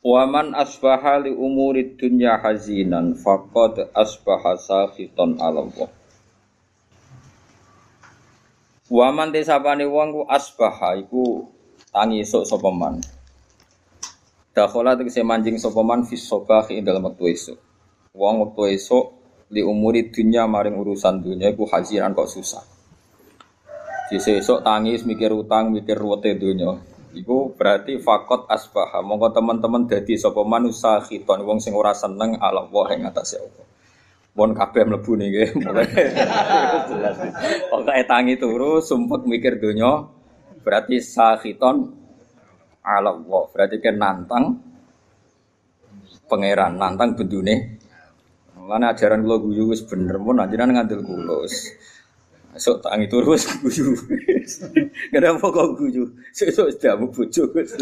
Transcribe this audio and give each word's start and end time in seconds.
Waman 0.00 0.56
asbaha 0.56 1.20
li 1.20 1.28
umuri 1.28 1.92
dunya 1.92 2.40
hazinan 2.40 3.12
faqad 3.20 3.92
asbaha 3.92 4.56
sakhiton 4.56 5.36
ala 5.36 5.60
Allah. 5.60 5.92
Waman 8.88 9.28
desapane 9.28 9.84
wong 9.84 10.08
ku 10.16 10.22
asbaha 10.24 10.96
iku 10.96 11.44
tangi 11.92 12.24
esuk 12.24 12.48
sapa 12.48 12.72
man. 12.72 13.04
Dakhala 14.56 14.96
tegese 14.96 15.20
manjing 15.20 15.60
sapa 15.60 15.84
man 15.84 16.08
sabah 16.08 16.64
ing 16.72 16.80
dalem 16.80 17.04
wektu 17.04 17.28
esuk. 17.28 17.58
Wong 18.16 18.40
wektu 18.40 18.72
esuk 18.72 19.04
li 19.52 19.60
umuri 19.60 20.08
dunya 20.08 20.48
maring 20.48 20.80
urusan 20.80 21.20
dunya 21.20 21.52
iku 21.52 21.68
hazinan 21.68 22.16
kok 22.16 22.24
susah. 22.24 22.64
Sesuk 24.08 24.32
esuk 24.40 24.58
tangis 24.64 25.04
mikir 25.04 25.28
utang, 25.28 25.70
mikir 25.70 25.94
ruwete 25.94 26.34
dunya. 26.40 26.89
Iku 27.10 27.58
berarti 27.58 27.98
fakot 27.98 28.46
asbaha. 28.46 29.02
Monggo 29.02 29.34
teman-teman 29.34 29.90
dadi 29.90 30.14
sapa 30.14 30.46
manusa 30.46 31.02
khiton 31.02 31.42
wong 31.42 31.58
sing 31.58 31.74
ora 31.74 31.90
seneng 31.90 32.38
ala 32.38 32.62
Allah 32.62 32.86
ing 32.94 33.02
atase 33.10 33.42
Allah. 33.42 33.66
Mon 34.38 34.54
kabeh 34.54 34.86
mlebu 34.86 35.18
niki 35.18 35.42
jelas. 35.58 37.18
Pokoke 37.66 38.02
tangi 38.06 38.38
turu 38.38 38.78
sumpek 38.78 39.26
mikir 39.26 39.58
donya 39.58 40.06
berarti 40.62 41.02
sakhiton 41.02 41.90
ala 42.86 43.10
Allah. 43.10 43.42
Berarti 43.50 43.76
kan 43.82 43.98
nantang 43.98 44.44
pangeran, 46.30 46.78
nantang 46.78 47.18
bendune. 47.18 47.82
Mana 48.54 48.94
ajaran 48.94 49.26
kula 49.26 49.42
guyu 49.42 49.74
wis 49.74 49.82
bener 49.82 50.22
mun 50.22 50.38
anjenan 50.38 50.78
ngandel 50.78 51.02
kula. 51.02 51.42
Sok 52.58 52.82
tangi 52.82 53.06
turu 53.06 53.38
wis 53.38 53.46
guyu. 53.62 53.94
Kenapa 55.14 55.54
kok 55.54 55.78
guyu? 55.78 56.10
Sesuk 56.34 56.74
sedamu 56.74 57.06
bojo 57.14 57.46
wis. 57.54 57.78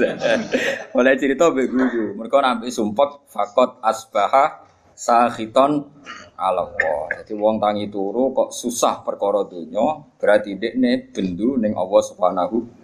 Oleh 0.93 1.15
cerita 1.17 1.49
mbek 1.49 1.73
guyu. 1.73 2.13
Mergo 2.13 2.37
nampi 2.45 2.69
sumpek 2.69 3.25
fakot 3.33 3.81
asbaha 3.81 4.69
sakhiton 4.93 5.89
ala. 6.37 6.69
Jadi 7.17 7.33
wong 7.33 7.57
tangi 7.57 7.89
turu 7.89 8.37
kok 8.37 8.53
susah 8.53 9.01
perkara 9.01 9.49
donya, 9.49 10.05
berarti 10.21 10.59
dekne 10.61 11.11
bendu 11.17 11.57
ning 11.57 11.73
Allah 11.73 12.03
Subhanahu 12.05 12.79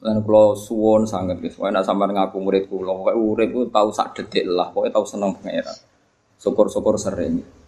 Lan 0.00 0.24
kula 0.24 0.56
suwon 0.56 1.04
sanget 1.04 1.44
guys. 1.44 1.60
Wae 1.60 1.68
nek 1.68 1.84
sampean 1.84 2.16
ngaku 2.16 2.40
murid 2.40 2.72
kula, 2.72 2.96
pokoke 2.96 3.12
urip 3.12 3.68
tau 3.68 3.92
sak 3.92 4.16
detik 4.16 4.48
lah, 4.48 4.72
pokoke 4.72 4.88
tau 4.88 5.04
seneng 5.04 5.36
pangeran. 5.36 5.76
Syukur-syukur 6.40 6.96
sering. 6.96 7.59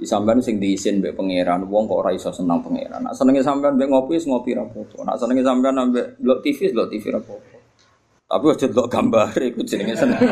Di 0.00 0.08
sampean 0.08 0.40
sing 0.40 0.56
diisin 0.56 1.04
mbek 1.04 1.12
pangeran, 1.12 1.68
wong 1.68 1.84
kok 1.84 2.00
ora 2.00 2.10
iso 2.16 2.32
seneng 2.32 2.64
pangeran. 2.64 3.04
Nak 3.04 3.12
senenge 3.12 3.44
sampean 3.44 3.76
mbek 3.76 3.92
ngopi 3.92 4.16
wis 4.16 4.24
ngopi 4.24 4.56
ra 4.56 4.64
apa-apa. 4.64 5.04
Nak 5.04 5.16
senenge 5.20 5.44
sampean 5.44 5.76
mbek 5.76 6.16
delok 6.16 6.40
TV 6.40 6.58
delok 6.72 6.88
TV 6.88 7.04
ra. 7.12 7.20
Tapi 7.20 8.44
aja 8.48 8.66
delok 8.72 8.88
gambar 8.88 9.28
iku 9.36 9.60
jenenge 9.60 10.00
seneng. 10.00 10.24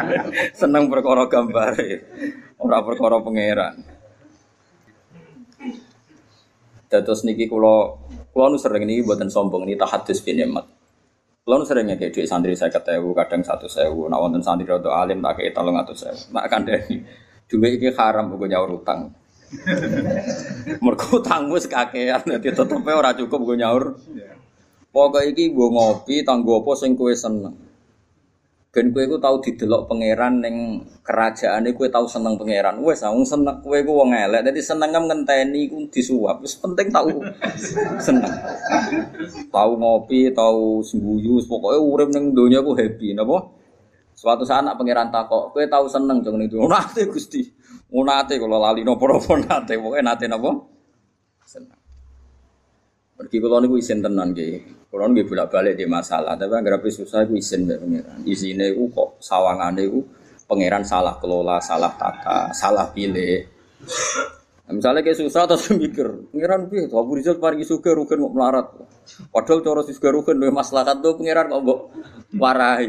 seneng 0.60 0.92
perkara 0.92 1.24
gambar. 1.32 1.72
Ora 2.60 2.78
perkara 2.84 3.16
pangeran. 3.24 3.74
Dados 6.92 7.24
niki 7.24 7.48
kula 7.48 7.96
kula 8.36 8.52
nu 8.52 8.60
sering 8.60 8.84
niki 8.84 9.00
mboten 9.00 9.32
sombong 9.32 9.64
niki 9.64 9.80
tahadus 9.80 10.20
bin 10.20 10.44
nikmat. 10.44 10.68
Kula 11.40 11.56
nu 11.56 11.64
sering 11.64 11.88
ngekek 11.88 12.12
dhuwit 12.12 12.28
santri 12.28 12.52
50.000, 12.52 13.00
kadang 13.16 13.40
100.000. 13.40 14.12
Nek 14.12 14.20
wonten 14.20 14.44
santri 14.44 14.68
rada 14.68 14.92
alim 14.92 15.24
tak 15.24 15.40
kei 15.40 15.56
300.000. 15.56 16.36
Nek 16.36 16.44
kandhani 16.52 17.24
Duit 17.46 17.78
iki 17.78 17.94
haram 17.94 18.34
kok 18.34 18.50
nyaur 18.50 18.70
utang. 18.82 19.14
Mergo 20.82 21.22
utang 21.22 21.46
wis 21.54 21.70
kakean 21.70 22.26
dadi 22.26 22.50
tetepe 22.50 22.90
ora 22.90 23.14
cukup 23.14 23.46
gue 23.46 23.56
nyaur. 23.62 23.94
Pokoke 24.90 25.30
iki 25.30 25.54
gue 25.54 25.68
ngopi 25.70 26.26
tanggo 26.26 26.58
apa 26.58 26.72
sing 26.74 26.98
kowe 26.98 27.14
seneng. 27.14 27.54
Ben 28.74 28.90
kowe 28.90 29.06
iku 29.06 29.16
tau 29.22 29.38
didelok 29.38 29.86
pangeran 29.86 30.42
ning 30.42 30.82
kerajaane 31.06 31.70
kowe 31.70 31.86
tau 31.86 32.10
seneng 32.10 32.34
pangeran. 32.34 32.82
Wis 32.82 33.06
wong 33.06 33.22
seneng 33.22 33.62
kowe 33.62 33.78
iku 33.78 33.94
wong 33.94 34.10
elek 34.10 34.50
dadi 34.50 34.58
seneng 34.58 34.90
ngenteni 34.90 35.70
iku 35.70 35.86
disuap. 35.86 36.42
Wis 36.42 36.58
penting 36.58 36.90
tau 36.90 37.06
seneng. 38.06 38.26
Tau 39.54 39.70
ngopi, 39.78 40.34
tau 40.34 40.82
sembuyu, 40.82 41.38
pokoke 41.46 41.78
urip 41.78 42.10
ning 42.10 42.34
donya 42.34 42.58
ku 42.58 42.74
happy 42.74 43.14
napa? 43.14 43.55
Suatu 44.16 44.48
saat 44.48 44.64
anak 44.64 44.80
pangeran 44.80 45.12
takok, 45.12 45.52
kowe 45.52 45.64
tahu 45.68 45.92
seneng 45.92 46.24
jeng 46.24 46.40
itu. 46.40 46.56
Nate 46.64 47.04
Gusti. 47.04 47.44
Nate 47.92 48.40
kalau 48.40 48.56
lali 48.56 48.80
napa-napa 48.80 49.36
nate, 49.44 49.76
pokoke 49.76 50.00
nate 50.00 50.24
napa? 50.24 50.56
Seneng. 51.44 51.76
Pergi 53.16 53.36
kula 53.36 53.60
niku 53.60 53.76
isin 53.76 54.00
tenan 54.00 54.32
nggih. 54.32 54.88
Kula 54.88 55.12
nggih 55.12 55.28
bolak-balik 55.28 55.76
di 55.76 55.84
masalah, 55.84 56.32
tapi 56.40 56.52
anggere 56.56 56.80
susah 56.88 57.28
iku 57.28 57.36
isin 57.36 57.68
mbek 57.68 57.78
pangeran. 57.80 58.18
Isine 58.24 58.72
iku 58.72 58.88
kok 58.88 59.08
sawangane 59.20 59.84
iku 59.84 60.00
pangeran 60.48 60.84
salah 60.88 61.20
kelola, 61.20 61.60
salah 61.60 61.92
tata, 61.92 62.56
salah 62.56 62.88
pilih. 62.96 63.44
Nah, 64.66 64.72
misalnya 64.72 65.04
kayak 65.04 65.20
susah 65.20 65.44
terus 65.44 65.68
mikir, 65.80 66.32
pangeran 66.32 66.72
piye? 66.72 66.88
Abu 66.88 67.20
Rizal 67.20 67.36
paringi 67.36 67.68
suka 67.68 67.92
rugen 67.92 68.24
kok 68.24 68.32
melarat. 68.32 68.66
Padahal 69.28 69.60
cara 69.60 69.80
sisga 69.84 70.08
rugen 70.08 70.40
maslahat 70.48 71.04
tuh 71.04 71.20
pangeran 71.20 71.52
kok 71.52 71.60
mbok 71.60 71.80
warahi. 72.40 72.88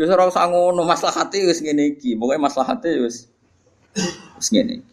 Ya 0.00 0.08
ora 0.08 0.32
usah 0.32 0.48
ngono, 0.48 0.88
maslahate 0.88 1.44
wis 1.44 1.60
ngene 1.60 1.92
iki. 1.92 2.16
Pokoke 2.16 2.40
maslahate 2.40 3.04
wis 3.04 3.28
wis 4.40 4.48
ngene 4.48 4.80
iki. 4.80 4.92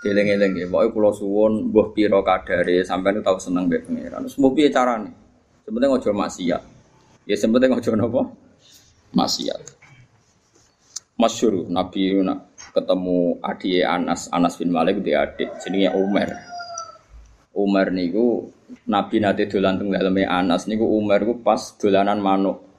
Geleng-geleng 0.00 0.56
ya, 0.56 0.64
pokoke 0.72 0.88
kula 0.96 1.12
suwun 1.12 1.68
mbuh 1.68 1.92
pira 1.92 2.24
kadare 2.24 2.80
sampean 2.80 3.20
tau 3.20 3.36
seneng 3.36 3.68
mbek 3.68 3.84
pangeran. 3.84 4.24
Terus 4.24 4.40
mbuh 4.40 4.56
piye 4.56 4.72
carane? 4.72 5.12
Sebenarnya 5.68 5.92
ngojo 5.92 6.10
maksiat. 6.16 6.62
Ya 7.28 7.36
sebenarnya 7.36 7.76
ngojo 7.76 7.92
napa? 7.92 8.22
Maksiat. 9.12 9.60
Masyur 11.20 11.68
Nabi 11.68 12.24
nak 12.24 12.56
ketemu 12.72 13.36
adik 13.44 13.84
Anas 13.84 14.32
Anas 14.32 14.56
bin 14.56 14.72
Malik 14.72 15.04
di 15.04 15.12
adik 15.12 15.60
jenenge 15.60 15.92
Umar. 15.92 16.40
Umar 17.52 17.92
niku 17.92 18.48
Nabi 18.88 19.20
nate 19.20 19.44
dolan 19.44 19.76
teng 19.76 19.92
daleme 19.92 20.24
Anas 20.24 20.64
niku 20.64 20.88
Umar 20.88 21.20
niku 21.20 21.44
pas 21.44 21.76
dolanan 21.76 22.16
manuk. 22.16 22.71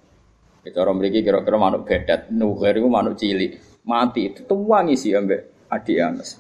Cara 0.72 0.96
mriki 0.96 1.28
kira-kira 1.28 1.60
manuk 1.60 1.84
bedat, 1.84 2.32
nuher 2.32 2.80
iku 2.80 2.88
manuk 2.88 3.20
cilik, 3.20 3.60
mati 3.84 4.32
dituwangi 4.32 4.96
sih 4.96 5.12
ambek 5.12 5.68
adik 5.68 6.00
Anas. 6.00 6.40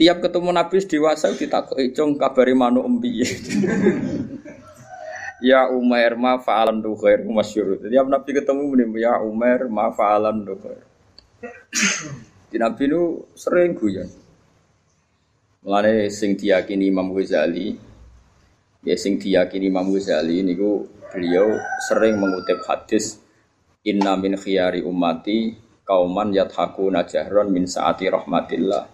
Tiap 0.00 0.24
ketemu 0.24 0.48
Nabi 0.48 0.80
dewasa 0.80 1.28
ditakoki, 1.36 1.92
"Cung 1.92 2.16
kabari 2.16 2.56
manuk 2.56 2.88
empiye?" 2.88 3.28
ya 5.52 5.68
Umar 5.68 6.16
ma 6.16 6.40
fa'alan 6.40 6.80
nuher 6.80 7.20
masyhur. 7.28 7.84
Tiap 7.84 8.08
Nabi 8.08 8.30
ketemu 8.32 8.62
muni, 8.64 9.04
"Ya 9.04 9.20
Umar 9.20 9.68
ma 9.68 9.92
fa'alan 9.92 10.40
nuher." 10.40 10.80
Di 12.50 12.56
Nabi 12.56 12.84
nu 12.88 13.28
sering 13.36 13.76
guyon. 13.76 14.08
Mulane 15.62 16.08
sing 16.08 16.34
diyakini 16.34 16.90
Imam 16.90 17.12
Ghazali, 17.12 17.76
ya 18.82 18.96
sing 18.98 19.20
diyakini 19.20 19.70
Imam 19.70 19.86
Ghazali 19.92 20.42
niku 20.42 20.88
beliau 21.12 21.60
sering 21.86 22.16
mengutip 22.16 22.64
hadis 22.64 23.22
Inna 23.82 24.14
min 24.14 24.38
khiyari 24.38 24.80
ummati 24.86 25.58
kauman 25.82 26.30
yathaku 26.30 26.86
najahron 26.94 27.50
min 27.50 27.66
saati 27.66 28.06
rahmatillah. 28.06 28.86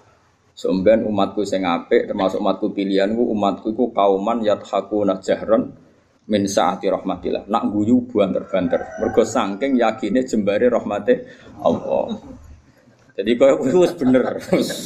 Sumben 0.56 1.04
umatku 1.04 1.44
sing 1.44 1.68
apik 1.68 2.08
termasuk 2.08 2.40
umatku 2.40 2.72
pilihanku 2.72 3.20
umatku 3.20 3.76
iku 3.76 3.92
kauman 3.92 4.40
yathaku 4.40 5.04
najahron 5.04 5.76
min 6.24 6.48
saati 6.48 6.88
rahmatillah. 6.88 7.44
Nak 7.52 7.68
guyu 7.68 8.08
banter-banter. 8.08 8.96
Mergo 8.96 9.28
saking 9.28 9.76
yakine 9.76 10.24
jembare 10.24 10.72
rahmate 10.72 11.28
Allah. 11.60 12.16
Jadi 13.12 13.30
kau 13.36 13.60
wis 13.60 13.92
bener. 13.92 14.40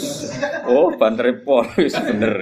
oh, 0.72 0.90
banter 0.98 1.30
pol 1.46 1.62
bener. 1.78 2.34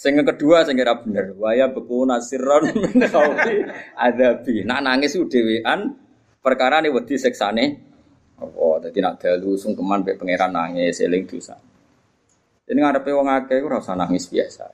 Sing 0.00 0.16
kedua 0.16 0.64
sing 0.64 0.80
kira 0.80 0.96
bener, 0.96 1.36
waya 1.36 1.68
beku 1.68 2.08
nasiron 2.08 2.72
khaufi 3.12 3.68
adabi. 4.00 4.64
Nak 4.64 4.80
nangis 4.80 5.12
ku 5.12 5.28
dhewean 5.28 5.92
perkara 6.40 6.80
ne 6.80 6.88
wedi 6.88 7.20
seksane 7.20 7.64
apa 8.40 8.88
dadi 8.88 8.96
nak 9.04 9.20
dalu 9.20 9.60
sungkeman 9.60 10.00
mek 10.00 10.16
pangeran 10.16 10.56
nangis 10.56 11.04
eling 11.04 11.28
dosa. 11.28 11.52
Jadi 12.64 12.80
ngarepe 12.80 13.12
wong 13.12 13.28
akeh 13.28 13.60
ora 13.60 13.76
usah 13.76 13.92
nangis 13.92 14.24
biasa. 14.32 14.72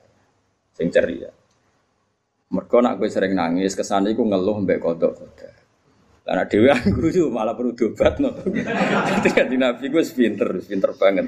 Sing 0.71 0.87
ceria. 0.95 1.27
Mergo 2.47 2.79
nak 2.79 2.95
kowe 2.95 3.11
sering 3.11 3.35
nangis 3.35 3.75
kesane 3.75 4.15
iku 4.15 4.23
ngeluh 4.23 4.63
mbek 4.63 4.79
kodok 4.79 5.11
kodok. 5.11 5.53
Karena 6.23 6.47
dewi 6.47 6.71
guyu 6.87 7.27
malah 7.27 7.51
perlu 7.51 7.75
dobat 7.75 8.15
no. 8.23 8.31
Jadi 9.27 9.59
Nabi 9.63 9.91
gue 9.91 10.03
pinter, 10.07 10.55
pinter 10.63 10.95
banget. 10.95 11.27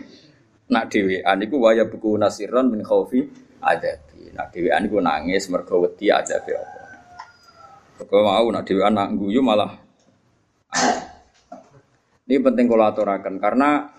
Nak 0.71 0.87
dewean 0.87 1.43
iku 1.43 1.59
waya 1.59 1.83
buku 1.83 2.15
nasiron 2.15 2.71
min 2.71 2.79
khaufi 2.79 3.48
adabi. 3.61 4.31
Nak 4.35 4.51
dewean 4.55 4.87
iku 4.87 4.99
nangis 5.03 5.47
mergo 5.47 5.83
wedi 5.83 6.09
adabi 6.09 6.55
apa. 6.55 6.79
Kau 8.07 8.23
mau 8.23 8.47
nak 8.51 8.63
dewean 8.63 8.95
nak 8.95 9.11
guyu 9.15 9.43
malah 9.43 9.89
ini 12.29 12.37
penting 12.45 12.69
aturakan 12.69 13.41
karena 13.41 13.89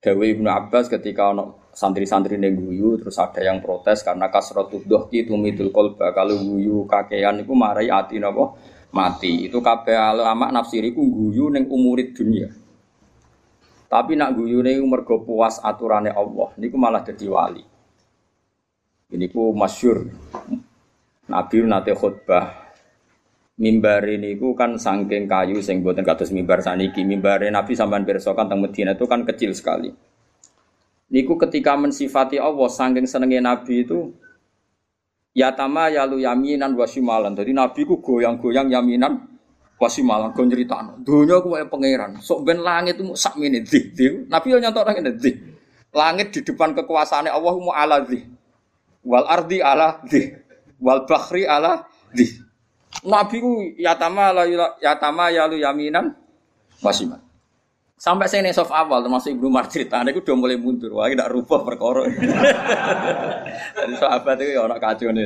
Dewi 0.00 0.32
Ibnu 0.32 0.48
Abbas 0.48 0.88
ketika 0.88 1.28
ono 1.28 1.68
santri-santri 1.76 2.40
neng 2.40 2.56
guyu 2.56 2.96
terus 2.96 3.20
ada 3.20 3.44
yang 3.44 3.60
protes 3.60 4.00
karena 4.00 4.32
kasrotu 4.32 4.80
dohki 4.80 5.28
tumidul 5.28 5.68
kolba 5.68 6.16
kalau 6.16 6.40
guyu 6.40 6.88
kakean 6.88 7.44
itu 7.44 7.52
marai 7.52 7.92
ati 7.92 8.16
nopo 8.16 8.56
mati. 8.96 9.44
Itu 9.44 9.60
kabeh 9.60 9.92
ulama 10.16 10.48
nafsiriku 10.48 11.04
guyu 11.04 11.52
neng 11.52 11.68
umurid 11.68 12.16
dunia. 12.16 12.48
Tapi 13.84 14.16
nak 14.16 14.32
guyu 14.32 14.64
neng 14.64 14.88
mergo 14.88 15.20
puas 15.20 15.60
aturannya 15.60 16.16
Allah 16.16 16.48
niku 16.56 16.80
malah 16.80 17.04
jadi 17.04 17.28
wali 17.28 17.73
ini 19.14 19.30
ku 19.30 19.54
masyur. 19.54 20.10
Nabi 21.30 21.56
nate 21.64 21.94
khutbah. 21.94 22.66
Mimbar 23.54 24.02
ini 24.10 24.34
ku 24.34 24.58
kan 24.58 24.74
sangking 24.74 25.30
kayu 25.30 25.62
sing 25.62 25.78
buatan 25.78 26.02
kados 26.02 26.34
mimbar 26.34 26.58
saniki 26.58 27.06
mimbar 27.06 27.38
Nabi 27.46 27.78
sampean 27.78 28.02
pirsa 28.02 28.34
kan 28.34 28.50
teng 28.50 28.58
Medina 28.58 28.98
itu 28.98 29.06
kan 29.06 29.22
kecil 29.22 29.54
sekali. 29.54 29.94
Niku 31.14 31.38
ketika 31.38 31.78
mensifati 31.78 32.42
Allah 32.42 32.66
sangking 32.66 33.06
senengnya 33.06 33.54
Nabi 33.54 33.86
itu 33.86 34.10
ya 35.34 35.54
tama 35.54 35.86
ya 35.90 36.02
lu 36.06 36.18
yaminan 36.18 36.74
wasimalan 36.74 37.34
jadi 37.34 37.54
Nabi 37.54 37.86
ku 37.86 38.02
goyang-goyang 38.02 38.70
yaminan 38.70 39.22
wasimalan 39.78 40.30
go 40.30 40.42
nyritano 40.46 41.02
dunya 41.02 41.42
ku 41.42 41.54
kaya 41.54 41.66
pangeran 41.66 42.22
sok 42.22 42.46
ben 42.46 42.62
langit 42.62 42.98
itu 42.98 43.10
sak 43.18 43.34
mene 43.38 43.66
di 43.66 43.90
Nabi 44.30 44.46
yo 44.54 44.58
nyantok 44.62 44.86
nang 44.86 45.14
langit 45.94 46.28
di 46.34 46.40
depan 46.42 46.74
kekuasaannya 46.74 47.30
Allah 47.30 47.54
mu 47.54 47.70
ala 47.70 48.02
di 48.02 48.33
wal 49.04 49.28
ardi 49.28 49.60
ala 49.60 50.00
di 50.08 50.32
wal 50.80 51.04
bahri 51.04 51.44
ala 51.44 51.84
di 52.10 52.24
Nabi 53.04 53.36
ku 53.42 53.52
yatama 53.76 54.32
la 54.32 54.44
yatama 54.80 55.28
ya 55.28 55.44
lu 55.50 55.60
yaminan 55.60 56.14
wasiman. 56.80 57.20
Sampai 57.94 58.28
saya 58.28 58.44
nesof 58.44 58.68
awal 58.68 59.00
termasuk 59.00 59.32
Ibnu 59.38 59.48
Marjid, 59.48 59.88
ane 59.88 60.12
ku 60.12 60.20
udah 60.20 60.36
mulai 60.36 60.58
mundur. 60.60 60.92
Wah, 60.92 61.08
tidak 61.08 61.30
rubah 61.30 61.64
perkara. 61.64 62.04
Jadi 63.80 63.94
sahabat 63.96 64.36
itu 64.44 64.52
ya 64.58 64.60
orang 64.66 64.82
kacau 64.82 65.08
nih. 65.08 65.24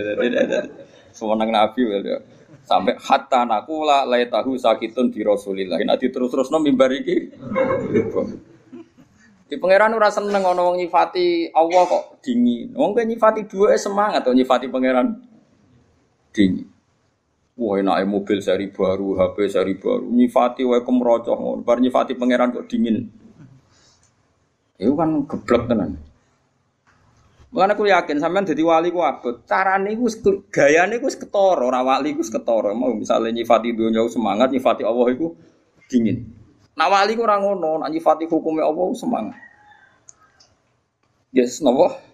Semenang 1.10 1.50
Nabi 1.50 1.80
ya. 2.06 2.22
Sampai 2.69 2.94
hatta 3.00 3.48
nakula 3.48 4.04
lay 4.04 4.28
tahu 4.28 4.60
sakitun 4.60 5.08
di 5.08 5.25
Rasulillah. 5.25 5.80
Nanti 5.80 6.12
terus-terus 6.12 6.52
nom 6.52 6.60
mimbar 6.60 6.92
iki. 6.92 7.32
Di 9.49 9.56
pangeran 9.56 9.97
ora 9.97 10.12
seneng 10.12 10.45
ana 10.45 10.61
wong 10.61 10.77
nyifati 10.77 11.56
Allah 11.56 11.83
kok 11.89 12.21
dingin. 12.21 12.77
Wong 12.77 12.93
nyifati 12.93 13.49
dua 13.49 13.73
semangat 13.81 14.21
atau 14.21 14.37
nyifati 14.37 14.69
pangeran 14.69 15.25
dingin. 16.37 16.69
Wah 17.59 17.75
enak 17.75 18.06
mobil 18.06 18.39
seri 18.39 18.71
baru, 18.71 19.19
HP 19.19 19.50
seri 19.50 19.75
baru, 19.75 20.06
nyifati 20.06 20.62
wae 20.62 20.85
kemrocoh 20.85 21.35
ngono. 21.35 21.61
Bar 21.67 21.83
nyifati 21.83 22.15
pangeran 22.15 22.55
kok 22.55 22.69
dingin. 22.71 23.09
Itu 24.79 24.95
kan 24.95 25.27
geblek 25.27 25.67
tenan. 25.67 25.99
Mulane 27.49 27.73
aku 27.75 27.89
yakin 27.89 28.21
sampean 28.21 28.47
dadi 28.47 28.62
wali 28.62 28.93
ku 28.93 29.03
abot. 29.03 29.43
Carane 29.49 29.97
iku 29.97 30.06
gayane 30.53 31.00
iku 31.00 31.09
ketara, 31.11 31.65
ora 31.65 31.81
wali 31.83 32.15
iku 32.15 32.23
ketara. 32.23 32.77
Mau 32.77 32.95
misalnya 32.95 33.33
nyifati 33.33 33.75
dunya 33.75 34.05
semangat, 34.06 34.53
nyifati 34.53 34.85
Allah 34.85 35.09
iku 35.11 35.35
dingin. 35.91 36.38
Nah 36.78 36.86
wali 36.86 37.19
ku 37.19 37.26
ora 37.26 37.42
ngono, 37.42 37.82
nyifati 37.90 38.30
hukumnya 38.30 38.70
Allah 38.70 38.86
semangat. 38.94 39.36
Yes, 41.34 41.58
nopo? 41.58 42.08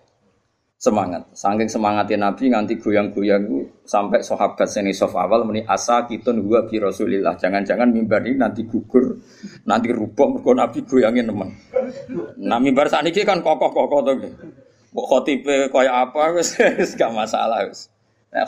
semangat. 0.84 1.22
Saking 1.32 1.72
semangatnya 1.72 2.28
Nabi 2.28 2.52
nganti 2.52 2.76
goyang-goyang 2.76 3.44
sampai 3.88 4.20
sahabat 4.20 4.68
seni 4.68 4.92
sof 4.92 5.16
awal 5.16 5.48
meni 5.48 5.64
asa 5.64 6.04
kitun 6.04 6.44
gua 6.44 6.68
bi 6.68 6.76
Rasulillah. 6.76 7.40
Jangan-jangan 7.40 7.88
mimbar 7.88 8.20
ini 8.28 8.36
nanti 8.36 8.68
gugur, 8.68 9.16
nanti 9.64 9.88
rubuh 9.88 10.36
mergo 10.36 10.52
Nabi 10.52 10.84
goyangin 10.84 11.32
teman. 11.32 11.48
Nah 12.44 12.60
mimbar 12.60 12.92
saat 12.92 13.08
ini 13.08 13.24
kan 13.24 13.40
kokoh-kokoh 13.40 14.00
tuh. 14.04 14.16
Kok 14.94 15.06
khotibe 15.10 15.72
kaya 15.72 16.04
apa 16.06 16.30
wis 16.36 16.54
gak 16.94 17.10
masalah 17.10 17.66
wis. 17.66 17.90
Nah, 18.30 18.46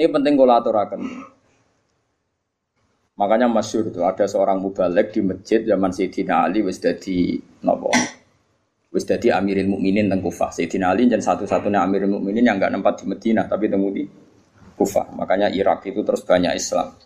ini 0.00 0.08
penting 0.10 0.34
aturakan. 0.34 1.00
Makanya 3.20 3.52
masyur 3.52 3.92
itu 3.92 4.00
ada 4.00 4.24
seorang 4.24 4.56
mubalek 4.64 5.12
di 5.12 5.20
masjid 5.20 5.60
zaman 5.60 5.92
Sayyidina 5.92 6.48
Ali 6.48 6.64
wis 6.64 6.80
dadi 6.80 7.36
nopo 7.60 7.92
Wis 8.90 9.04
dadi 9.04 9.28
Amirul 9.28 9.76
Mukminin 9.76 10.08
teng 10.08 10.24
Kufah. 10.24 10.48
Sayyidina 10.48 10.96
Ali 10.96 11.04
dan 11.04 11.20
satu-satunya 11.20 11.84
Amirul 11.84 12.16
Mukminin 12.16 12.48
yang 12.48 12.56
enggak 12.56 12.72
nempat 12.72 13.04
di 13.04 13.12
Madinah 13.12 13.44
tapi 13.44 13.68
temu 13.68 13.92
di 13.92 14.08
Kufah. 14.72 15.14
Makanya 15.20 15.52
Irak 15.52 15.84
itu 15.84 16.00
terus 16.00 16.24
banyak 16.24 16.56
Islam. 16.56 16.96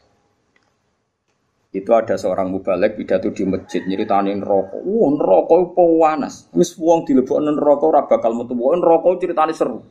Itu 1.74 1.90
ada 1.90 2.14
seorang 2.14 2.54
mubalek 2.54 2.94
pidato 2.94 3.34
di 3.34 3.42
masjid 3.42 3.82
nyeritani 3.82 4.38
neraka. 4.38 4.78
Wah, 4.80 5.08
neraka 5.10 5.54
itu 5.66 5.84
panas. 5.98 6.34
Wis 6.54 6.78
wong 6.78 7.02
dilebokno 7.02 7.50
neraka 7.50 7.84
ora 7.90 8.06
bakal 8.06 8.38
metu. 8.38 8.54
Wah, 8.54 8.78
neraka 8.78 9.18
ceritane 9.18 9.50
seru. 9.50 9.82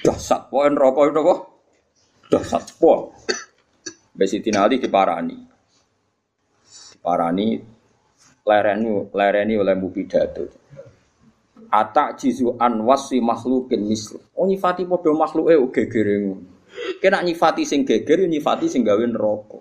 Dahsyat. 0.00 0.48
Wah, 0.48 0.66
neraka 0.72 1.00
itu 1.04 1.20
kok 1.20 1.40
dahsyat. 2.32 2.64
Wah. 2.80 3.12
Sayyidina 4.16 4.64
Ali 4.64 4.80
diparani. 4.80 5.49
Diparani 7.00 7.56
lereni 8.44 9.08
lereni 9.16 9.54
oleh 9.56 9.72
mubidato 9.72 10.44
atak 11.70 12.18
jizu 12.20 12.58
an 12.58 12.82
wasi 12.82 13.22
makhlukin 13.22 13.86
mislu. 13.86 14.18
Oh 14.34 14.44
nyifati 14.44 14.84
podo 14.84 15.14
eh 15.48 15.56
gegere 15.70 16.14
ngono. 16.20 16.44
Kena 16.98 17.22
nyifati 17.22 17.62
sing 17.62 17.86
geger 17.86 18.26
nyifati 18.26 18.66
sing 18.66 18.82
gawe 18.82 19.00
neraka. 19.06 19.58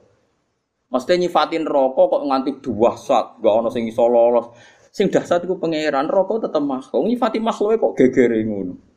Mesti 0.90 1.14
nyifati 1.22 1.62
neraka 1.62 2.02
kok 2.10 2.24
nganti 2.26 2.52
dua 2.66 2.98
saat 2.98 3.38
gak 3.40 3.54
ono 3.54 3.70
sing 3.70 3.86
iso 3.86 4.10
lolos. 4.10 4.50
Sing 4.90 5.14
dahsyat 5.14 5.46
iku 5.46 5.62
pangeran 5.62 6.10
neraka 6.10 6.50
tetep 6.50 6.64
makhluk. 6.66 7.06
Nyifati 7.06 7.38
makhluke 7.38 7.78
kok 7.78 7.94
gegere 7.94 8.42
ngono. 8.42 8.89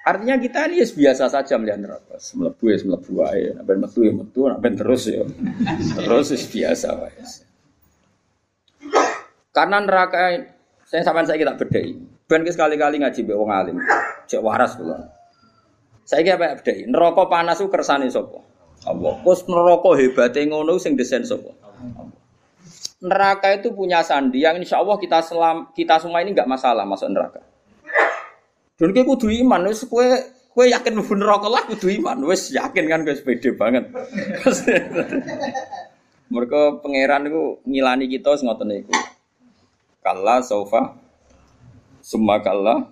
Artinya 0.00 0.40
kita 0.40 0.64
ini 0.72 0.80
biasa 0.80 1.28
saja 1.28 1.60
melihat 1.60 1.76
neraka. 1.76 2.16
Melebu 2.32 2.64
ya 2.72 2.76
melebu 2.88 3.12
aja. 3.20 3.50
Naben 3.60 3.76
metu 3.84 4.00
ya 4.00 4.12
metu, 4.16 4.40
naben 4.48 4.72
terus 4.72 5.04
ya. 5.12 5.20
terus 6.00 6.32
biasa 6.48 6.88
wae. 6.96 7.20
Karena 9.52 9.76
neraka 9.84 10.40
saya 10.88 11.04
sampai 11.04 11.28
saya 11.28 11.36
kita 11.36 11.52
bedai. 11.60 12.00
Ben 12.24 12.46
sekali-kali 12.46 13.02
ngaji 13.04 13.20
be 13.28 13.34
wong 13.36 13.52
alim. 13.52 13.76
Cek 14.24 14.40
waras 14.40 14.78
kula. 14.80 15.04
Saya 16.08 16.24
kira 16.24 16.40
apa 16.40 16.64
bedai. 16.64 16.88
Neraka 16.88 17.28
panas 17.28 17.60
ku 17.60 17.68
kersane 17.68 18.08
sapa? 18.08 18.40
Allah. 18.88 19.20
Kus 19.20 19.44
neraka 19.44 20.00
hebate 20.00 20.40
ngono 20.48 20.80
sing 20.80 20.96
desain 20.96 21.28
sapa? 21.28 21.52
Neraka 23.04 23.52
itu 23.52 23.68
punya 23.76 24.00
sandi 24.00 24.44
yang 24.44 24.56
insya 24.56 24.80
Allah 24.80 24.96
kita 24.96 25.20
selam, 25.20 25.68
kita 25.76 26.00
semua 26.00 26.24
ini 26.24 26.32
nggak 26.32 26.48
masalah 26.48 26.88
masuk 26.88 27.12
neraka. 27.12 27.49
Dan 28.80 28.96
kita 28.96 29.04
kudu 29.04 29.28
iman, 29.44 29.68
wis 29.68 29.84
kue 29.84 30.08
kue 30.56 30.72
yakin 30.72 30.96
mlebu 30.96 31.12
neraka 31.12 31.52
lah 31.52 31.68
kudu 31.68 31.92
iman, 32.00 32.16
wis 32.24 32.48
yakin 32.48 32.88
kan 32.88 33.04
gue 33.04 33.12
pede 33.20 33.52
banget. 33.52 33.92
Mereka 36.32 36.80
pangeran 36.80 37.28
itu 37.28 37.60
ngilani 37.68 38.08
kita 38.08 38.40
ngoten 38.40 38.72
niku. 38.72 38.96
Kalla 40.00 40.40
sofa 40.40 40.96
Summa 42.00 42.40
kalla 42.40 42.88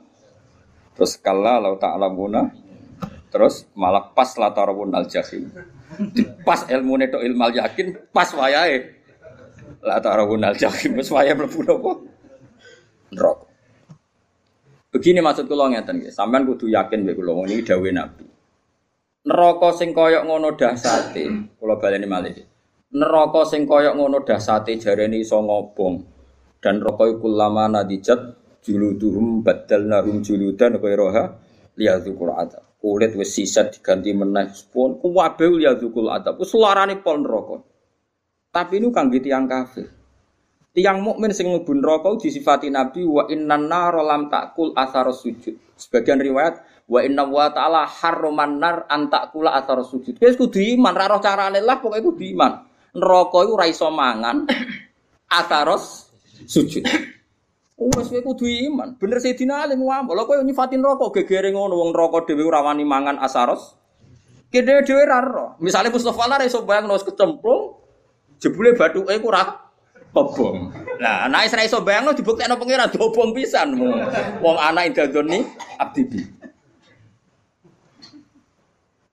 Terus 0.92 1.16
kalla 1.16 1.56
lau 1.56 1.80
ta'lamuna 1.80 2.52
Terus 3.32 3.64
malah 3.72 4.12
pas 4.12 4.28
latarawun 4.36 4.92
al 4.92 5.08
jahim. 5.08 5.48
Pas 6.44 6.68
ilmu 6.68 7.00
neto 7.00 7.24
ilmal 7.24 7.56
yakin 7.56 7.96
Pas 8.12 8.28
wayahe 8.36 8.92
Latarawun 9.80 10.44
al 10.44 10.58
jahim. 10.58 11.00
Pas 11.00 11.08
wayahe 11.08 11.38
melebu 11.38 11.60
nopo? 11.64 11.90
Neraka 13.14 13.47
Begini 14.88 15.20
maksud 15.20 15.44
kula 15.44 15.68
ngeten 15.68 16.00
nggih, 16.00 16.08
sampean 16.08 16.48
kudu 16.48 16.72
yakin 16.72 17.04
mek 17.04 17.20
kula 17.20 17.44
ini 17.44 17.60
dawuh 17.60 17.92
Nabi. 17.92 18.24
Neraka 19.28 19.76
sing 19.76 19.92
koyok 19.92 20.24
ngono 20.24 20.56
dahsate, 20.56 21.28
kula 21.60 21.76
baleni 21.76 22.08
malih. 22.08 22.32
Neraka 22.96 23.44
sing 23.44 23.68
koyok 23.68 23.92
ngono 24.00 24.24
dahsate 24.24 24.80
jarene 24.80 25.20
iso 25.20 25.44
ngobong. 25.44 26.16
Dan 26.56 26.80
rokoi 26.80 27.20
kulama 27.20 27.68
nadijat 27.68 28.18
juluduhum 28.64 29.44
badal 29.44 29.84
nahum 29.92 30.24
juludan 30.24 30.80
roha 30.80 31.36
liyadzukul 31.76 32.34
adab 32.34 32.80
kulit 32.80 33.12
wis 33.14 33.36
sisa 33.36 33.68
diganti 33.68 34.16
meneh. 34.16 34.48
Pun 34.72 34.96
kuwabe 34.96 35.52
liyadzukul 35.52 36.08
adab 36.08 36.40
wis 36.40 36.56
larane 36.56 36.96
pol 37.04 37.20
neraka. 37.20 37.60
Tapi 38.48 38.80
ini 38.80 38.88
kangge 38.88 39.20
tiyang 39.20 39.44
kafir 39.44 39.97
Tiang 40.78 41.02
mukmin 41.02 41.34
sing 41.34 41.50
mlebu 41.50 41.74
neraka 41.74 42.14
disifati 42.22 42.70
Nabi 42.70 43.02
wa 43.02 43.26
innan 43.26 43.66
nar 43.66 43.98
lam 43.98 44.30
takul 44.30 44.70
athar 44.78 45.10
sujud. 45.10 45.58
Sebagian 45.74 46.22
riwayat 46.22 46.86
wa 46.86 47.02
inna 47.02 47.26
wa 47.26 47.50
ta'ala 47.50 47.82
harroman 47.82 48.62
nar 48.62 48.86
an 48.86 49.10
takula 49.10 49.58
athar 49.58 49.82
sujud. 49.82 50.22
Wis 50.22 50.38
kudu 50.38 50.62
iman, 50.78 50.94
ra 50.94 51.10
roh 51.10 51.18
carane 51.18 51.58
lah 51.58 51.82
pokoke 51.82 51.98
kudu 51.98 52.30
iman. 52.30 52.62
Neraka 52.94 53.38
iku 53.42 53.58
iso 53.66 53.90
mangan 53.90 54.46
atharos 55.42 56.14
sujud. 56.46 56.86
Wes 57.74 58.06
kowe 58.14 58.22
kudu 58.22 58.46
iman. 58.46 58.94
Bener 59.02 59.18
Sayyidina 59.18 59.66
Ali 59.66 59.74
ngomong, 59.74 60.14
lha 60.14 60.30
kowe 60.30 60.38
nyifatin 60.46 60.78
neraka 60.78 61.10
gegere 61.10 61.50
ngono 61.50 61.74
wong 61.74 61.90
neraka 61.90 62.30
dhewe 62.30 62.46
ora 62.46 62.62
mangan 62.62 63.18
asaros. 63.18 63.74
Kene 64.54 64.86
dhewe 64.86 65.02
ra 65.02 65.26
roh. 65.26 65.58
Misale 65.58 65.90
Mustofa 65.90 66.30
lah 66.30 66.38
iso 66.46 66.62
bayangno 66.62 66.94
wis 66.94 67.02
kecemplung 67.02 67.82
jebule 68.38 68.78
bathuke 68.78 69.18
ku 69.18 69.34
obong. 70.14 70.72
Nah, 70.98 71.28
nek 71.30 71.52
ora 71.52 71.62
iso 71.62 71.84
bayangno 71.84 72.16
dibuktekno 72.16 72.58
pangeran 72.58 72.90
dobong 72.90 73.30
pisan. 73.36 73.76
Wong 74.42 74.56
anak 74.58 74.94
indadoni 74.94 75.44
abdi 75.78 76.02
bi. 76.08 76.20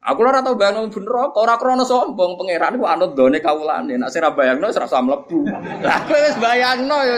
Aku 0.05 0.21
ora 0.21 0.45
tau 0.45 0.53
bayangno 0.53 0.89
bener 0.89 1.33
kok 1.33 1.41
ora 1.41 1.57
krana 1.57 1.85
sombong 1.85 2.37
pangeran 2.37 2.77
ku 2.77 2.85
anut 2.85 3.17
done 3.17 3.37
kawulane. 3.41 3.97
Nek 3.97 4.09
sira 4.13 4.33
bayangno 4.33 4.69
wis 4.69 4.79
rasa 4.79 5.01
mlebu. 5.01 5.45
Lah 5.81 5.99
kowe 6.05 6.17
wis 6.17 6.37
bayangno 6.37 6.97
ya 7.05 7.17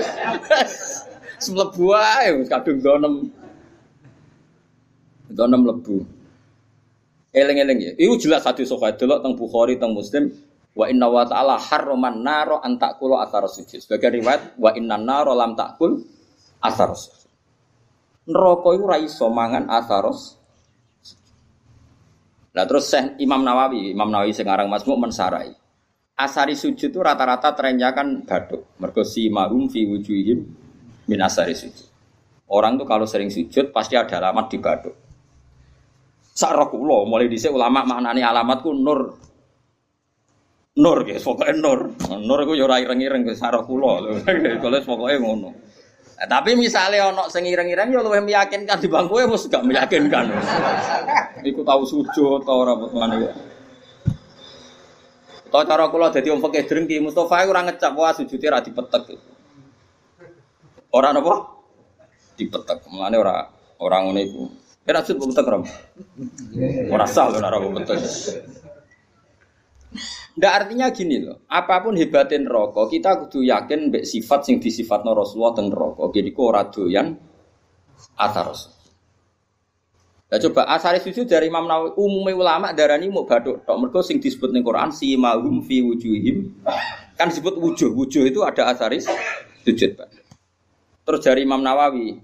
wis 1.37 1.47
mlebu 1.51 1.85
ae 1.95 2.27
wis 2.39 2.47
kadung 2.47 2.79
donem. 2.83 3.13
Donem 5.27 5.59
mlebu. 5.63 6.07
Eleng-eleng 7.35 7.77
ya. 7.77 7.91
Iku 7.99 8.17
jelas 8.17 8.47
hadis 8.47 8.71
sahih 8.71 8.95
delok 8.97 9.21
teng 9.21 9.35
Bukhari 9.37 9.77
teng 9.77 9.93
Muslim 9.93 10.31
Wa 10.77 10.85
inna 10.85 11.09
wa 11.09 11.25
ta'ala 11.25 11.57
harroman 11.57 12.21
naro 12.21 12.61
an 12.61 12.77
takulu 12.77 13.17
athar 13.17 13.49
sujud. 13.49 13.81
Sebagai 13.81 14.21
riwayat 14.21 14.61
wa 14.61 14.69
inna 14.77 15.01
naro 15.01 15.33
lam 15.33 15.57
takul 15.57 16.05
athar 16.61 16.93
sujud. 16.93 17.17
Neraka 18.29 18.69
iku 18.77 18.85
ra 18.85 18.97
iso 19.01 19.25
mangan 19.31 19.71
atharos. 19.71 20.35
Nah 22.53 22.65
terus 22.67 22.91
Syekh 22.91 23.17
Imam 23.23 23.41
Nawawi, 23.41 23.95
Imam 23.95 24.11
Nawawi 24.11 24.35
sing 24.35 24.45
aran 24.51 24.67
Masmu 24.67 24.99
mensarai. 24.99 25.55
Asari 26.17 26.57
sujud 26.57 26.89
itu 26.89 26.99
rata-rata 26.99 27.53
trennya 27.53 27.93
kan 27.93 28.25
baduk. 28.25 28.73
Mergo 28.81 29.05
si 29.05 29.29
mahum 29.29 29.69
fi 29.69 29.85
wujuhim 29.85 30.43
min 31.07 31.19
asari 31.21 31.53
sujud. 31.53 31.87
Orang 32.49 32.81
tuh 32.81 32.89
kalau 32.89 33.05
sering 33.05 33.29
sujud 33.29 33.69
pasti 33.69 33.93
ada 33.93 34.17
alamat 34.17 34.45
di 34.49 34.57
baduk. 34.57 34.95
Sakrokulo 36.37 37.05
mulai 37.05 37.29
dhisik 37.29 37.53
ulama 37.53 37.85
maknani 37.85 38.21
alamatku 38.21 38.69
nur 38.73 39.26
Nur 40.77 41.01
guys, 41.01 41.25
pokoknya 41.25 41.57
nur. 41.57 41.97
Nur 42.21 42.39
itu 42.45 42.53
yo 42.53 42.69
ora 42.69 42.77
ireng-ireng 42.77 43.25
ke 43.25 43.33
sarah 43.33 43.65
kula. 43.65 44.21
Kalau 44.61 44.77
pokoknya 44.85 45.17
ngono. 45.17 45.49
Nah, 46.17 46.25
tapi 46.29 46.53
misalnya 46.53 47.09
ono 47.09 47.29
sing 47.33 47.45
ireng-ireng 47.49 47.89
yo 47.89 48.05
luwih 48.05 48.21
meyakinkan 48.21 48.77
di 48.77 48.89
bangku 48.89 49.17
mesti 49.25 49.49
gak 49.49 49.65
meyakinkan. 49.65 50.29
Iku 51.49 51.65
tahu 51.65 51.81
sujud 51.81 52.45
ta 52.45 52.53
ora 52.53 52.77
mana 52.77 53.15
ya. 53.21 53.31
Tau 55.49 55.63
cara 55.65 55.89
kula 55.89 56.13
dadi 56.13 56.29
wong 56.29 56.41
fakih 56.45 56.65
drengki 56.69 57.01
Mustofa 57.01 57.41
ora 57.45 57.65
ngecap 57.65 57.93
wah 57.97 58.13
sujude 58.13 58.45
ra 58.45 58.61
dipetek. 58.61 59.17
Ora 60.93 61.09
napa? 61.09 61.57
Dipetek. 62.37 62.85
Mulane 62.93 63.17
ora 63.17 63.49
ora 63.81 63.97
ngono 64.05 64.19
iku. 64.21 64.43
Kira 64.85 65.01
sujud 65.01 65.33
petek 65.33 65.45
ora? 65.49 65.57
Ora 66.93 67.05
sah 67.09 67.33
lho 67.33 67.41
ora 67.41 67.57
petek. 67.61 67.97
Ndak 70.37 70.53
artinya 70.53 70.93
gini 70.93 71.17
loh, 71.25 71.41
apa 71.49 71.81
pun 71.81 71.97
hebatin 71.97 72.45
rokok, 72.45 72.93
kita 72.93 73.25
kudu 73.25 73.41
yakin 73.41 73.89
mbek 73.89 74.05
sifat 74.05 74.45
sing 74.45 74.61
no 75.01 75.11
Rasulullah 75.17 75.57
teng 75.57 75.73
rokok. 75.73 76.13
Jadi 76.13 76.29
kok 76.29 76.45
ora 76.45 76.61
doyan 76.69 77.17
athar 78.21 78.53
Nah 80.27 80.43
coba 80.43 80.67
asari 80.75 80.99
sujud 80.99 81.23
dari 81.23 81.47
Imam 81.47 81.63
Nawawi 81.63 81.95
umumnya 81.95 82.35
ulama 82.35 82.67
darani 82.75 83.07
mau 83.07 83.23
baduk 83.23 83.63
tok 83.63 83.79
mergo 83.79 84.03
sing 84.03 84.19
disebut 84.19 84.51
ning 84.51 84.59
Quran 84.59 84.91
si 84.91 85.15
mahum 85.15 85.63
fi 85.63 85.79
wujuhim 85.79 86.51
kan 87.15 87.31
disebut 87.31 87.55
wujuh 87.55 87.95
wujuh 87.95 88.27
itu 88.27 88.43
ada 88.43 88.67
asaris 88.67 89.07
sujud 89.63 89.95
Pak. 89.95 90.09
Terus 91.07 91.21
dari 91.23 91.47
Imam 91.47 91.63
Nawawi 91.63 92.19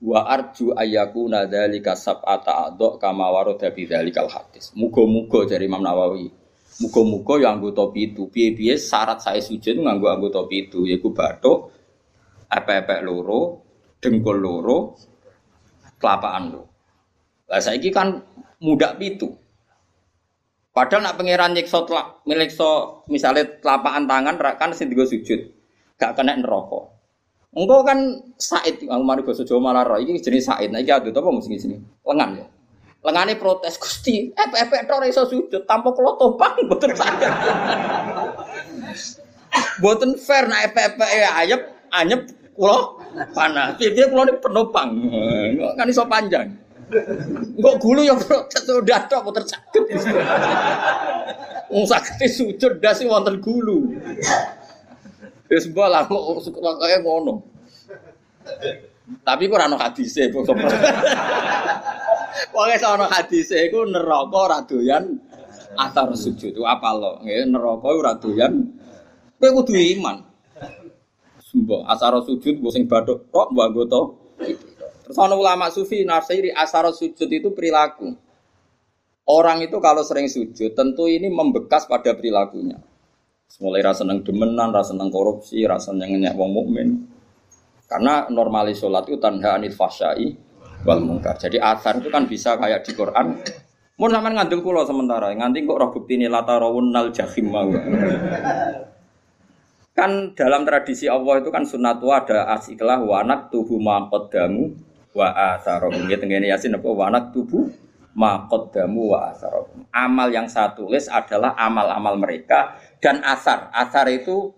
wa 0.00 0.24
arju 0.32 0.72
ayyaku 0.72 1.28
nadzalika 1.28 1.92
sab'ata 1.92 2.72
adok 2.72 2.96
kama 2.96 3.28
warada 3.28 3.68
bidzalikal 3.68 4.32
hadis. 4.32 4.72
Muga-muga 4.72 5.44
dari 5.44 5.68
Imam 5.68 5.84
Nawawi 5.84 6.32
Muga-muga 6.82 7.38
ya 7.38 7.54
anggota 7.54 7.86
pitu. 7.94 8.26
Piye-piye 8.26 8.74
syarat 8.74 9.22
saya 9.22 9.38
sujud 9.38 9.78
nganggo 9.78 10.10
anggota 10.10 10.42
pitu 10.50 10.82
yaiku 10.82 11.14
bathuk, 11.14 11.70
epek-epek 12.50 13.00
loro, 13.06 13.62
dengkul 14.02 14.36
loro, 14.42 14.98
kelapaan 16.02 16.50
loro. 16.50 16.66
Lah 17.46 17.62
saiki 17.62 17.94
kan 17.94 18.18
mudak 18.58 18.98
pitu. 18.98 19.30
Padahal 20.72 21.04
nak 21.04 21.20
pangeran 21.20 21.52
nyiksa 21.52 21.84
telak 21.84 22.24
so 22.48 23.04
misalnya 23.12 23.44
telapakan 23.60 24.08
tangan 24.08 24.34
kan 24.56 24.72
sing 24.72 24.88
digo 24.88 25.04
sujud. 25.04 25.40
Gak 26.00 26.16
kena 26.16 26.34
neraka. 26.34 26.88
Engkau 27.52 27.84
kan 27.84 28.16
Said, 28.40 28.80
aku 28.88 29.04
mari 29.04 29.20
basa 29.20 29.44
Jawa 29.44 29.60
malah 29.60 29.84
roh. 29.84 30.00
Iki 30.00 30.24
jenis 30.24 30.48
Said. 30.48 30.72
Nah 30.72 30.80
iki 30.80 30.88
adut 30.88 31.12
apa 31.12 31.28
mesti 31.28 31.60
sini? 31.60 31.76
Lengan 32.08 32.40
ya. 32.40 32.46
Lengane 33.02 33.34
protes 33.34 33.82
Gusti, 33.82 34.30
epek-epek 34.30 34.86
tok 34.86 35.02
iso 35.10 35.26
sujud 35.26 35.66
tanpa 35.66 35.90
kula 35.90 36.14
topang 36.22 36.54
mboten 36.70 36.94
saged. 36.94 37.32
Mboten 39.82 40.14
fair 40.22 40.46
nek 40.46 40.70
epek-epek 40.70 41.10
ayep 41.34 41.60
anyep 41.90 42.30
kula 42.54 42.94
panas. 43.34 43.74
Piye 43.74 44.06
kula 44.06 44.30
ini 44.30 44.38
penopang. 44.38 44.90
Kan 45.74 45.90
iso 45.90 46.06
panjang. 46.06 46.54
Kok 47.58 47.76
gulu 47.82 48.06
yang 48.06 48.22
protes 48.22 48.70
udah 48.70 49.10
tok 49.10 49.26
mboten 49.26 49.50
saged. 49.50 49.82
Wong 51.74 51.84
saged 51.90 52.22
sujud 52.30 52.78
dasi 52.78 53.02
wonten 53.10 53.42
gulu. 53.42 53.98
Wis 55.50 55.66
bola 55.74 56.06
kok 56.06 56.22
kaya 56.78 57.02
ngono. 57.02 57.42
Tapi 59.26 59.50
kok 59.50 59.58
ora 59.58 59.66
ono 59.66 59.74
kok. 59.74 59.90
Pokoke 62.52 62.76
sono 62.80 63.04
hadise 63.08 63.68
iku 63.68 63.84
neraka 63.84 64.36
ora 64.36 64.58
atar 65.76 66.08
sujud. 66.16 66.56
Apa 66.64 66.90
lo? 66.96 67.12
Nggih 67.20 67.48
neraka 67.48 67.86
ora 67.88 68.12
doyan. 68.16 68.72
Kudu 69.36 69.74
iman. 69.74 70.22
Sumpah, 71.42 71.84
asar 71.92 72.16
sujud 72.24 72.64
mbok 72.64 72.72
sing 72.72 72.88
bathuk 72.88 73.28
tok 73.28 73.52
mbok 73.52 73.64
anggota. 73.68 74.00
Terus 75.04 75.18
ana 75.18 75.36
ulama 75.36 75.68
sufi 75.68 76.00
nasiri 76.06 76.48
asar 76.48 76.88
sujud 76.94 77.28
itu 77.28 77.52
perilaku. 77.52 78.16
Orang 79.28 79.60
itu 79.60 79.76
kalau 79.82 80.00
sering 80.06 80.32
sujud 80.32 80.72
tentu 80.72 81.04
ini 81.10 81.28
membekas 81.28 81.84
pada 81.84 82.16
perilakunya. 82.16 82.80
Mulai 83.60 83.84
rasa 83.84 84.00
seneng 84.02 84.24
demenan, 84.24 84.72
rasa 84.72 84.96
seneng 84.96 85.12
korupsi, 85.12 85.60
rasa 85.68 85.92
seneng 85.92 86.16
ngenyek 86.16 86.34
wong 86.40 86.50
mukmin. 86.56 86.88
Karena 87.84 88.24
normalis 88.32 88.80
sholat 88.80 89.04
itu 89.04 89.20
tanha 89.20 89.60
anil 89.60 89.76
fasyai 89.76 90.51
wal 90.82 91.00
mungkar. 91.02 91.38
Jadi 91.38 91.58
asar 91.58 91.98
itu 92.02 92.10
kan 92.10 92.26
bisa 92.26 92.58
kayak 92.58 92.82
di 92.86 92.92
Quran. 92.94 93.38
Mau 94.00 94.08
sama 94.10 94.34
ngandel 94.34 94.64
kulo 94.64 94.82
sementara, 94.82 95.30
nganti 95.30 95.62
kok 95.62 95.78
roh 95.78 95.90
bukti 95.94 96.18
ini 96.18 96.26
lata 96.26 96.58
rawun 96.58 96.90
nal 96.90 97.14
jahim 97.14 97.54
mau. 97.54 97.70
Kan 99.92 100.32
dalam 100.32 100.64
tradisi 100.64 101.06
Allah 101.06 101.44
itu 101.44 101.52
kan 101.52 101.68
sunatu 101.68 102.08
ada 102.08 102.48
asiklah 102.56 102.98
wanak 103.04 103.52
tubuh 103.52 103.76
makot 103.76 104.32
damu 104.32 104.72
wa 105.12 105.28
asarohum. 105.54 106.08
Ya 106.08 106.16
tenggene 106.16 106.48
yasin 106.48 106.74
apa 106.74 106.88
wanak 106.88 107.36
tubuh 107.36 107.68
makot 108.16 108.72
damu 108.72 109.12
wa 109.12 109.30
asarohum. 109.30 109.84
Amal 109.92 110.32
yang 110.32 110.48
saya 110.48 110.72
tulis 110.72 111.06
adalah 111.12 111.52
amal-amal 111.60 112.16
mereka 112.16 112.80
dan 113.04 113.20
asar. 113.20 113.68
Asar 113.76 114.08
itu 114.08 114.50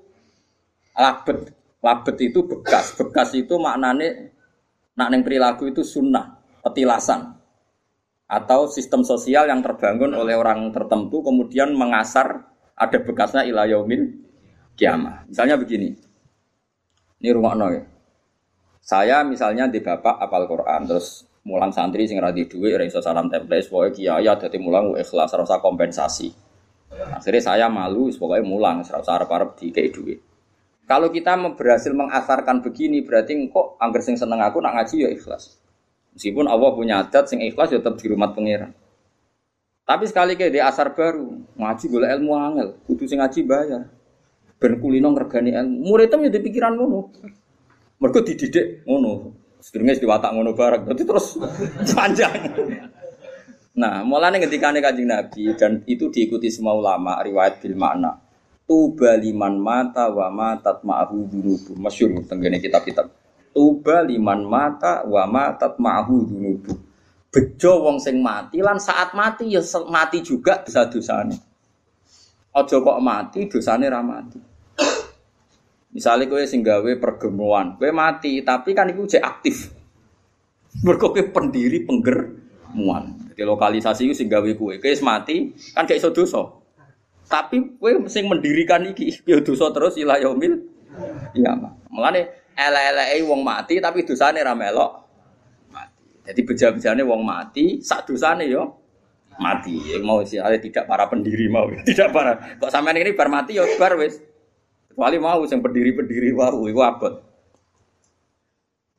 labet. 0.95 1.51
Labet 1.83 2.17
itu 2.23 2.47
bekas. 2.47 2.95
Bekas 2.97 3.35
itu 3.35 3.59
maknanya 3.59 4.33
Nak 4.95 5.09
neng 5.11 5.23
perilaku 5.27 5.75
itu 5.75 5.83
sunnah, 5.83 6.39
petilasan 6.63 7.35
atau 8.25 8.67
sistem 8.71 9.05
sosial 9.05 9.47
yang 9.47 9.61
terbangun 9.61 10.17
oleh 10.17 10.35
orang 10.35 10.73
tertentu 10.73 11.21
kemudian 11.21 11.77
mengasar 11.77 12.47
ada 12.75 12.99
bekasnya 13.03 13.45
ilayomil 13.47 14.11
kiamah. 14.75 15.29
Misalnya 15.29 15.61
begini, 15.61 15.95
ini 17.21 17.31
rumah 17.31 17.55
ya. 17.71 17.83
Saya 18.85 19.25
misalnya 19.25 19.65
di 19.71 19.81
bapak 19.81 20.21
apal 20.21 20.45
Quran 20.45 20.85
terus 20.85 21.25
mulang 21.49 21.73
santri 21.73 22.05
sing 22.05 22.21
radhi 22.21 22.45
duit 22.45 22.77
iso 22.85 23.01
salam 23.01 23.33
template 23.33 23.69
pokoke 23.69 24.01
kiai 24.01 24.29
dadi 24.29 24.59
mulang 24.61 24.93
ikhlas 24.97 25.33
rasa 25.33 25.57
kompensasi. 25.61 26.29
Akhirnya 26.95 27.43
saya 27.43 27.67
malu 27.73 28.13
pokoknya 28.13 28.45
mulang 28.45 28.85
rasa 28.85 29.17
arep-arep 29.17 29.57
dikei 29.57 29.89
duit. 29.89 30.21
Kalau 30.85 31.09
kita 31.09 31.33
berhasil 31.57 31.93
mengasarkan 31.97 32.61
begini, 32.61 33.01
berarti 33.01 33.49
kok 33.49 33.81
angger 33.81 34.05
sing 34.05 34.21
seneng 34.21 34.45
aku 34.45 34.61
nak 34.61 34.77
ngaji 34.77 35.09
ya 35.09 35.11
ikhlas. 35.13 35.57
Meskipun 36.13 36.45
Allah 36.45 36.71
punya 36.77 37.01
adat 37.01 37.33
sing 37.33 37.41
ikhlas 37.41 37.73
ya 37.73 37.81
tetap 37.81 37.97
di 37.97 38.07
rumah 38.13 38.37
pangeran. 38.37 38.77
Tapi 39.85 40.05
sekali 40.09 40.37
kayak 40.37 40.53
di 40.53 40.61
asar 40.61 40.97
baru, 40.97 41.45
ngaji 41.61 41.85
boleh 41.89 42.09
ilmu 42.17 42.33
angel, 42.37 42.69
kudu 42.89 43.05
sing 43.05 43.21
ngaji 43.21 43.41
bayar. 43.45 43.85
Ben 44.57 44.81
kulino 44.81 45.13
ngregani 45.13 45.53
ilmu. 45.53 45.77
Muridnya 45.93 46.33
ya 46.33 46.41
pikiran 46.41 46.73
ngono. 46.77 47.13
Mergo 48.01 48.21
dididik 48.25 48.85
ngono. 48.89 49.37
Sedurunge 49.61 50.01
diwatak 50.01 50.33
ngono 50.33 50.57
bareng. 50.57 50.89
Dadi 50.89 51.05
terus 51.05 51.37
panjang. 51.97 52.33
Nah, 53.75 54.07
mulane 54.07 54.39
ketika 54.39 54.71
Kanjeng 54.71 55.11
Nabi 55.11 55.51
dan 55.59 55.83
itu 55.91 56.07
diikuti 56.07 56.47
semua 56.47 56.79
ulama 56.79 57.19
riwayat 57.21 57.59
bil 57.59 57.75
makna. 57.75 58.24
Tuba 58.65 59.13
liman 59.21 59.61
mata 59.61 60.09
wa 60.09 60.33
matat 60.33 60.81
ma'hu 60.81 61.29
dunubu. 61.29 61.77
Masyhur 61.77 62.25
tenggene 62.25 62.57
kitab-kitab. 62.57 63.13
Tuba 63.53 64.01
liman 64.01 64.49
mata 64.49 65.05
wa 65.05 65.29
matat 65.29 65.77
ma'hu 65.77 66.25
dunubu. 66.25 66.73
Bejo 67.29 67.85
wong 67.85 68.01
sing 68.01 68.25
mati 68.25 68.65
lan 68.65 68.81
saat 68.81 69.13
mati 69.13 69.53
ya 69.53 69.61
mati 69.91 70.25
juga 70.25 70.65
bisa 70.65 70.89
dosane. 70.89 71.37
Aja 72.55 72.77
kok 72.79 72.99
mati 73.05 73.51
dosane 73.51 73.91
ra 73.91 74.01
mati. 74.01 74.39
Misalnya 75.95 76.27
kowe 76.27 76.43
sing 76.43 76.65
gawe 76.65 76.91
pergemuan, 76.99 77.79
kowe 77.79 77.91
mati 77.95 78.43
tapi 78.43 78.75
kan 78.75 78.91
iku 78.91 79.07
jek 79.07 79.23
aktif. 79.23 79.71
Mergo 80.83 81.15
pendiri 81.15 81.87
penggermuan. 81.87 83.35
Jadi 83.35 83.47
lokalisasi 83.47 84.11
itu 84.11 84.15
sing 84.15 84.27
gawe 84.31 84.47
kue, 84.55 84.79
kue 84.79 84.95
mati 85.03 85.53
kan 85.75 85.85
kayak 85.87 86.01
iso 86.03 86.11
dosa. 86.15 86.64
Tapi 87.25 87.81
kue 87.81 87.97
sing 88.13 88.29
mendirikan 88.29 88.85
iki 88.85 89.11
ya 89.25 89.41
dosa 89.41 89.73
terus 89.73 89.97
ilah 89.97 90.21
yaumil 90.21 90.61
iya 91.33 91.57
mah. 91.57 91.73
Mulane 91.89 92.29
ele-eleke 92.55 93.25
wong 93.27 93.41
mati 93.43 93.81
tapi 93.81 94.05
dosane 94.05 94.45
ra 94.45 94.53
melok 94.53 94.93
mati. 95.73 96.05
Jadi 96.25 96.41
beja-bejane 96.45 97.03
wong 97.03 97.23
mati 97.25 97.81
sak 97.81 98.07
dosane 98.07 98.47
yo 98.47 98.77
mati. 99.41 99.75
Yang 99.97 100.05
mau 100.05 100.21
sih 100.23 100.39
ada 100.39 100.61
tidak 100.61 100.85
para 100.87 101.09
pendiri 101.09 101.49
mau, 101.51 101.67
tidak 101.89 102.13
para. 102.13 102.61
Kok 102.61 102.71
sampean 102.71 103.01
ini 103.01 103.17
bar 103.17 103.33
mati 103.33 103.57
yo 103.57 103.65
bar 103.81 103.97
wis. 103.97 104.21
Kecuali 104.93 105.19
mau 105.19 105.43
sing 105.49 105.59
pendiri-pendiri 105.59 106.31
wau 106.31 106.71
iku 106.71 106.81
abot. 106.87 107.15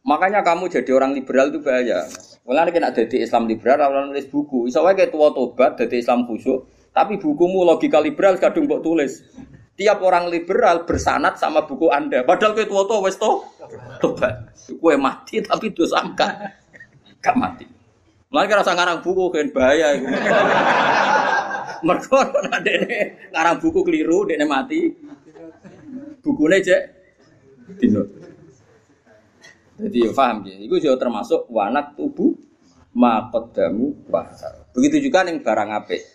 Makanya 0.05 0.46
kamu 0.46 0.70
jadi 0.70 0.91
orang 0.94 1.17
liberal 1.17 1.50
itu 1.50 1.65
bahaya. 1.65 2.05
Mulane 2.46 2.70
kena 2.70 2.94
jadi 2.94 3.25
Islam 3.25 3.50
liberal 3.50 3.82
ora 3.82 4.05
nulis 4.05 4.29
buku. 4.29 4.70
Iso 4.70 4.86
wae 4.86 4.94
kayak 4.94 5.10
tua 5.10 5.34
tobat 5.34 5.82
jadi 5.82 5.98
Islam 5.98 6.29
khusyuk, 6.29 6.70
tapi 6.96 7.20
bukumu 7.20 7.68
logika 7.68 8.00
liberal 8.00 8.40
kadung 8.40 8.72
mbok 8.72 8.80
tulis. 8.80 9.20
Tiap 9.75 10.00
orang 10.00 10.32
liberal 10.32 10.88
bersanat 10.88 11.36
sama 11.36 11.68
buku 11.68 11.92
Anda. 11.92 12.24
Padahal 12.24 12.56
kowe 12.56 12.64
tua 12.64 13.04
wes 13.04 13.20
to 13.20 13.44
tobat. 14.00 14.56
Kowe 14.80 14.96
mati 14.96 15.44
tapi 15.44 15.75
dosa 15.75 16.00
enggak. 16.00 16.32
Enggak 17.20 17.36
mati. 17.36 17.66
Mulane 18.32 18.48
kira 18.48 18.64
ngarang 18.64 19.04
buku 19.04 19.24
kan 19.36 19.52
bahaya 19.52 20.00
iku. 20.00 20.08
Mergo 21.84 22.20
dene 22.64 23.28
ngarang 23.36 23.56
buku 23.60 23.80
keliru, 23.84 24.24
dene 24.24 24.48
mati. 24.48 24.96
Bukune 26.24 26.64
cek 26.64 26.82
dinut. 27.75 28.08
Jadi 29.75 30.08
ya 30.08 30.12
paham 30.16 30.48
ya. 30.48 30.56
Itu 30.56 30.80
juga 30.80 30.96
termasuk 31.04 31.52
wanak 31.52 32.00
tubuh 32.00 32.32
makodamu 32.96 34.08
wahar. 34.08 34.72
Begitu 34.72 35.12
juga 35.12 35.28
nih 35.28 35.44
barang 35.44 35.84
apik. 35.84 36.14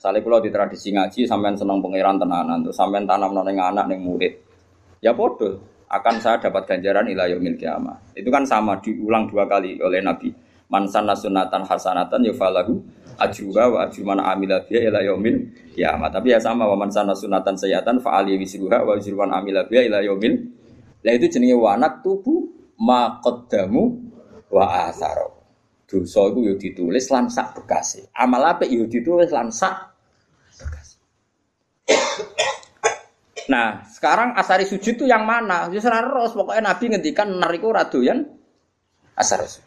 Misalnya 0.00 0.24
kalau 0.24 0.40
di 0.40 0.48
tradisi 0.48 0.96
ngaji 0.96 1.28
sampean 1.28 1.60
senang 1.60 1.84
pangeran 1.84 2.16
tenanan, 2.16 2.64
tuh 2.64 2.72
sampean 2.72 3.04
tanam 3.04 3.36
neng 3.36 3.60
anak 3.60 3.84
neng 3.84 4.00
murid. 4.00 4.32
Ya 5.04 5.12
bodoh, 5.12 5.60
akan 5.92 6.16
saya 6.24 6.40
dapat 6.40 6.64
ganjaran 6.64 7.04
ilayah 7.04 7.36
yaumil 7.36 7.60
kiamah. 7.60 8.00
Itu 8.16 8.32
kan 8.32 8.48
sama 8.48 8.80
diulang 8.80 9.28
dua 9.28 9.44
kali 9.44 9.76
oleh 9.76 10.00
Nabi. 10.00 10.32
Mansan 10.72 11.04
nasunatan 11.04 11.68
hasanatan 11.68 12.24
yufalahu 12.32 12.80
ajruha 13.20 13.76
wa 13.76 13.84
ajru 13.84 14.08
man 14.08 14.24
amila 14.24 14.64
biha 14.64 14.88
ila 14.88 15.04
yaumil. 15.04 15.36
Tapi 15.76 16.32
ya 16.32 16.40
sama 16.40 16.64
wa 16.64 16.80
mansan 16.80 17.04
nasunatan 17.04 17.60
sayatan 17.60 18.00
fa 18.00 18.24
ali 18.24 18.40
wisruha 18.40 18.80
wa 18.80 18.96
ajru 18.96 19.20
man 19.20 19.36
amila 19.36 19.68
biha 19.68 19.84
ila. 19.84 20.00
Lah 20.00 21.12
itu 21.12 21.26
jenenge 21.28 21.60
wanak 21.60 22.00
tubuh 22.00 22.48
maqaddamu 22.80 24.00
wa 24.48 24.64
atharo. 24.88 25.44
Dosa 25.90 26.24
iku 26.30 26.40
yo 26.46 26.54
ditulis 26.54 27.10
lan 27.10 27.26
sak 27.26 27.52
bekase. 27.58 28.08
Amal 28.14 28.46
apik 28.46 28.70
yo 28.70 28.86
ditulis 28.86 29.28
lan 29.34 29.50
sak 29.50 29.74
bekase. 29.74 29.89
Nah, 33.50 33.82
sekarang 33.90 34.38
asari 34.38 34.62
sujud 34.62 34.94
itu 34.94 35.04
yang 35.10 35.26
mana? 35.26 35.66
Ya 35.74 35.82
terus 35.82 36.32
pokoknya 36.38 36.70
Nabi 36.70 36.84
ngendikan 36.94 37.34
nar 37.34 37.50
iku 37.50 37.74
ora 37.74 37.90
doyan 37.90 38.22
asar 39.18 39.42
sujud. 39.42 39.66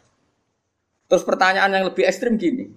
Terus 1.12 1.24
pertanyaan 1.28 1.70
yang 1.70 1.86
lebih 1.92 2.08
ekstrim 2.08 2.40
gini. 2.40 2.72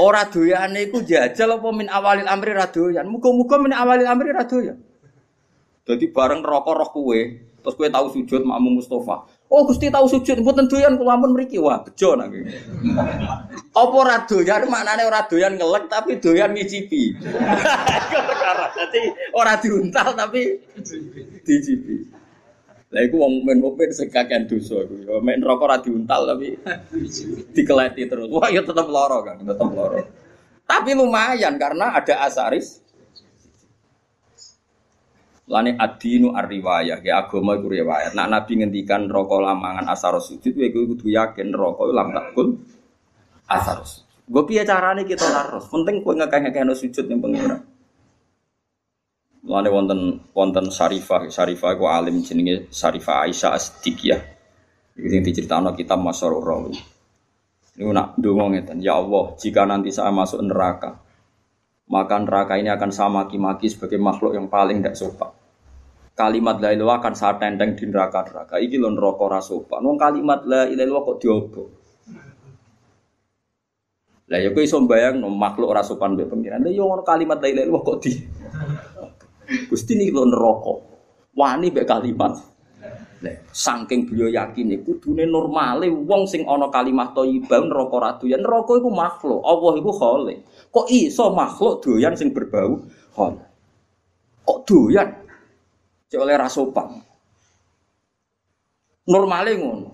Ora 0.00 0.26
doyane 0.26 0.88
iku 0.88 1.04
jajal 1.04 1.60
apa 1.60 1.68
min 1.76 1.92
awalil 1.92 2.24
amri 2.24 2.56
ra 2.56 2.72
doyan? 2.72 3.04
Muga-muga 3.04 3.60
min 3.60 3.76
awalil 3.76 4.08
amri 4.08 4.32
ra 4.32 4.48
doyan. 4.48 4.80
Jadi 5.84 6.08
bareng 6.08 6.40
rokok 6.40 6.74
roh 6.76 6.90
kue, 6.90 7.20
terus 7.60 7.74
kue 7.76 7.92
tahu 7.92 8.08
sujud 8.14 8.46
makmum 8.46 8.80
Mustafa. 8.80 9.28
Oh 9.50 9.66
Gusti 9.66 9.90
tahu 9.90 10.06
sujud, 10.06 10.46
mboten 10.46 10.70
doyan 10.70 10.94
kula 10.94 11.18
ampun 11.18 11.34
mriki. 11.34 11.58
Wah, 11.58 11.82
bejo 11.82 12.14
nang 12.14 12.30
Apa 13.74 13.94
ora 13.98 14.22
doyan 14.22 14.70
maknane 14.70 15.02
ora 15.02 15.26
doyan 15.26 15.58
ngelek 15.58 15.90
tapi 15.90 16.22
doyan 16.22 16.54
ngicipi. 16.54 17.18
Dadi 18.78 19.02
ora 19.34 19.58
diuntal 19.58 20.14
tapi 20.14 20.54
dicipi. 21.42 21.98
Lah 22.94 23.02
iku 23.02 23.22
wong 23.22 23.42
mukmin 23.42 23.58
mukmin 23.58 23.90
sing 23.90 24.06
kakean 24.06 24.46
dosa 24.46 24.86
iku. 24.86 24.94
Ya 25.02 25.18
mek 25.18 25.42
neraka 25.42 25.62
ora 25.66 25.78
diuntal 25.82 26.30
tapi 26.30 26.54
dikeleti 27.58 28.06
terus. 28.06 28.30
Wah, 28.30 28.46
ya 28.54 28.62
tetep 28.62 28.86
lara 28.86 29.18
kan, 29.26 29.42
tetep 29.42 29.66
lara. 29.74 29.98
Tapi 30.62 30.90
lumayan 30.94 31.58
karena 31.58 31.98
ada 31.98 32.22
asaris 32.22 32.78
Lani 35.50 35.74
adinu 35.74 36.30
arriwayah, 36.30 37.02
ya 37.02 37.26
agama 37.26 37.58
iku 37.58 37.74
riwayat. 37.74 38.14
Nak 38.14 38.30
Nabi 38.30 38.62
ngendikan 38.62 39.10
rokok 39.10 39.42
lamangan 39.42 39.82
asar 39.90 40.14
sujud, 40.22 40.54
ya 40.54 40.70
gue 40.70 40.86
kudu 40.94 41.10
yakin 41.10 41.50
rokok 41.50 41.90
lam 41.90 42.14
takul 42.14 42.54
asar 43.50 43.82
sujud. 43.82 44.06
Gue 44.30 44.46
piye 44.46 44.62
carane 44.62 45.02
kita 45.02 45.26
larus? 45.26 45.66
Penting 45.66 46.06
gue 46.06 46.14
ngekeh 46.22 46.62
no 46.62 46.70
sujud 46.70 47.02
yang 47.02 47.18
pengira. 47.18 47.58
Lani 49.42 49.68
wonten 49.74 50.00
wonten 50.30 50.70
Sarifah, 50.70 51.26
Sarifah 51.26 51.74
gue 51.74 51.90
alim 51.90 52.22
jenenge 52.22 52.70
Sarifah 52.70 53.26
Aisyah 53.26 53.50
Asdikiyah. 53.50 54.22
Iki 55.02 55.08
sing 55.10 55.22
diceritakno 55.26 55.74
kitab 55.74 55.98
Masyarur 55.98 56.46
Rawi. 56.46 56.78
Ini 57.74 57.90
nak 57.90 58.14
dongo 58.22 58.54
ngeten, 58.54 58.78
ya 58.78 59.02
Allah, 59.02 59.34
jika 59.34 59.66
nanti 59.66 59.90
saya 59.90 60.14
masuk 60.14 60.46
neraka, 60.46 60.94
maka 61.90 62.22
neraka 62.22 62.54
ini 62.54 62.70
akan 62.70 62.90
sama 62.94 63.26
maki-maki 63.26 63.66
sebagai 63.66 63.98
makhluk 63.98 64.38
yang 64.38 64.46
paling 64.46 64.78
tidak 64.78 64.94
sopan 64.94 65.39
kalimat 66.20 66.60
la 66.60 66.76
ilaha 66.76 67.00
akan 67.00 67.14
saat 67.16 67.40
tenteng 67.40 67.72
di 67.72 67.88
neraka 67.88 68.28
neraka. 68.28 68.60
Iki 68.60 68.76
lho 68.76 68.92
neraka 68.92 69.22
ora 69.24 69.40
sopan. 69.40 69.80
Wong 69.80 69.96
kalimat 69.96 70.44
la 70.44 70.68
ilaha 70.68 71.00
kok 71.00 71.16
diobo 71.16 71.64
lah 74.30 74.38
ya 74.38 74.54
kowe 74.54 74.62
iso 74.62 74.78
mbayang 74.78 75.18
no 75.18 75.26
makhluk 75.26 75.74
ora 75.74 75.82
sopan 75.82 76.14
mbek 76.14 76.30
pengiran 76.30 76.62
lha 76.62 76.70
ngono 76.70 77.02
kalimat 77.02 77.42
la 77.42 77.48
ilaha 77.50 77.82
kok 77.82 77.98
di 77.98 78.12
Gusti 79.66 79.98
niki 79.98 80.14
lho 80.14 80.28
neraka. 80.28 80.74
Wani 81.34 81.72
mbek 81.74 81.88
kalimat. 81.88 82.38
Lah, 83.20 83.36
saking 83.52 84.08
beliau 84.08 84.32
yakin 84.32 84.80
iku 84.80 84.96
kudune 84.96 85.28
normale 85.28 85.92
wong 85.92 86.24
sing 86.24 86.48
ana 86.48 86.72
kalimat 86.72 87.12
thayyibah 87.12 87.60
neraka 87.68 87.96
ra 88.00 88.10
doyan. 88.16 88.40
Neraka 88.40 88.72
iku 88.78 88.88
makhluk. 88.88 89.40
Allah 89.44 89.72
iku 89.76 89.90
khalik 89.92 90.38
kok 90.70 90.86
iso 90.86 91.34
makhluk 91.34 91.82
doyan 91.82 92.14
sing 92.14 92.30
berbau 92.30 92.78
hol 93.18 93.34
kok 94.46 94.58
doyan 94.70 95.08
cek 96.10 96.18
oleh 96.18 96.34
rasopang. 96.34 96.98
Normale 99.06 99.54
ngono. 99.54 99.90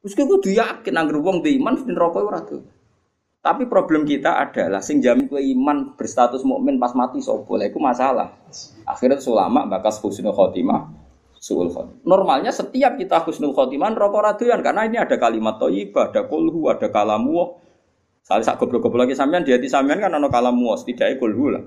Wis 0.00 0.16
kudu 0.16 0.48
yakin 0.48 0.96
anggere 0.96 1.20
wong 1.20 1.44
di 1.44 1.60
iman 1.60 1.76
mesti 1.76 1.90
neraka 1.92 2.18
ora 2.22 2.40
Tapi 3.42 3.62
problem 3.70 4.02
kita 4.02 4.42
adalah 4.42 4.82
sing 4.82 4.98
jamin 4.98 5.30
kowe 5.30 5.38
iman 5.38 5.94
berstatus 5.94 6.42
mukmin 6.42 6.82
pas 6.82 6.96
mati 6.98 7.22
sapa? 7.22 7.46
Lah 7.54 7.66
iku 7.70 7.78
masalah. 7.78 8.34
Akhirnya 8.82 9.22
ulama 9.22 9.70
bakas 9.70 10.02
husnul 10.02 10.34
khotimah 10.34 11.06
suul 11.46 11.70
khotimah. 11.70 12.02
Normalnya 12.02 12.50
setiap 12.50 12.98
kita 12.98 13.22
husnul 13.22 13.54
khotimah 13.54 13.94
neraka 13.94 14.16
ora 14.18 14.32
karena 14.34 14.82
ini 14.88 14.98
ada 14.98 15.14
kalimat 15.14 15.62
thayyibah, 15.62 16.10
ada 16.10 16.26
kulhu, 16.26 16.66
ada 16.66 16.90
kalamu. 16.90 17.62
Salah 18.26 18.42
sak 18.42 18.58
goblok-goblok 18.58 19.06
lagi 19.06 19.14
sampean 19.14 19.46
di 19.46 19.54
hati 19.54 19.70
sampean 19.70 20.02
kan 20.02 20.10
ana 20.10 20.26
kalamu, 20.26 20.74
setidaknya 20.74 21.14
kulhu 21.22 21.54
lah. 21.54 21.62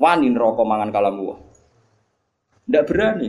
Wani 0.00 0.32
rokok 0.32 0.64
mangan 0.64 0.88
kalamu. 0.88 1.36
Tidak 2.64 2.84
berani. 2.88 3.28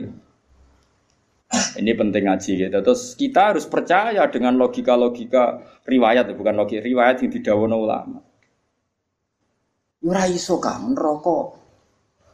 Ini 1.51 1.91
penting 1.99 2.23
ngaji 2.31 2.51
gitu. 2.63 2.79
Terus 2.79 3.01
kita 3.19 3.51
harus 3.51 3.67
percaya 3.67 4.23
dengan 4.31 4.55
logika-logika 4.55 5.59
riwayat, 5.83 6.31
bukan 6.31 6.55
logika 6.55 6.79
riwayat 6.79 7.19
yang 7.19 7.31
didawono 7.35 7.75
ulama. 7.75 8.19
Ora 10.01 10.23
iso 10.31 10.63
kang 10.63 10.95
neraka. 10.95 11.59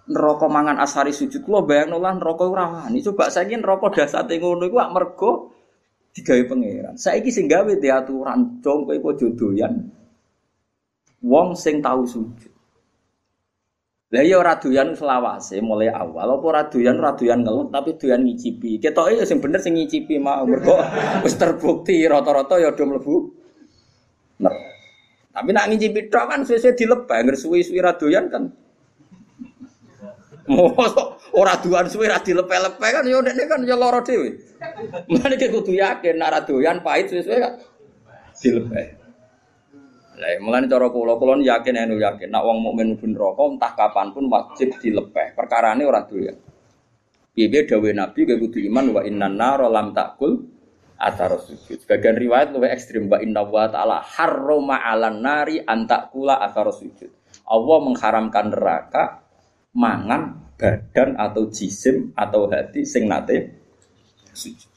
Neraka 0.07 0.45
mangan 0.47 0.79
asari 0.79 1.11
sujud 1.11 1.43
lo 1.51 1.67
bayang 1.67 1.97
lah 1.97 2.15
neraka 2.15 2.47
ora 2.47 2.65
wani. 2.69 3.03
Coba 3.03 3.27
saiki 3.27 3.57
neraka 3.57 3.91
dasate 3.91 4.39
ngono 4.39 4.69
iku 4.69 4.77
mergo 4.87 5.31
digawe 6.15 6.41
pangeran. 6.47 6.95
Saiki 6.95 7.33
sing 7.33 7.49
gawe 7.49 7.73
diaturan 7.75 8.63
dong 8.63 8.87
kowe 8.87 8.95
kok 8.95 9.15
jodoyan. 9.19 9.83
Wong 11.25 11.57
sing 11.57 11.83
tahu 11.83 12.05
sujud. 12.07 12.56
Lah 14.07 14.23
iya 14.23 14.39
ora 14.39 14.55
doyan 14.55 14.95
selawase 14.95 15.59
mulai 15.59 15.91
awal 15.91 16.39
apa 16.39 16.45
ora 16.47 16.61
doyan 16.71 16.95
ora 16.95 17.11
doyan 17.11 17.43
ngelut 17.43 17.75
tapi 17.75 17.99
doyan 17.99 18.23
ngicipi. 18.23 18.79
Ketoke 18.79 19.19
ya 19.19 19.27
sing 19.27 19.43
bener 19.43 19.59
sing 19.59 19.75
ngicipi 19.75 20.15
mau 20.15 20.47
mergo 20.47 20.79
wis 21.27 21.35
terbukti 21.35 22.07
rata-rata 22.07 22.55
ya 22.55 22.71
do 22.71 22.87
mlebu. 22.87 23.15
Nah. 24.39 24.55
Tapi 25.35 25.49
nak 25.51 25.67
ngicipi 25.69 26.07
tok 26.07 26.25
kan 26.33 26.39
suwe-suwe 26.47 26.73
dilepeh, 26.73 27.19
ngger 27.21 27.37
suwi-suwi 27.37 27.83
doyan 27.99 28.31
kan. 28.31 28.43
Mosok 30.55 31.35
ora 31.35 31.59
doyan 31.59 31.91
suwe 31.91 32.07
ra 32.07 32.23
dilepeh-lepeh 32.23 32.89
kan 32.95 33.03
ya 33.03 33.19
ndekne 33.19 33.43
kan 33.43 33.59
ya 33.67 33.75
lara 33.75 33.99
dhewe. 34.07 34.39
Mulane 35.11 35.35
kudu 35.35 35.75
yakin 35.75 36.15
nak 36.15 36.47
doyan 36.47 36.79
pahit 36.79 37.11
suwe-suwe 37.11 37.43
kan 37.43 37.59
dilepeh. 38.39 39.06
Lah 40.17 40.33
mulane 40.41 40.65
cara 40.65 40.89
kula 40.89 41.13
kula 41.21 41.37
yakin 41.45 41.77
anu 41.77 42.01
yakin 42.01 42.33
nek 42.33 42.41
wong 42.41 42.57
mukmin 42.65 42.97
mlebu 42.97 43.05
neraka 43.13 43.43
entah 43.53 43.71
kapan 43.77 44.07
pun 44.09 44.25
wajib 44.33 44.73
dilepeh. 44.81 45.37
Perkarane 45.37 45.85
ora 45.85 46.01
doyan. 46.09 46.33
Piye 47.37 47.69
dawuh 47.69 47.93
Nabi 47.93 48.25
ge 48.25 48.33
kudu 48.41 48.57
iman 48.65 48.97
wa 48.97 49.01
innan 49.05 49.37
nar 49.37 49.61
lam 49.69 49.93
takul 49.93 50.41
atar 50.97 51.37
sujud. 51.37 51.85
Sebagian 51.85 52.17
riwayat 52.17 52.49
lebih 52.49 52.73
ekstrim 52.73 53.05
wa 53.05 53.21
inna 53.21 53.45
wa 53.45 53.69
ta'ala 53.69 54.01
harrama 54.01 54.81
'alan 54.81 55.21
nari 55.21 55.61
antakula 55.61 56.41
atar 56.41 56.73
sujud. 56.73 57.13
Allah 57.45 57.77
mengharamkan 57.85 58.49
neraka 58.49 59.21
mangan 59.77 60.49
badan 60.57 61.13
atau 61.13 61.45
jisim 61.53 62.09
atau 62.17 62.49
hati 62.49 62.81
sing 62.89 63.05
nate 63.05 63.53
sujud. 64.33 64.73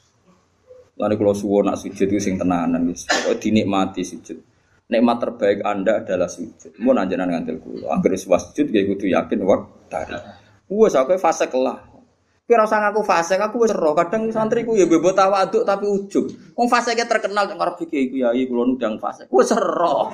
Lalu 1.01 1.17
kalau 1.17 1.33
suwo 1.33 1.65
nak 1.65 1.81
sujud 1.81 2.05
itu 2.13 2.21
sing 2.21 2.37
tenanan, 2.37 2.93
guys. 2.93 3.09
dinikmati 3.41 4.05
sujud 4.05 4.50
nikmat 4.91 5.17
terbaik 5.23 5.63
Anda 5.63 6.03
adalah 6.03 6.27
sujud. 6.27 6.75
Mau 6.83 6.91
nanjenan 6.91 7.31
ngantil 7.31 7.63
kula. 7.63 7.95
Angger 7.95 8.11
wis 8.11 8.27
sujud 8.27 8.67
ya 8.69 8.83
kudu 8.83 9.07
yakin 9.07 9.39
dari. 9.87 10.19
Wes 10.67 10.93
aku 10.93 11.15
fase 11.15 11.47
kelah. 11.47 11.91
Kowe 12.41 12.59
ora 12.59 12.67
usah 12.67 12.91
fase, 13.07 13.39
aku 13.39 13.63
wis 13.63 13.71
ero. 13.71 13.95
Kadang 13.95 14.27
santriku 14.27 14.75
ya 14.75 14.83
bebo 14.83 15.15
tawaduk 15.15 15.63
tapi 15.63 15.87
ujug. 15.87 16.27
Wong 16.59 16.67
fase 16.67 16.91
terkenal 16.99 17.47
nek 17.47 17.55
ngarep 17.55 17.87
iki 17.87 18.19
ya 18.19 18.35
kula 18.35 18.67
nundang 18.67 18.99
fase. 18.99 19.31
Wis 19.31 19.55
ero. 19.55 20.11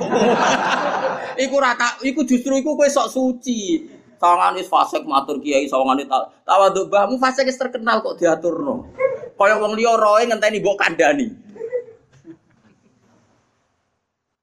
iku 1.44 1.54
ora 1.58 1.74
iku 2.06 2.22
justru 2.30 2.62
iku 2.62 2.78
kowe 2.78 2.86
sok 2.86 3.10
suci. 3.10 3.90
Sawangane 4.18 4.66
fasik 4.66 5.06
matur 5.06 5.38
kiai 5.42 5.70
sawangane 5.70 6.06
tawaduk 6.46 6.90
mbahmu 6.90 7.18
fasik 7.18 7.50
terkenal 7.54 8.06
kok 8.06 8.22
diaturno. 8.22 8.94
Kaya 9.38 9.58
wong 9.62 9.78
liya 9.78 9.94
roe 9.98 10.22
ngenteni 10.26 10.62
mbok 10.62 10.78
kandhani. 10.78 11.47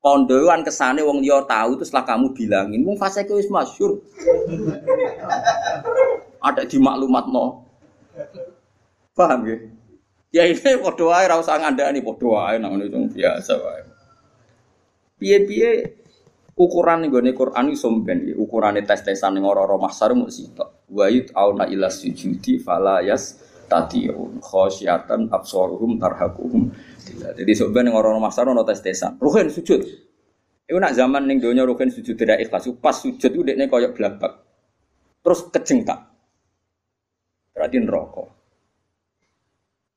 Pondoan 0.05 0.61
kesane 0.61 1.01
wong 1.01 1.25
liya 1.25 1.49
tahu 1.49 1.81
itu 1.81 1.89
setelah 1.89 2.05
kamu 2.05 2.37
bilangin, 2.37 2.85
mung 2.85 3.01
fase 3.01 3.25
wis 3.25 3.49
masyhur. 3.49 4.05
Ada 6.45 6.69
di 6.69 6.77
maklumat 6.77 7.25
no. 7.33 7.65
Paham 9.17 9.49
ya? 9.49 9.57
Ya 10.29 10.43
ini 10.45 10.61
padha 10.61 11.05
wae 11.09 11.25
ora 11.25 11.41
usah 11.41 11.57
ngandani 11.57 12.05
padha 12.05 12.27
wae 12.27 12.61
nang 12.61 12.77
ngono 12.77 13.09
biasa 13.09 13.55
wae. 13.57 13.83
Piye-piye 15.17 15.71
ukuran 16.53 17.07
ning 17.07 17.11
gone 17.15 17.33
Quran 17.33 17.73
iso 17.73 17.89
mben 17.89 18.35
ukurane 18.37 18.85
tes-tesan 18.85 19.41
ning 19.41 19.49
ora-ora 19.49 19.81
mahsar 19.81 20.13
mung 20.13 20.29
sitok. 20.29 20.85
Wa 20.91 21.09
auna 21.33 21.65
ila 21.65 21.89
sujudi 21.89 22.61
fala 22.61 23.01
yas 23.01 23.41
tatiun 23.75 24.39
khosyatan 24.39 25.27
absaruhum 25.35 25.99
tarhaquhum 25.99 26.71
jadi 27.13 27.53
sebenarnya 27.53 27.93
orang 27.93 28.17
orang 28.17 28.25
masar 28.33 28.49
ono 28.49 28.65
tes 28.65 28.81
tesan. 28.81 29.21
Ruhin 29.21 29.53
sujud. 29.53 29.81
Itu 30.65 30.79
nak 30.81 30.97
zaman 30.97 31.29
ning 31.29 31.39
donya 31.45 31.69
ruhin 31.69 31.93
sujud 31.93 32.17
tidak 32.17 32.41
ikhlas. 32.41 32.65
Pas 32.81 32.97
sujud 32.97 33.31
itu 33.31 33.43
dekne 33.45 33.69
koyok 33.69 33.93
belabak. 33.93 34.33
Terus 35.21 35.41
kejengkak. 35.53 36.01
Berarti 37.53 37.77
neraka. 37.81 38.25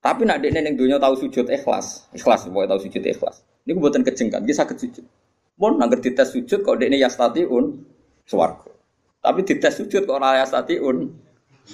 Tapi 0.04 0.22
nak 0.28 0.44
dekne 0.44 0.60
ning 0.68 0.76
donya 0.76 1.00
tahu 1.00 1.16
sujud 1.16 1.48
ikhlas. 1.48 2.12
Ikhlas 2.12 2.48
pokoknya 2.52 2.76
tahu 2.76 2.80
sujud 2.84 3.04
ikhlas. 3.04 3.36
Ini 3.63 3.72
buatan 3.80 4.04
kejengkak. 4.04 4.44
Dia 4.44 4.56
sakit 4.60 4.78
sujud. 4.80 5.06
Mon 5.58 5.80
nangger 5.80 6.04
dites 6.04 6.36
sujud 6.36 6.60
kok 6.62 6.76
dekne 6.76 7.00
yastatiun 7.00 7.66
swarga. 8.28 8.72
Tapi 9.24 9.40
dites 9.48 9.74
sujud 9.80 10.04
kok 10.04 10.16
ora 10.20 10.44
yastatiun 10.44 11.27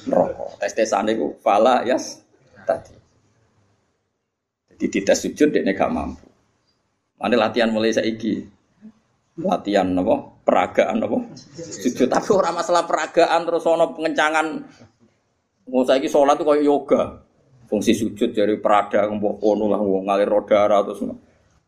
neraka. 0.09 0.45
Tes 0.59 0.73
tesan 0.73 1.09
iku 1.11 1.37
fala 1.39 1.85
yas 1.85 2.21
tadi. 2.65 2.95
Jadi 4.73 4.85
tidak 4.89 5.15
sujud 5.17 5.49
dia 5.53 5.63
gak 5.73 5.93
mampu. 5.93 6.25
Mana 7.21 7.47
latihan 7.47 7.69
mulai 7.71 7.93
saiki? 7.93 8.43
Latihan 9.39 9.87
apa? 9.95 10.15
Peragaan 10.43 10.99
apa? 10.99 11.17
Sujud. 11.55 12.11
Tapi 12.11 12.29
orang 12.35 12.59
masalah 12.59 12.83
peragaan 12.83 13.47
terus 13.47 13.63
ono 13.63 13.95
pengencangan. 13.95 14.45
Mau 15.71 15.87
saiki 15.87 16.11
sholat 16.11 16.35
tuh 16.35 16.45
kayak 16.51 16.67
yoga. 16.67 17.23
Fungsi 17.71 17.95
sujud 17.95 18.35
dari 18.35 18.59
perada 18.59 19.07
mbok 19.07 19.39
kono 19.39 19.71
lah 19.71 19.79
ngalir 19.79 20.27
roda 20.27 20.91
semua. 20.93 21.15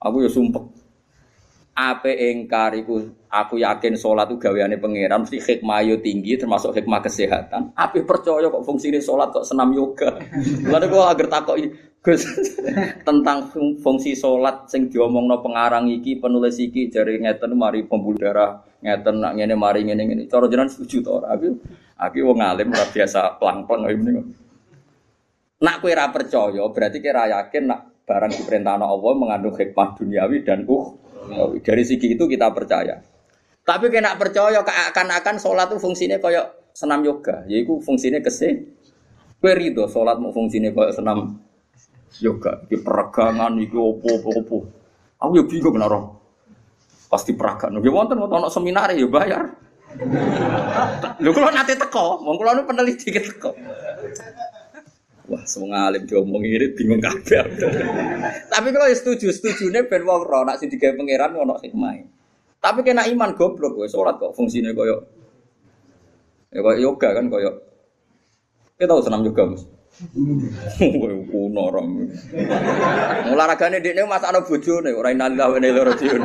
Aku 0.03 0.21
ya 0.21 0.29
sumpah 0.29 0.84
Ape 1.75 2.31
engkariku 2.31 3.03
aku 3.27 3.59
yakin 3.59 3.99
sholat 3.99 4.31
itu 4.31 4.39
gaweane 4.39 4.79
pangeran 4.79 5.27
mesti 5.27 5.43
hikmah 5.43 5.83
yo 5.83 5.99
tinggi 5.99 6.39
termasuk 6.39 6.71
hikmah 6.71 7.03
kesehatan. 7.03 7.75
Ape 7.75 7.99
percaya 8.07 8.47
kok 8.47 8.63
fungsi 8.63 8.95
ini 8.95 9.03
sholat 9.03 9.35
kok 9.35 9.43
senam 9.43 9.75
yoga. 9.75 10.15
Lalu 10.71 10.87
kok 10.87 11.03
agar 11.11 11.27
takok 11.27 11.59
Gus 11.99 12.21
tentang 13.03 13.51
fungsi 13.83 14.15
sholat 14.15 14.71
sing 14.71 14.87
diomongno 14.87 15.43
pengarang 15.43 15.91
iki 15.91 16.15
penulis 16.15 16.61
iki 16.63 16.87
jari 16.87 17.19
ngeten 17.19 17.57
mari 17.59 17.83
pembuluh 17.83 18.23
darah 18.23 18.61
ngeten 18.79 19.19
nak 19.19 19.35
ngene 19.35 19.55
mari 19.59 19.83
ngene 19.83 20.03
ngene. 20.07 20.23
Cara 20.31 20.47
jenengan 20.47 20.71
setuju 20.71 21.03
to 21.03 21.11
ora? 21.19 21.35
Aku 21.35 21.59
aku 21.99 22.17
wong 22.23 22.39
alim 22.39 22.71
ora 22.71 22.87
biasa 22.87 23.35
plang-plang 23.35 23.83
ngene. 23.83 24.21
Nak 25.59 25.75
kowe 25.83 25.91
ora 25.91 26.07
percaya 26.07 26.63
berarti 26.71 27.03
kira 27.03 27.27
yakin 27.27 27.63
nak 27.67 27.81
barang 28.07 28.31
diperintahkan 28.31 28.85
Allah 28.85 29.11
mengandung 29.17 29.57
hikmah 29.57 29.97
duniawi 29.97 30.45
dan 30.45 30.63
uh 30.69 30.85
dari 31.61 31.83
segi 31.83 32.13
itu 32.13 32.25
kita 32.25 32.51
percaya. 32.53 33.01
Tapi 33.65 33.89
kena 33.89 34.13
percaya 34.13 34.61
akan-akan 34.61 35.35
sholat 35.41 35.73
itu 35.73 35.81
fungsinya 35.81 36.21
kayak 36.21 36.69
senam 36.75 37.01
yoga, 37.01 37.41
yaitu 37.49 37.81
fungsinya 37.81 38.21
keseh. 38.21 38.61
Kue 39.41 39.51
rido 39.57 39.89
sholat 39.89 40.21
mau 40.21 40.29
fungsinya 40.29 40.69
kayak 40.69 40.93
senam 40.93 41.41
yoga, 42.21 42.61
di 42.69 42.77
peregangan, 42.77 43.57
di 43.57 43.65
opo 43.73 44.07
opo 44.21 44.29
opo. 44.37 44.57
Aku 45.17 45.31
ya 45.33 45.43
bingung 45.49 45.81
naro. 45.81 46.21
Pasti 47.09 47.33
peragaan. 47.33 47.81
Ya 47.81 47.89
wonten 47.89 48.21
mau 48.21 48.29
tonton 48.29 48.51
seminar 48.53 48.93
ya 48.93 49.07
bayar. 49.09 49.55
Lu 51.23 51.31
kalau 51.31 51.49
nanti 51.55 51.73
teko, 51.77 52.19
mau 52.21 52.35
kalau 52.35 52.67
peneliti 52.67 53.09
teko. 53.09 53.55
Wah, 55.25 55.41
semua 55.49 55.89
alim 55.89 56.05
diomong 56.05 56.45
ini 56.45 56.69
bingung 56.77 57.01
kabeh. 57.01 57.41
Tapi 58.45 58.67
kalau 58.69 58.85
ya 58.85 58.93
setuju, 58.93 59.33
setuju 59.33 59.73
nih 59.73 59.89
ben 59.89 60.05
wong 60.05 60.21
ro 60.21 60.45
nak 60.45 60.61
sing 60.61 60.69
digawe 60.69 60.93
pangeran 60.93 61.33
ono 61.33 61.57
hikmah. 61.57 61.97
Tapi 62.61 62.81
kena 62.81 63.05
iman 63.05 63.37
goblok 63.37 63.77
kowe 63.77 63.85
salat 63.85 64.17
kok 64.17 64.33
fungsine 64.33 64.73
koyo 64.73 65.05
ya 66.49 66.65
koyo 66.65 66.77
yoga 66.81 67.13
kan 67.13 67.29
koyo 67.29 67.61
kita 68.73 68.89
tahu 68.89 69.05
senam 69.05 69.21
yoga 69.21 69.53
Mas. 69.53 69.69
Kowe 70.81 71.13
kuno 71.29 71.63
rom. 71.69 72.09
Olahragane 73.29 73.85
dekne 73.85 74.09
masakno 74.09 74.41
bojone 74.41 74.89
ora 74.97 75.13
inalillah 75.13 75.45
wa 75.45 75.57
rajiun. 75.61 76.23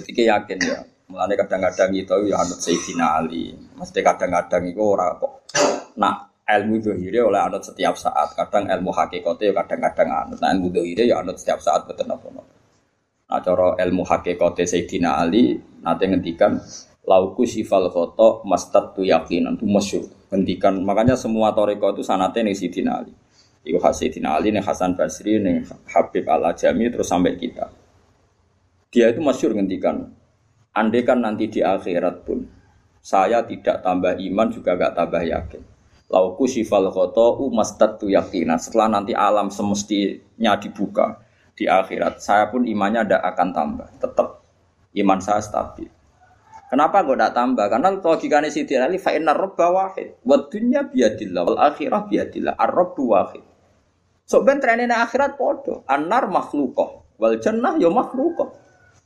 Jadi 0.00 0.10
yakin 0.16 0.58
ya. 0.64 0.80
Mulane 1.12 1.36
kadang-kadang 1.36 1.92
itu 1.92 2.16
ya 2.32 2.40
anut 2.40 2.56
Sayyidina 2.56 3.20
Ali. 3.20 3.52
Mesti 3.76 4.00
kadang-kadang 4.00 4.64
itu 4.64 4.80
ora 4.80 5.12
kok 5.20 5.44
nak 5.98 6.32
ilmu 6.46 6.82
dohire 6.82 7.20
oleh 7.22 7.40
anut 7.40 7.62
setiap 7.64 7.94
saat. 7.96 8.34
Kadang 8.34 8.68
ilmu 8.68 8.90
hakikatnya 8.92 9.50
ya 9.50 9.52
kadang-kadang 9.62 10.08
anut. 10.10 10.38
Nah 10.42 10.50
ilmu 10.52 10.68
dohire 10.72 11.08
ya 11.08 11.20
anut 11.22 11.38
setiap 11.38 11.58
saat 11.62 11.86
betul 11.88 12.10
apa 12.10 12.28
Nah 13.32 13.40
cara 13.40 13.78
ilmu 13.80 14.02
hakikatnya 14.04 14.64
Sayyidina 14.68 15.10
Ali 15.16 15.56
nanti 15.80 16.04
ngendikan 16.04 16.60
lauku 17.08 17.48
sifal 17.48 17.88
koto 17.88 18.44
mastad 18.44 18.92
tu 18.92 19.02
yakinan 19.02 19.58
tu 19.58 19.66
masyur 19.66 20.06
ngendikan 20.30 20.78
makanya 20.86 21.18
semua 21.18 21.50
toriko 21.50 21.96
itu 21.96 22.04
sanatnya 22.04 22.46
nih 22.46 22.56
Sayyidina 22.56 22.92
Ali. 22.92 23.12
Khas 23.62 24.02
Sayyidina 24.02 24.36
Ali 24.36 24.52
nih 24.52 24.60
Hasan 24.60 24.98
Basri 24.98 25.38
nih 25.40 25.64
Habib 25.88 26.26
Al 26.28 26.52
Ajami 26.52 26.90
terus 26.92 27.08
sampai 27.08 27.38
kita. 27.38 27.72
Dia 28.92 29.08
itu 29.08 29.24
masyur 29.24 29.56
ngendikan 29.56 30.12
Andai 30.72 31.04
kan 31.04 31.20
nanti 31.20 31.52
di 31.52 31.60
akhirat 31.60 32.24
pun 32.24 32.48
saya 33.04 33.44
tidak 33.44 33.84
tambah 33.84 34.16
iman 34.16 34.48
juga 34.48 34.72
gak 34.72 34.96
tambah 34.96 35.20
yakin. 35.20 35.62
Lauku 36.10 36.50
sifal 36.50 36.90
khoto 36.90 37.38
tu 38.00 38.06
yakinan. 38.10 38.58
Setelah 38.58 38.98
nanti 38.98 39.12
alam 39.14 39.48
semestinya 39.52 40.58
dibuka 40.58 41.22
di 41.52 41.68
akhirat, 41.68 42.18
saya 42.18 42.48
pun 42.48 42.64
imannya 42.64 43.06
tidak 43.06 43.22
akan 43.34 43.48
tambah. 43.52 43.88
Tetap 44.00 44.28
iman 44.98 45.18
saya 45.20 45.40
stabil. 45.44 45.88
Kenapa 46.72 47.04
gue 47.04 47.12
tidak 47.12 47.36
tambah? 47.36 47.66
Karena 47.68 47.88
logikanya 48.00 48.48
si 48.48 48.64
Ali 48.80 48.96
fa'inar 48.96 49.36
robba 49.36 49.68
wahid. 49.68 50.16
Wadunya 50.24 50.88
biadillah, 50.88 51.42
wal 51.44 51.60
akhirah 51.60 52.08
biadillah. 52.08 52.56
Ar-robbu 52.56 53.04
wahid. 53.12 53.44
So 54.24 54.40
ben 54.40 54.56
trennya 54.56 55.04
akhirat 55.04 55.36
podo. 55.36 55.84
Anar 55.84 56.32
makhlukoh. 56.32 57.12
Wal 57.20 57.36
jannah 57.44 57.76
yo 57.76 57.92
makhlukoh. 57.92 58.56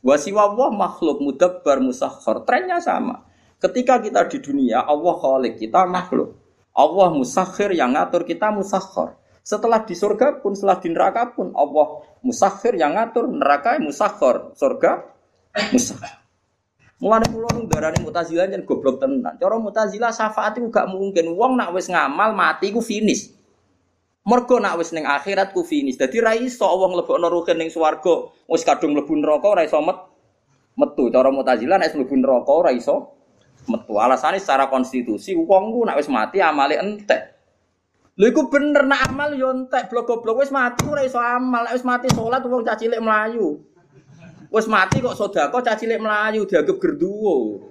Wasiwa 0.07 0.55
Allah 0.55 0.71
makhluk 0.71 1.19
mudabbar 1.19 1.83
musakhar. 1.83 2.47
Trennya 2.47 2.79
sama. 2.79 3.27
Ketika 3.59 3.99
kita 3.99 4.31
di 4.31 4.39
dunia, 4.39 4.87
Allah 4.87 5.15
khalik, 5.19 5.59
kita 5.59 5.91
makhluk. 5.91 6.39
Allah 6.77 7.09
musakhir 7.09 7.73
yang 7.73 7.97
ngatur 7.97 8.29
kita 8.29 8.53
musakhar. 8.53 9.17
Setelah 9.41 9.89
di 9.89 9.97
surga 9.97 10.45
pun, 10.45 10.53
setelah 10.53 10.77
di 10.77 10.93
neraka 10.93 11.33
pun, 11.33 11.57
Allah 11.57 12.05
musakhir 12.21 12.77
yang 12.77 12.93
ngatur, 12.93 13.33
neraka 13.33 13.81
musakhar. 13.81 14.53
Surga 14.53 15.09
musakhir. 15.73 16.27
Mulane 16.97 17.29
kula 17.29 17.53
nu 17.53 17.69
darani 17.69 18.01
Mu'tazilah 18.01 18.49
jan 18.49 18.65
goblok 18.65 18.97
tenan. 18.97 19.37
Cara 19.37 19.57
Mu'tazilah 19.61 20.13
syafaat 20.17 20.57
iku 20.57 20.73
gak 20.73 20.89
mungkin. 20.89 21.37
Wong 21.37 21.61
nak 21.61 21.77
wis 21.77 21.93
ngamal 21.93 22.33
mati 22.33 22.73
ku 22.73 22.81
finish. 22.81 23.33
Mergo 24.25 24.57
nak 24.57 24.81
wis 24.81 24.97
ning 24.97 25.05
akhirat 25.05 25.53
ku 25.53 25.61
finish. 25.61 26.01
Dadi 26.01 26.25
ra 26.25 26.33
iso 26.33 26.65
wong 26.65 26.97
mlebokno 26.97 27.29
ruhin 27.29 27.61
ning 27.61 27.69
swarga, 27.69 28.33
wis 28.49 28.65
kadung 28.65 28.97
mlebu 28.97 29.13
neraka 29.13 29.45
ora 29.45 29.63
iso 29.69 29.77
met 29.85 29.97
metu. 30.77 31.13
Cara 31.13 31.29
Mu'tazilah 31.29 31.77
nek 31.77 31.93
mlebu 31.93 32.17
neraka 32.17 32.53
ora 32.53 32.73
iso 32.73 33.16
metu. 33.69 33.99
Alasane 34.01 34.41
secara 34.41 34.71
konstitusi 34.71 35.35
wong 35.35 35.75
ku 35.75 35.85
nak 35.87 35.99
wis 35.99 36.11
mati 36.11 36.43
amale 36.43 36.79
entek. 36.79 37.35
Lha 38.17 38.33
iku 38.33 38.49
bener 38.49 38.89
nak 38.89 39.13
amal 39.13 39.37
yo 39.37 39.53
entek 39.53 39.93
blok-blok 39.93 40.41
wis 40.41 40.51
mati 40.55 40.87
ora 40.89 41.05
iso 41.05 41.21
amal. 41.21 41.69
Wis 41.71 41.85
mati 41.85 42.09
salat 42.11 42.43
wong 42.47 42.65
cah 42.65 42.79
cilik 42.79 43.03
mlayu. 43.03 43.61
Wes 44.47 44.67
mati 44.71 45.03
kok 45.03 45.19
sodako 45.19 45.59
cacilik 45.61 45.99
melayu 45.99 46.47
dianggap 46.47 46.79
gerduwo. 46.79 47.67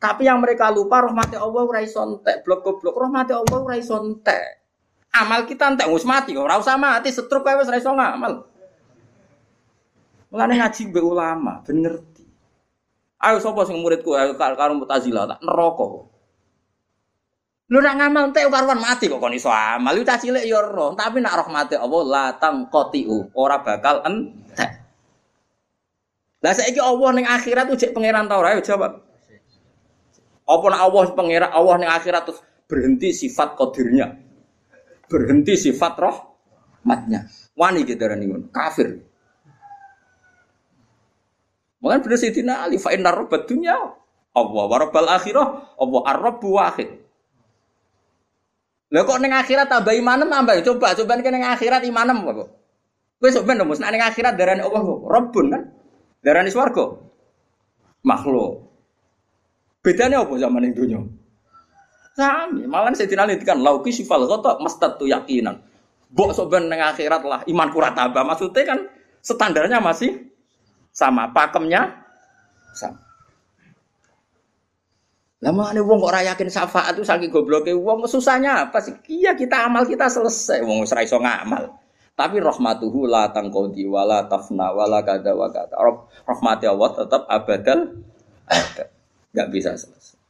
Tapi 0.00 0.24
yang 0.28 0.40
mereka 0.40 0.72
lupa 0.72 1.04
rahmati 1.04 1.36
Allah 1.36 1.60
ora 1.60 1.80
iso 1.84 2.00
entek, 2.00 2.40
blok 2.40 2.64
goblok 2.64 2.96
rahmati 2.96 3.36
Allah 3.36 3.58
ora 3.60 3.76
iso 3.76 4.00
entek. 4.00 4.64
Amal 5.12 5.44
kita 5.44 5.72
entek 5.76 5.88
wis 5.92 6.04
mati 6.08 6.36
kok 6.36 6.44
ora 6.44 6.60
usah 6.60 6.76
mati 6.80 7.12
setruk 7.12 7.44
kae 7.44 7.58
wis 7.60 7.68
ora 7.68 7.80
iso 7.80 7.92
ngamal. 7.92 8.34
Mulane 10.30 10.54
ngaji 10.62 10.80
mbek 10.88 11.04
ulama 11.04 11.52
ben 11.66 11.76
ngerti. 11.82 12.09
Ayo 13.20 13.36
sapa 13.36 13.68
sing 13.68 13.76
muridku 13.84 14.16
ayo 14.16 14.32
karo 14.40 14.72
Mu'tazilah 14.80 15.28
tak 15.28 15.40
neraka. 15.44 16.08
Lu 17.70 17.78
nak 17.78 17.94
ngamal 18.02 18.34
entek 18.34 18.50
karuan 18.50 18.82
mati 18.82 19.06
kok 19.06 19.22
kon 19.22 19.36
iso 19.36 19.46
amal. 19.46 19.94
Lu 19.94 20.02
cacilik 20.02 20.42
ya 20.42 20.58
roh, 20.58 20.98
tapi 20.98 21.22
nak 21.22 21.38
rahmati 21.38 21.78
Allah 21.78 22.02
la 22.02 22.24
tangqatiu, 22.34 23.30
ora 23.36 23.62
bakal 23.62 24.02
entek. 24.02 24.70
Lah 26.40 26.56
saiki 26.56 26.80
Allah 26.80 27.08
ning 27.14 27.26
akhirat 27.28 27.68
tuh 27.68 27.76
cek 27.76 27.92
pangeran 27.92 28.26
ta 28.26 28.40
ora? 28.40 28.56
Jawab. 28.58 28.92
Apa 30.48 30.66
nak 30.72 30.80
Allah 30.82 31.02
pangeran 31.14 31.52
Allah 31.52 31.74
ning 31.78 31.90
akhirat 31.92 32.22
terus 32.26 32.40
berhenti 32.66 33.12
sifat 33.12 33.54
qadirnya. 33.54 34.18
Berhenti 35.06 35.54
sifat 35.54 35.94
rahmatnya. 36.00 37.28
Wani 37.54 37.84
gitu. 37.84 38.02
Kafir. 38.50 39.09
Mungkin 41.80 42.04
bener 42.04 42.18
Sayyidina 42.20 42.68
Ali 42.68 42.76
fa 42.76 42.92
innar 42.92 43.16
rabbad 43.16 43.48
dunya 43.48 43.72
Allah 44.36 44.64
wa 44.68 44.76
rabbal 44.76 45.08
akhirah 45.08 45.46
Allah 45.80 46.00
ar-rabbu 46.12 46.48
wahid. 46.54 46.88
Lah 48.90 49.02
kok 49.06 49.18
ning 49.22 49.32
akhirat 49.32 49.70
tambah 49.70 49.94
imanem 49.94 50.28
tambah 50.28 50.60
coba 50.66 50.92
coba 50.98 51.12
ning 51.18 51.46
akhirat 51.46 51.82
imanem 51.86 52.26
kok. 52.26 52.48
Kowe 53.20 53.30
sok 53.30 53.44
ben 53.48 53.58
nek 53.58 53.68
ning 53.90 54.02
akhirat 54.02 54.34
darani 54.36 54.62
Allah 54.64 54.82
Rabbun 54.84 55.46
kan? 55.52 55.62
Darani 56.20 56.50
swarga. 56.52 57.00
Makhluk. 58.04 58.66
Bedanya 59.80 60.24
apa 60.24 60.34
zaman 60.36 60.68
yang 60.68 60.74
dunia? 60.76 61.00
Sami, 62.12 62.68
malah 62.68 62.92
saya 62.92 63.08
tidak 63.08 63.40
kan 63.48 63.62
lauki 63.64 63.94
sifal 63.94 64.28
mestad 64.60 65.00
tuh 65.00 65.08
yakinan. 65.08 65.62
Bok 66.10 66.34
soben 66.34 66.66
neng 66.66 66.82
akhirat 66.82 67.22
lah 67.22 67.40
iman 67.46 67.68
kurat 67.70 67.94
tambah. 67.94 68.20
Maksudnya 68.26 68.62
kan 68.66 68.78
standarnya 69.22 69.78
masih 69.78 70.26
sama, 70.90 71.30
pakemnya 71.30 72.02
sama. 72.74 73.10
Lama 75.40 75.72
nih 75.72 75.80
wong 75.80 76.04
kok 76.04 76.20
yakin 76.20 76.52
syafaat 76.52 76.92
itu 76.92 77.00
saking 77.00 77.32
gobloknya 77.32 77.72
wong 77.72 78.04
susahnya 78.04 78.68
apa 78.68 78.76
sih? 78.84 78.92
Iya 79.08 79.32
kita 79.32 79.64
amal 79.64 79.88
kita 79.88 80.04
selesai, 80.12 80.60
wong 80.60 80.84
serai 80.84 81.08
so 81.08 81.16
ngamal. 81.16 81.80
Tapi 82.12 82.36
rahmatuhu 82.36 83.08
la 83.08 83.32
tangkodi 83.32 83.88
wala 83.88 84.28
tafna 84.28 84.68
wala 84.76 85.00
kada 85.00 85.32
wa 85.32 85.48
kada. 85.48 85.80
Rahmati 86.28 86.68
Allah 86.68 86.90
tetap 86.92 87.24
abadal 87.24 88.04
ada. 88.44 88.84
Gak 89.32 89.48
bisa 89.48 89.72
selesai. 89.72 90.20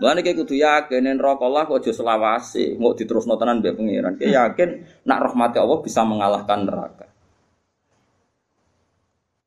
Mulane 0.00 0.24
kayak 0.24 0.40
kudu 0.40 0.56
yakin 0.56 1.04
yen 1.04 1.20
neraka 1.20 1.44
Allah 1.44 1.66
kok 1.66 1.82
aja 1.82 1.92
selawase, 1.92 2.78
mau 2.80 2.94
diterusno 2.94 3.34
tenan 3.36 3.60
mbek 3.60 3.76
pangeran. 3.76 4.14
Kayak 4.16 4.32
yakin 4.32 4.68
nak 5.04 5.28
rahmati 5.28 5.60
Allah 5.60 5.78
bisa 5.84 6.00
mengalahkan 6.06 6.64
neraka. 6.64 7.04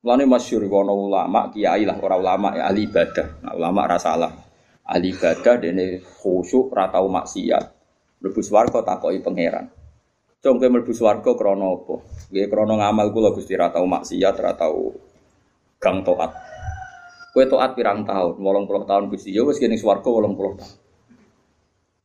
Mulane 0.01 0.25
masyhur 0.25 0.65
kono 0.65 0.97
ulama, 0.97 1.53
kiai 1.53 1.85
lah 1.85 1.93
ora 2.01 2.17
ulama 2.17 2.57
ya 2.57 2.65
ahli 2.65 2.89
ibadah. 2.89 3.45
Nah, 3.45 3.53
ulama 3.53 3.85
ra 3.85 4.01
salah. 4.01 4.33
Ahli 4.81 5.13
ibadah 5.13 5.61
dene 5.61 6.01
khusyuk 6.01 6.73
ra 6.73 6.89
tau 6.89 7.05
maksiat. 7.05 7.63
Mlebu 8.17 8.41
swarga 8.41 8.81
takoki 8.81 9.21
pangeran. 9.21 9.69
Cung 10.41 10.57
kowe 10.57 10.69
mlebu 10.73 10.89
swarga 10.89 11.37
krana 11.37 11.69
apa? 11.69 12.01
Nggih 12.33 12.49
krana 12.49 12.73
ngamal 12.81 13.13
kula 13.13 13.29
Gusti 13.37 13.53
ra 13.53 13.69
tau 13.69 13.85
maksiat, 13.85 14.35
ra 14.41 14.57
tau 14.57 14.89
gang 15.77 16.01
taat. 16.01 16.33
Kowe 17.37 17.45
taat 17.45 17.77
pirang 17.77 18.01
tahun? 18.01 18.41
80 18.41 18.89
tahun 18.89 19.03
Gusti. 19.13 19.29
Ya 19.29 19.45
wis 19.45 19.61
kene 19.61 19.77
swarga 19.77 20.09
80 20.09 20.33
tahun. 20.33 20.77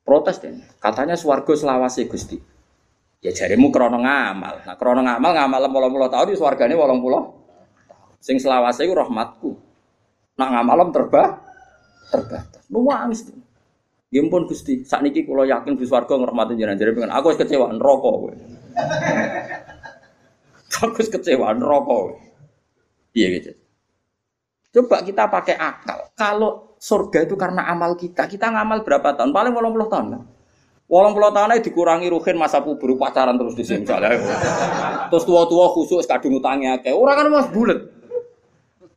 Protes 0.04 0.36
deh. 0.44 0.52
Katanya 0.84 1.16
swarga 1.16 1.56
selawase 1.56 2.04
Gusti. 2.12 2.36
Ya 3.24 3.32
jarimu 3.32 3.72
krana 3.72 3.96
ngamal. 3.96 4.68
Nah 4.68 4.76
krana 4.76 5.00
ngamal 5.00 5.32
ngamal 5.32 5.60
80 5.64 6.12
tahun 6.12 6.26
di 6.28 6.36
swargane 6.36 6.76
80 6.76 6.92
tahun. 6.92 7.45
Sing 8.20 8.36
selawase 8.40 8.84
iku 8.84 8.96
rahmatku. 8.96 9.50
Nak 10.36 10.48
ngamalem 10.52 10.92
terbah 10.92 11.40
terbatas. 12.12 12.64
Nuwangis. 12.68 13.32
Nggih 14.06 14.30
pun 14.30 14.46
Gusti, 14.46 14.86
sakniki 14.86 15.26
kula 15.26 15.50
yakin 15.50 15.74
Gusti 15.74 15.90
warga 15.90 16.14
ngrahmati 16.14 16.54
jenengan 16.54 16.78
jare 16.78 16.94
pengen 16.94 17.10
aku 17.10 17.34
wis 17.34 17.38
kecewa 17.42 17.74
neraka 17.74 18.06
kowe. 18.06 18.32
Aku 20.76 21.00
wis 21.00 21.10
kecewa 21.10 21.50
neraka 21.56 21.90
kowe. 21.90 22.14
Iya 23.16 23.26
gitu. 23.34 23.50
Coba 24.76 25.02
kita 25.02 25.26
pakai 25.26 25.56
akal. 25.56 26.12
Kalau 26.14 26.76
surga 26.76 27.24
itu 27.24 27.34
karena 27.34 27.64
amal 27.66 27.96
kita, 27.96 28.28
kita 28.28 28.52
ngamal 28.52 28.84
berapa 28.84 29.16
tahun? 29.16 29.32
Paling 29.32 29.52
80 29.56 29.92
tahun 29.92 30.06
kan? 30.12 30.22
Walang 30.86 31.18
puluh 31.18 31.34
tahun 31.34 31.50
aja 31.50 31.66
dikurangi 31.66 32.06
ruhin 32.14 32.38
masa 32.38 32.62
puber 32.62 32.94
pacaran 32.94 33.34
terus 33.34 33.58
di 33.58 33.66
sini 33.66 33.82
misalnya. 33.82 34.22
Terus 35.10 35.26
tua-tua 35.26 35.66
khusus 35.74 36.06
kadung 36.06 36.38
utangnya 36.38 36.78
kayak 36.78 36.94
orang 36.94 37.16
kan 37.18 37.26
mas 37.26 37.50
bulat. 37.50 37.90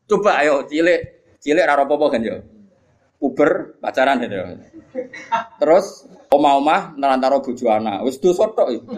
Coba 0.09 0.41
ayo 0.41 0.65
cilik 0.65 1.21
cilik 1.37 1.63
raro 1.69 1.85
popo 1.85 2.09
kan 2.09 2.25
ya. 2.25 2.41
Uber 3.21 3.77
pacaran 3.77 4.25
itu. 4.25 4.35
Terus 5.61 6.09
omah-omah 6.33 6.97
nerantaro 6.97 7.45
bojo 7.45 7.69
anak. 7.69 8.01
Wis 8.07 8.17
dosa 8.17 8.49
tok. 8.49 8.89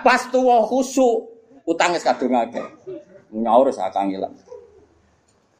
Pas 0.00 0.22
tuwa 0.32 0.64
khusuk 0.64 1.28
utang 1.68 1.92
wis 1.92 2.06
kadung 2.06 2.32
akeh. 2.32 2.64
Nyaur 3.34 3.68
sak 3.74 3.92
kangilan. 3.92 4.32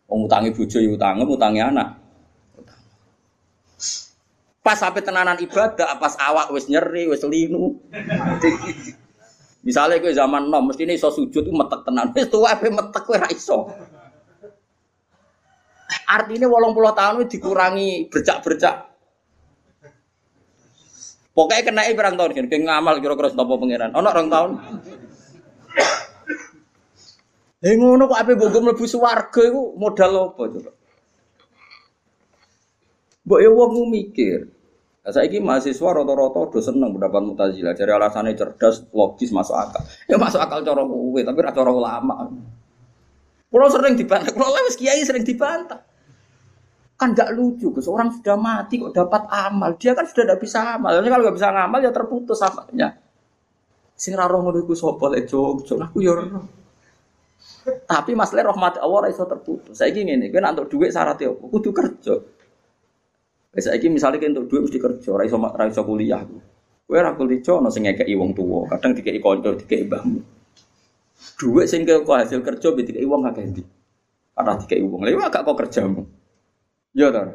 Wong 0.09 0.31
utangi 0.31 0.55
bojo 0.55 0.79
ya 0.79 0.91
utang, 0.95 1.21
utangi 1.27 1.61
anak. 1.61 2.01
Pas 4.65 4.81
sampai 4.81 5.05
tenanan 5.05 5.37
ibadah, 5.45 6.01
pas 6.01 6.17
awak 6.17 6.49
wis 6.55 6.73
nyeri, 6.73 7.05
wis 7.05 7.21
linu. 7.27 7.77
Misalnya 9.65 10.01
gue 10.01 10.13
zaman 10.13 10.49
nom, 10.49 10.69
mesti 10.69 10.89
ini 10.89 10.97
iso 10.97 11.09
sujud 11.13 11.49
metek 11.53 11.85
tenan. 11.85 12.13
Wis 12.17 12.29
tuwa 12.33 12.53
ape 12.53 12.73
metek 12.73 13.03
kowe 13.05 13.17
ra 13.17 13.29
iso. 13.29 13.69
Artinya 16.09 16.49
walang 16.49 16.73
puluh 16.73 16.92
tahun 16.92 17.29
dikurangi 17.29 18.09
bercak-bercak. 18.09 18.77
Pokoknya 21.35 21.66
kena 21.66 21.90
berang 21.99 22.14
tahun 22.14 22.31
kan, 22.31 22.47
ngamal 22.47 23.03
kira-kira 23.03 23.35
setopo 23.35 23.59
pangeran. 23.59 23.90
Ono 23.90 24.07
orang 24.07 24.29
tahun. 24.31 24.51
Eh 27.64 27.75
ngono 27.81 28.07
kok 28.12 28.20
ape 28.20 28.37
bogo 28.37 28.61
mlebu 28.61 28.85
swarga 28.85 29.40
iku 29.40 29.73
modal 29.81 30.37
apa 30.37 30.42
coba? 30.53 30.70
Mbok 33.25 33.40
ya 33.40 33.51
wong 33.51 33.88
mikir. 33.88 34.53
Nah, 35.05 35.12
saiki 35.12 35.40
mahasiswa 35.40 36.01
rata-rata 36.01 36.49
do 36.49 36.61
seneng 36.64 36.97
pendapat 36.97 37.20
Mu'tazilah. 37.25 37.77
Jadi 37.77 37.92
alasannya 37.92 38.37
cerdas, 38.37 38.88
logis, 38.88 39.33
masuk 39.37 39.53
akal. 39.53 39.85
Ya 40.09 40.16
masuk 40.16 40.40
akal 40.40 40.64
cara 40.64 40.81
kowe, 40.81 41.20
tapi 41.20 41.38
ora 41.44 41.53
cara 41.53 41.70
ulama. 41.73 42.25
Kulo 43.55 43.71
sering 43.71 43.95
dibantah, 43.95 44.35
kulo 44.35 44.51
wis 44.67 44.75
kiai 44.75 44.99
sering 45.07 45.23
dibantah. 45.23 45.79
Kan 46.99 47.14
gak 47.14 47.31
lucu, 47.38 47.71
Gus. 47.71 47.87
Orang 47.87 48.11
sudah 48.11 48.35
mati 48.35 48.83
kok 48.83 48.90
dapat 48.90 49.31
amal. 49.31 49.79
Dia 49.79 49.95
kan 49.95 50.11
sudah 50.11 50.27
tidak 50.27 50.43
bisa 50.43 50.75
amal. 50.75 50.90
Jadi 50.99 51.07
kalau 51.07 51.23
nggak 51.23 51.37
bisa 51.38 51.55
ngamal 51.55 51.79
ya 51.79 51.95
terputus 51.95 52.43
amalnya. 52.43 52.99
Sing 53.95 54.19
ra 54.19 54.27
roh 54.27 54.43
ngono 54.43 54.59
iku 54.59 54.75
sapa 54.75 55.07
lek 55.07 55.31
aku 55.31 55.99
ya 56.03 56.19
ora. 56.19 56.43
Tapi 57.87 58.11
masalah 58.19 58.51
rahmat 58.51 58.83
Allah 58.83 59.07
ora 59.07 59.09
iso 59.14 59.23
terputus. 59.23 59.79
Saiki 59.79 60.03
ngene, 60.03 60.35
kowe 60.35 60.43
nek 60.43 60.67
duit 60.67 60.90
syaratnya 60.90 61.31
apa? 61.31 61.45
Kudu 61.47 61.71
kerja. 61.71 62.14
Wis 63.55 63.71
saiki 63.71 63.87
misale 63.87 64.19
kowe 64.19 64.35
untuk 64.35 64.51
duit 64.51 64.67
mesti 64.67 64.83
kerja, 64.83 65.14
ora 65.14 65.23
iso 65.31 65.38
ora 65.38 65.71
iso 65.71 65.87
kuliah. 65.87 66.27
Kowe 66.90 66.97
ora 66.99 67.14
kuliah 67.14 67.55
ono 67.55 67.71
sing 67.71 67.87
ngekeki 67.87 68.19
wong 68.19 68.35
tuwa, 68.35 68.67
kadang 68.67 68.99
dikeki 68.99 69.23
kanca, 69.23 69.55
dikeki 69.62 69.87
mbahmu. 69.87 70.34
Duit 71.35 71.67
sing 71.67 71.83
kok 71.89 72.07
hasil 72.07 72.41
kerja 72.45 72.69
be 72.77 72.87
dikai 72.87 73.07
wong 73.09 73.27
akeh 73.27 73.45
ndi. 73.45 73.63
Karena 74.35 74.53
dikai 74.61 74.83
wong. 74.85 75.03
Lha 75.03 75.29
gak 75.33 75.43
kok 75.43 75.57
kerjamu. 75.59 76.03
Ya 76.95 77.11
ta. 77.11 77.33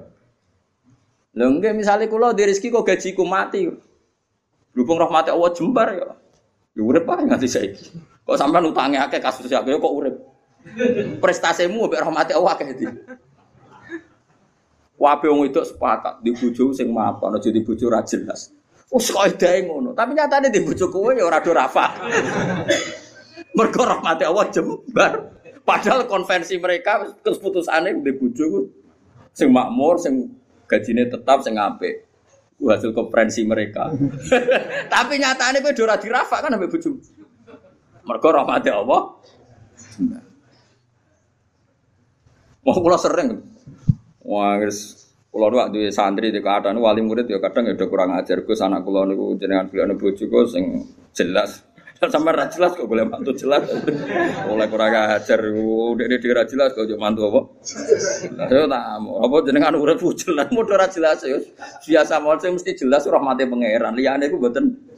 Lha 1.36 1.46
nggih 1.46 1.74
misale 1.76 2.06
kula 2.08 2.32
di 2.32 2.48
rezeki 2.48 2.72
kok 2.72 2.86
gajiku 2.86 3.24
mati. 3.28 3.68
Berhubung 4.72 5.02
rahmati 5.02 5.34
Allah 5.34 5.50
jembar 5.52 5.88
ya. 5.98 6.08
Ya 6.78 6.82
urip 6.86 7.10
ae 7.10 7.26
nganti 7.26 7.48
saiki. 7.50 7.86
Kok 8.24 8.38
sampean 8.38 8.70
utange 8.70 9.02
akeh 9.02 9.20
kasus 9.20 9.50
akeh 9.50 9.76
kok 9.76 9.94
urip. 9.94 10.16
Prestasimu 11.20 11.90
mbek 11.90 12.02
rahmati 12.02 12.32
Allah 12.38 12.54
akeh 12.56 12.68
ndi. 12.72 12.86
Wabe 15.00 15.28
wong 15.32 15.48
itu 15.48 15.64
sepakat 15.64 16.20
di 16.20 16.36
bojo 16.36 16.76
sing 16.76 16.92
mapan 16.92 17.40
aja 17.40 17.48
di 17.48 17.64
bojo 17.64 17.88
ra 17.88 18.04
jelas. 18.04 18.52
Wes 18.90 19.08
kok 19.14 19.38
ngono, 19.40 19.94
tapi 19.94 20.18
nyatane 20.18 20.50
di 20.50 20.66
bojo 20.66 20.90
kowe 20.90 21.14
ya 21.14 21.22
ora 21.22 21.40
do 21.40 21.54
rafa. 21.54 21.94
Mergo 23.60 23.84
rahmati 23.84 24.24
Allah 24.24 24.48
jembar. 24.48 25.14
Padahal 25.68 26.08
konvensi 26.08 26.56
mereka 26.56 27.12
keputusane 27.20 28.00
di 28.00 28.16
bojo 28.16 28.72
sing 29.36 29.52
makmur, 29.52 30.00
sing 30.00 30.32
gajine 30.66 31.12
tetap, 31.12 31.44
sing 31.44 31.60
apik. 31.60 32.08
Hasil 32.60 32.96
konferensi 32.96 33.44
mereka. 33.44 33.92
tapi 34.94 35.20
nyatane 35.20 35.60
kowe 35.60 35.76
ora 35.84 36.00
dirafa 36.00 36.40
kan 36.40 36.56
ambek 36.56 36.72
bojo. 36.72 36.90
Mergo 38.08 38.30
rahmati 38.32 38.70
Allah. 38.72 39.02
Mau 42.64 42.76
kula 42.80 43.00
sering 43.00 43.40
Wah, 44.30 44.62
guys, 44.62 45.10
kalau 45.34 45.50
doa 45.50 45.74
di 45.74 45.90
santri 45.90 46.30
di 46.30 46.38
keadaan 46.38 46.78
wali 46.78 47.02
murid 47.02 47.26
ya 47.26 47.42
kadang 47.42 47.66
ya 47.66 47.74
udah 47.74 47.88
kurang 47.90 48.14
ajar 48.14 48.46
gus 48.46 48.62
anak 48.62 48.86
kulo 48.86 49.10
niku 49.10 49.34
jenengan 49.42 49.66
kulo 49.72 49.96
bojo 49.98 50.46
sing 50.46 50.86
jelas. 51.14 51.69
Sampai 52.00 52.32
ra 52.32 52.48
jelas 52.48 52.80
kok 52.80 52.88
boleh 52.88 53.04
mantu 53.04 53.36
jelas. 53.36 53.68
Oleh 54.48 54.72
kurang 54.72 54.96
ajar, 54.96 55.40
udah 55.52 56.06
dia 56.08 56.16
dira 56.16 56.48
jelas 56.48 56.72
kok 56.72 56.88
mantu 56.96 57.28
apa? 57.28 57.42
Saya 58.48 58.72
tak 58.72 58.84
apa 59.04 59.36
jenengan 59.44 59.76
urip 59.76 60.00
jelas, 60.16 60.48
mau 60.56 60.64
ora 60.64 60.88
jelas 60.88 61.20
ya. 61.28 61.36
Biasa 61.84 62.24
mau 62.24 62.40
mesti 62.40 62.72
jelas 62.72 63.04
rahmate 63.04 63.44
pangeran. 63.44 64.00
Liyane 64.00 64.32
iku 64.32 64.40
mboten 64.40 64.90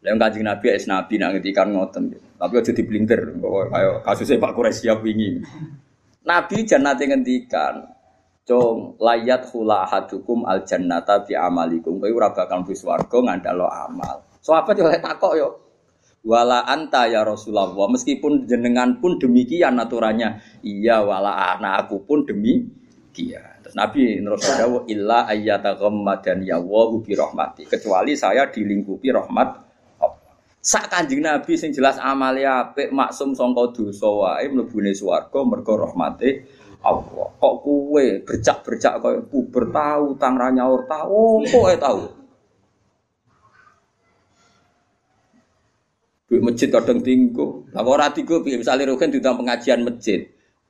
Lah 0.00 0.16
kanjeng 0.16 0.48
Nabi 0.48 0.66
es 0.72 0.88
Nabi 0.88 1.20
nak 1.20 1.36
ngetikan 1.36 1.76
ngoten. 1.76 2.16
Tapi 2.40 2.54
aja 2.56 2.72
diblinter 2.72 3.36
bahwa 3.36 3.68
kayak 3.68 4.00
kasusnya 4.00 4.40
Pak 4.40 4.52
Quraisy 4.56 4.88
siap 4.88 5.04
wingi. 5.04 5.44
Nabi 6.24 6.64
jannate 6.64 7.04
ngendikan, 7.04 7.84
"Cung 8.48 8.96
layat 8.96 9.52
hula 9.52 9.84
hadukum 9.84 10.48
al 10.48 10.64
jannata 10.64 11.20
bi 11.20 11.36
amalikum." 11.36 12.00
Kowe 12.00 12.08
ora 12.08 12.32
bakal 12.32 12.64
mlebu 12.64 13.18
ngandalo 13.28 13.68
amal. 13.68 14.29
Sahabat 14.40 14.74
yo 14.76 14.88
lek 14.88 15.04
takok 15.04 15.34
yo. 15.36 15.48
Wala 16.20 16.68
anta 16.68 17.08
ya 17.08 17.24
Rasulullah, 17.24 17.72
meskipun 17.88 18.44
jenengan 18.44 19.00
pun 19.00 19.16
demikian 19.16 19.80
aturannya. 19.80 20.60
Iya 20.60 21.00
wala 21.00 21.56
anak 21.56 21.88
aku 21.88 22.04
pun 22.04 22.28
demikian. 22.28 23.64
Terus 23.64 23.76
Nabi 23.76 24.20
terus 24.20 24.44
dawuh 24.44 24.84
illa 24.84 25.24
ayyata 25.24 25.80
ghammadan 25.80 26.44
ya 26.44 26.60
wa 26.60 26.92
bi 27.00 27.16
rahmati. 27.16 27.64
Kecuali 27.64 28.12
saya 28.16 28.52
dilingkupi 28.52 29.08
rahmat 29.08 29.70
Sak 30.60 30.92
Kanjeng 30.92 31.24
Nabi 31.24 31.56
sing 31.56 31.72
jelas 31.72 31.96
amale 31.96 32.44
apik 32.44 32.92
maksum 32.92 33.32
sangka 33.32 33.72
dosa 33.72 34.04
wae 34.12 34.44
mlebune 34.52 34.92
swarga 34.92 35.40
mergo 35.40 35.72
rahmate 35.72 36.44
Allah. 36.84 37.32
Kok 37.40 37.54
kuwe 37.64 38.20
bercak-bercak 38.28 39.00
kaya 39.00 39.24
puber 39.24 39.72
tahu 39.72 40.20
tang 40.20 40.36
ra 40.36 40.52
nyaur 40.52 40.84
tahu 40.84 41.48
kok 41.48 41.64
e 41.64 41.76
tahu. 41.80 42.00
Di 46.30 46.38
masjid 46.38 46.70
kadang 46.70 47.02
tinggo. 47.02 47.66
Lah 47.74 47.82
ora 47.82 48.06
tinggo 48.14 48.38
piye 48.46 48.54
misale 48.54 48.86
rogen 48.86 49.10
diundang 49.10 49.34
pengajian 49.42 49.82
masjid. 49.82 50.22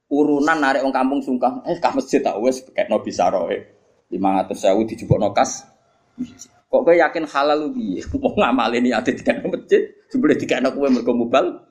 Urunan 0.09 0.57
narik 0.57 0.81
wong 0.81 0.91
kampung 0.91 1.21
sungkang, 1.21 1.61
eh 1.69 1.77
kah 1.77 1.93
masjid 1.93 2.25
tak 2.25 2.41
wis 2.41 2.65
kekno 2.73 2.99
bisa 3.05 3.29
roe. 3.29 3.61
500.000 4.11 4.89
dijupukno 4.89 5.31
kas. 5.37 5.69
Kok 6.73 6.83
kowe 6.83 6.95
yakin 6.97 7.29
halal 7.29 7.71
piye? 7.71 8.03
Wong 8.25 8.35
ngamale 8.35 8.83
niate 8.83 9.15
dikene 9.15 9.47
masjid, 9.47 9.87
jebule 10.11 10.35
dikene 10.35 10.71
kowe 10.75 10.89
mergo 10.91 11.15
mubal. 11.15 11.63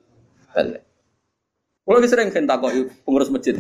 Balik. 0.56 0.86
Kulo 1.84 1.98
sering 2.06 2.30
kan 2.32 2.46
takoki 2.46 2.86
pengurus 3.04 3.34
masjid. 3.34 3.58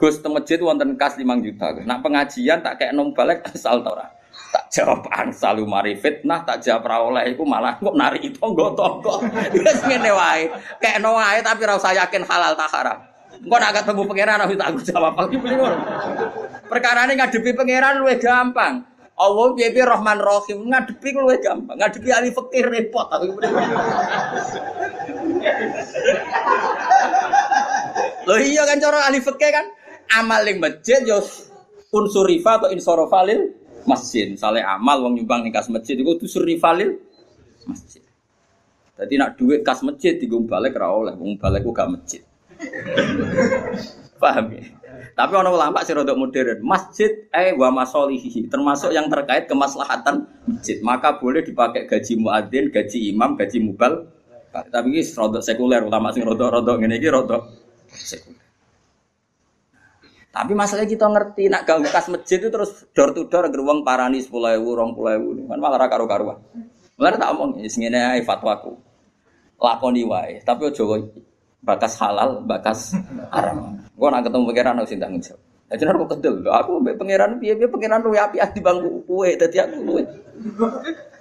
Gus 0.00 0.18
teng 0.20 0.32
masjid 0.34 0.58
wonten 0.60 0.98
kas 0.98 1.14
5 1.14 1.24
juta. 1.44 1.76
Nak 1.84 2.00
pengajian 2.00 2.64
tak 2.64 2.82
kayak 2.82 2.92
nom 2.92 3.14
balik 3.14 3.44
asal 3.48 3.84
ta 3.84 3.94
ora. 3.94 4.06
Tak 4.30 4.64
jawab 4.70 5.06
angsal 5.14 5.62
mari 5.62 5.94
fitnah, 5.94 6.42
tak 6.42 6.62
jawab 6.62 6.86
ra 6.86 6.98
oleh 7.02 7.34
malah 7.42 7.78
kok 7.78 7.94
nari 7.94 8.30
tonggo-tonggo. 8.34 9.26
Wis 9.54 9.80
ngene 9.86 10.10
wae. 10.10 10.50
Kekno 10.82 11.14
wae 11.14 11.38
tapi 11.42 11.66
ora 11.66 11.78
usah 11.78 11.94
yakin 11.94 12.26
halal 12.26 12.58
tak 12.58 12.70
haram. 12.74 12.98
Engko 13.40 13.56
nak 13.56 13.72
ketemu 13.78 14.02
pangeran 14.04 14.42
harus 14.42 14.58
tak 14.58 14.70
jawab. 14.90 15.14
Perkara 16.66 17.06
ini 17.06 17.14
ngadepi 17.18 17.50
pangeran 17.54 18.02
luwih 18.02 18.18
gampang. 18.18 18.86
Allah 19.20 19.46
piye 19.52 19.68
piye 19.70 19.84
Rahman 19.84 20.18
Rahim 20.18 20.58
ngadepi 20.66 21.08
luwih 21.14 21.38
gampang. 21.38 21.76
Ngadepi 21.78 22.08
ahli 22.10 22.30
fikih 22.34 22.62
repot 22.66 23.06
aku. 23.06 23.38
Loh 28.28 28.38
iya 28.38 28.62
kan 28.66 28.76
cara 28.82 28.98
ahli 29.08 29.20
fikih 29.22 29.50
kan 29.50 29.66
amal 30.18 30.42
ning 30.42 30.58
masjid 30.58 31.00
yo 31.06 31.22
unsur 31.90 32.26
rifa 32.26 32.62
atau 32.62 32.70
insorofalil 32.70 33.59
masjid. 33.84 34.28
Misalnya 34.32 34.76
amal 34.76 35.00
wong 35.04 35.20
nyumbang 35.20 35.44
ning 35.46 35.52
kas 35.54 35.68
masjid 35.72 35.96
iku 35.96 36.16
unsur 36.16 36.44
rifalil 36.44 36.98
masjid. 37.68 38.02
Jadi 39.00 39.14
nak 39.16 39.40
duit 39.40 39.64
kas 39.64 39.80
masjid 39.80 40.20
digung 40.20 40.44
balik 40.44 40.76
ra 40.76 40.92
oleh, 40.92 41.16
wong 41.16 41.40
balik 41.40 41.64
ku 41.64 41.72
gak 41.72 41.88
masjid. 41.88 42.20
Paham 44.20 44.52
ya? 44.52 44.60
Tapi 45.16 45.32
orang 45.32 45.52
ulama 45.56 45.80
sih 45.80 45.96
rodok 45.96 46.16
modern. 46.16 46.60
Masjid 46.60 47.28
eh 47.32 47.56
wa 47.56 47.72
masolihi 47.72 48.52
termasuk 48.52 48.92
yang 48.92 49.08
terkait 49.08 49.48
kemaslahatan 49.48 50.28
masjid. 50.44 50.76
Maka 50.84 51.16
boleh 51.16 51.40
dipakai 51.40 51.88
gaji 51.88 52.20
muadzin, 52.20 52.68
gaji 52.68 52.98
imam, 53.08 53.36
gaji 53.40 53.58
mubal. 53.64 54.12
Tapi 54.52 54.86
ini 54.92 55.00
rodok 55.00 55.40
sekuler. 55.40 55.80
Ulama 55.80 56.12
sih 56.12 56.20
rodok-rodok 56.20 56.84
ini 56.84 57.00
ini 57.00 57.08
rodok 57.08 57.42
sekuler. 57.88 58.39
Tapi 60.30 60.52
masalahnya 60.54 60.86
kita 60.86 61.10
ngerti 61.10 61.50
nak 61.50 61.66
gak 61.66 61.82
bekas 61.82 62.06
masjid 62.06 62.38
itu 62.38 62.54
terus 62.54 62.86
door 62.94 63.10
to 63.10 63.26
door 63.26 63.50
geruang 63.50 63.82
parani 63.82 64.22
sepuluh 64.22 64.54
ewu, 64.54 64.78
rong 64.78 64.94
puluh 64.94 65.18
ewu, 65.18 65.28
kan 65.50 65.58
malah 65.58 65.90
karu 65.90 66.06
karuan. 66.06 66.38
Mulai 66.94 67.18
tak 67.18 67.34
omong, 67.34 67.58
ini 67.58 68.22
fatwaku, 68.22 68.78
lakoni 69.58 70.06
wae. 70.06 70.38
Tapi 70.46 70.70
ojo 70.70 71.10
bakas 71.66 71.98
halal, 71.98 72.46
bakas 72.46 72.94
haram. 73.34 73.82
Gua 73.98 74.08
nak 74.14 74.30
ketemu 74.30 74.44
pangeran 74.48 74.78
harus 74.78 74.94
tanggung 74.94 75.20
jawab. 75.20 75.40
Jenenge 75.70 76.02
kok 76.02 76.10
kedel. 76.18 76.34
Aku 76.50 76.82
mbek 76.82 76.98
pangeran 76.98 77.38
piye-piye 77.38 77.70
pangeran 77.70 78.02
luwe 78.02 78.18
api 78.18 78.42
di 78.42 78.60
bangku 78.62 79.06
kuwe 79.06 79.38
dadi 79.38 79.58
aku 79.62 79.76
luwe. 79.86 80.02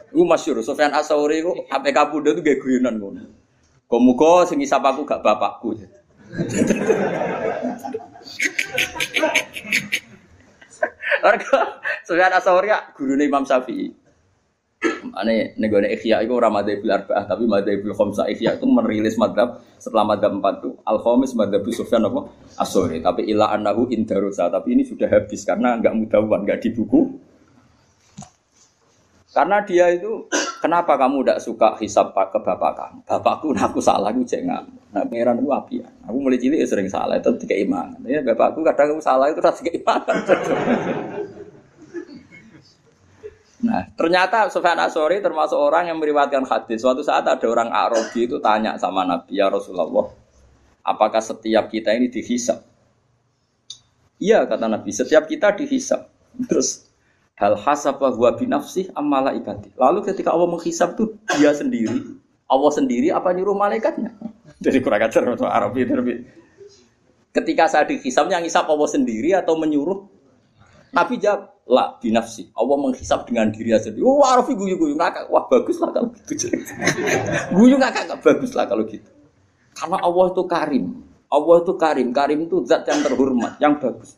Iku 0.09 0.25
masyhur 0.25 0.65
Sofyan 0.65 0.89
Asauri 0.89 1.45
ku 1.45 1.53
APK 1.69 1.97
Bunda 2.09 2.33
tuh 2.33 2.41
gak 2.41 2.57
guyonan 2.57 2.97
ngono. 2.97 3.21
Kok 3.85 4.49
sing 4.49 4.57
isap 4.61 4.81
aku 4.81 5.05
gak 5.05 5.21
bapakku. 5.21 5.77
Mergo 11.19 11.57
Sofyan 12.05 12.33
Asauri 12.37 12.69
gurune 12.93 13.25
Imam 13.25 13.43
Syafi'i. 13.45 13.89
Ane 15.11 15.59
negara 15.59 15.91
ikhya 15.91 16.23
itu 16.23 16.31
orang 16.31 16.55
madhab 16.55 16.79
arba'ah 16.79 17.25
tapi 17.27 17.43
madhab 17.49 17.83
khomsa. 17.91 18.31
Ikhya 18.31 18.55
itu 18.55 18.65
merilis 18.69 19.19
madhab 19.19 19.59
setelah 19.75 20.15
madhab 20.15 20.39
empat 20.39 20.63
itu 20.63 20.71
al 20.87 21.03
khomis 21.03 21.35
madhab 21.35 21.65
sufyan 21.73 22.07
apa? 22.07 22.31
Asori 22.55 23.03
tapi 23.03 23.27
ila 23.27 23.51
anahu 23.51 23.91
indarosa 23.91 24.47
tapi 24.47 24.79
ini 24.79 24.87
sudah 24.87 25.11
habis 25.11 25.43
karena 25.43 25.75
nggak 25.81 25.93
mudawan 25.97 26.47
nggak 26.47 26.63
di 26.63 26.69
buku. 26.71 27.19
Karena 29.35 29.61
dia 29.67 29.91
itu 29.91 30.25
kenapa 30.59 30.99
kamu 30.99 31.23
tidak 31.23 31.39
suka 31.39 31.75
hisap 31.79 32.11
ke 32.11 32.39
bapak 32.39 32.71
kamu 32.75 32.99
bapakku 33.07 33.47
nah 33.55 33.65
aku 33.67 33.79
salah 33.79 34.11
aku 34.11 34.23
jangan 34.27 34.67
nah 34.91 35.03
pangeran 35.07 35.39
aku 35.39 35.49
api 35.55 35.73
ya 35.81 35.89
aku 36.05 36.17
mulai 36.19 36.39
cilik 36.39 36.59
sering 36.67 36.87
salah 36.91 37.15
itu 37.15 37.31
tiga 37.39 37.55
iman 37.63 37.95
ya 38.05 38.19
bapakku 38.21 38.61
kadang 38.61 38.95
aku 38.95 39.01
salah 39.03 39.31
itu 39.31 39.39
tiga 39.39 39.71
iman 39.81 40.01
Nah, 43.59 43.91
ternyata 43.91 44.47
Sufyan 44.47 44.79
Asori 44.79 45.19
termasuk 45.19 45.59
orang 45.59 45.91
yang 45.91 45.99
meriwayatkan 45.99 46.47
hadis. 46.47 46.79
Suatu 46.79 47.03
saat 47.03 47.27
ada 47.27 47.43
orang 47.43 47.67
Arabi 47.67 48.23
itu 48.23 48.39
tanya 48.39 48.79
sama 48.79 49.03
Nabi 49.03 49.35
ya 49.35 49.51
Rasulullah, 49.51 50.07
apakah 50.79 51.19
setiap 51.19 51.67
kita 51.67 51.91
ini 51.91 52.07
dihisap? 52.07 52.63
Iya 54.19 54.47
kata 54.47 54.67
Nabi, 54.67 54.95
setiap 54.95 55.27
kita 55.27 55.59
dihisap. 55.59 56.07
Terus 56.47 56.88
hal 57.39 57.55
hasaba 57.55 58.11
huwa 58.11 58.35
binafsih 58.35 58.91
amala 58.93 59.31
ikati. 59.31 59.71
Lalu 59.79 60.03
ketika 60.11 60.35
Allah 60.35 60.51
menghisap 60.51 60.99
itu 60.99 61.15
dia 61.39 61.55
sendiri. 61.55 62.19
Allah 62.51 62.71
sendiri 62.75 63.07
apa 63.15 63.31
nyuruh 63.31 63.55
malaikatnya? 63.55 64.11
Jadi 64.59 64.77
kurang 64.83 65.07
ajar 65.07 65.23
untuk 65.23 65.47
Arabi 65.47 65.87
terbi. 65.87 66.13
Ketika 67.29 67.69
saya 67.69 67.85
dihisap, 67.87 68.27
yang 68.27 68.43
hisap 68.43 68.67
Allah 68.67 68.89
sendiri 68.89 69.31
atau 69.37 69.55
menyuruh? 69.55 70.03
Nabi 70.89 71.21
jawab, 71.21 71.61
La 71.69 71.93
binafsi. 72.01 72.49
Allah 72.57 72.77
menghisap 72.81 73.29
dengan 73.29 73.53
diri 73.53 73.69
sendiri. 73.77 74.01
Oh, 74.01 74.25
Arafi 74.25 74.57
guyu 74.57 74.73
guyu 74.73 74.97
ngakak. 74.97 75.29
Wah 75.29 75.45
bagus 75.45 75.77
lah 75.77 75.93
kalau 75.93 76.09
gitu. 76.25 76.49
guyu 77.61 77.77
ngakak 77.77 78.09
bagus 78.25 78.57
lah 78.57 78.65
kalau 78.65 78.81
gitu. 78.89 79.05
Karena 79.77 80.01
Allah 80.01 80.25
itu 80.33 80.43
karim. 80.49 80.85
Allah 81.29 81.55
itu 81.61 81.73
karim. 81.77 82.09
Karim 82.09 82.39
itu 82.49 82.65
zat 82.65 82.89
yang 82.89 83.05
terhormat, 83.05 83.61
yang 83.61 83.77
bagus. 83.77 84.17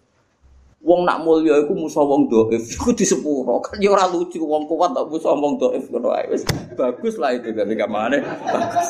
Wong 0.81 1.05
nak 1.05 1.21
mulia 1.21 1.61
iku 1.61 1.77
musuh 1.77 2.01
wong 2.01 2.25
doif, 2.25 2.65
iku 2.73 2.89
disepuro. 2.89 3.61
Kan 3.61 3.77
ya 3.77 3.93
ora 3.93 4.09
lucu 4.09 4.41
wong 4.41 4.65
kuat 4.65 4.97
tak 4.97 5.05
musuh 5.13 5.37
wong 5.37 5.61
doif 5.61 5.85
ngono 5.93 6.09
ae 6.09 6.25
wis. 6.33 6.41
Bagus 6.73 7.21
lah 7.21 7.37
itu 7.37 7.53
ketika 7.53 7.85
mana 7.85 8.17
bagus. 8.49 8.89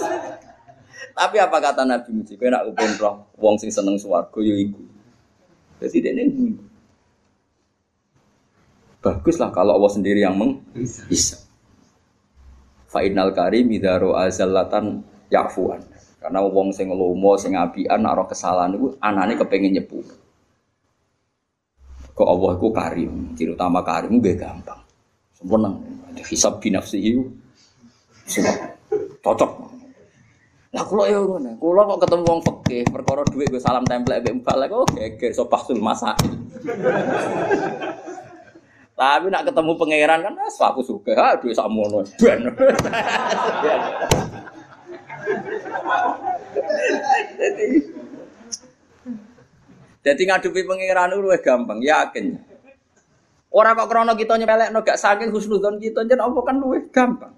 Tapi 1.12 1.38
apa 1.44 1.58
kata 1.60 1.84
Nabi 1.84 2.10
Muji? 2.16 2.40
Kowe 2.40 2.48
nak 2.48 2.72
kepen 2.72 2.96
roh 2.96 3.28
wong 3.36 3.60
sing 3.60 3.68
seneng 3.68 4.00
swarga 4.00 4.40
ya 4.40 4.56
iku. 4.56 4.80
Jadi 5.84 5.98
dene 6.00 6.24
Bagus 9.02 9.42
lah 9.42 9.50
kalau 9.50 9.76
Allah 9.76 9.92
sendiri 9.92 10.22
yang 10.22 10.38
meng 10.38 10.62
bisa. 11.10 11.42
Fa'inal 12.88 13.34
karim 13.34 13.68
idaro 13.74 14.14
azallatan 14.14 15.02
yafuan. 15.28 15.82
Karena 16.22 16.46
wong 16.46 16.70
sing 16.70 16.88
lomo 16.94 17.34
sing 17.34 17.58
apian 17.58 18.06
ora 18.06 18.30
kesalahan 18.30 18.78
iku 18.78 18.94
anane 19.02 19.34
kepengin 19.36 19.74
nyepur. 19.74 20.06
Kok 22.12 22.28
Allah 22.28 22.52
itu 22.60 22.68
karim, 22.76 23.14
ciri 23.40 23.52
utama 23.56 23.80
karim 23.82 24.20
gue 24.20 24.36
gampang. 24.36 24.80
Sempurna. 25.36 25.72
Hisab 26.22 26.60
itu 26.60 27.24
cocok. 29.24 29.52
Lah 30.72 30.84
kula 30.88 31.04
ya 31.12 31.20
ngono. 31.20 31.52
Kula 31.60 31.84
kok 31.84 32.08
ketemu 32.08 32.24
wong 32.24 32.42
fikih, 32.48 32.84
perkara 32.88 33.28
dhuwit 33.28 33.52
gue 33.52 33.60
salam 33.60 33.84
templek 33.84 34.24
mbek 34.24 34.40
mbak 34.40 34.72
oh 34.72 34.88
geger 34.96 35.36
so 35.36 35.44
pasul 35.48 35.80
masak. 35.84 36.16
Tapi 38.96 39.28
nak 39.34 39.50
ketemu 39.50 39.72
pangeran 39.76 40.20
kan 40.22 40.38
wis 40.46 40.62
aku 40.62 40.86
suka, 40.86 41.18
ha 41.18 41.36
duwe 41.40 41.58
sakmono. 41.58 42.06
Ben. 42.22 42.40
Jadi 47.42 47.68
jadi 50.02 50.22
ngadepi 50.26 50.66
pangeran 50.66 51.14
lu 51.14 51.30
gampang, 51.38 51.78
yakin. 51.78 52.42
Orang 53.52 53.76
kok 53.78 53.88
krono 53.92 54.14
kita 54.18 54.40
nyepelekno 54.40 54.80
gak 54.82 54.98
saking 54.98 55.30
husnudzon 55.30 55.78
kita 55.78 56.08
jen 56.08 56.24
apa 56.24 56.40
kan 56.42 56.58
luwih 56.58 56.88
gampang. 56.90 57.36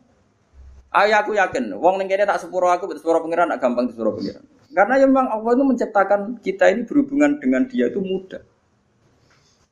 Ayo 0.93 1.17
aku 1.17 1.33
yakin, 1.33 1.73
wong 1.75 1.97
ning 1.97 2.05
kene 2.05 2.23
tak 2.23 2.37
sepuro 2.37 2.69
aku, 2.69 2.85
sepuro 2.93 3.19
pangeran 3.25 3.49
gak 3.57 3.61
gampang 3.65 3.89
sepuro 3.89 4.13
pangeran. 4.15 4.45
Karena 4.71 4.93
ya 5.01 5.05
memang 5.09 5.27
Allah 5.27 5.51
itu 5.57 5.63
menciptakan 5.65 6.19
kita 6.39 6.69
ini 6.69 6.85
berhubungan 6.85 7.41
dengan 7.41 7.65
dia 7.65 7.89
itu 7.89 7.97
mudah. 7.97 8.45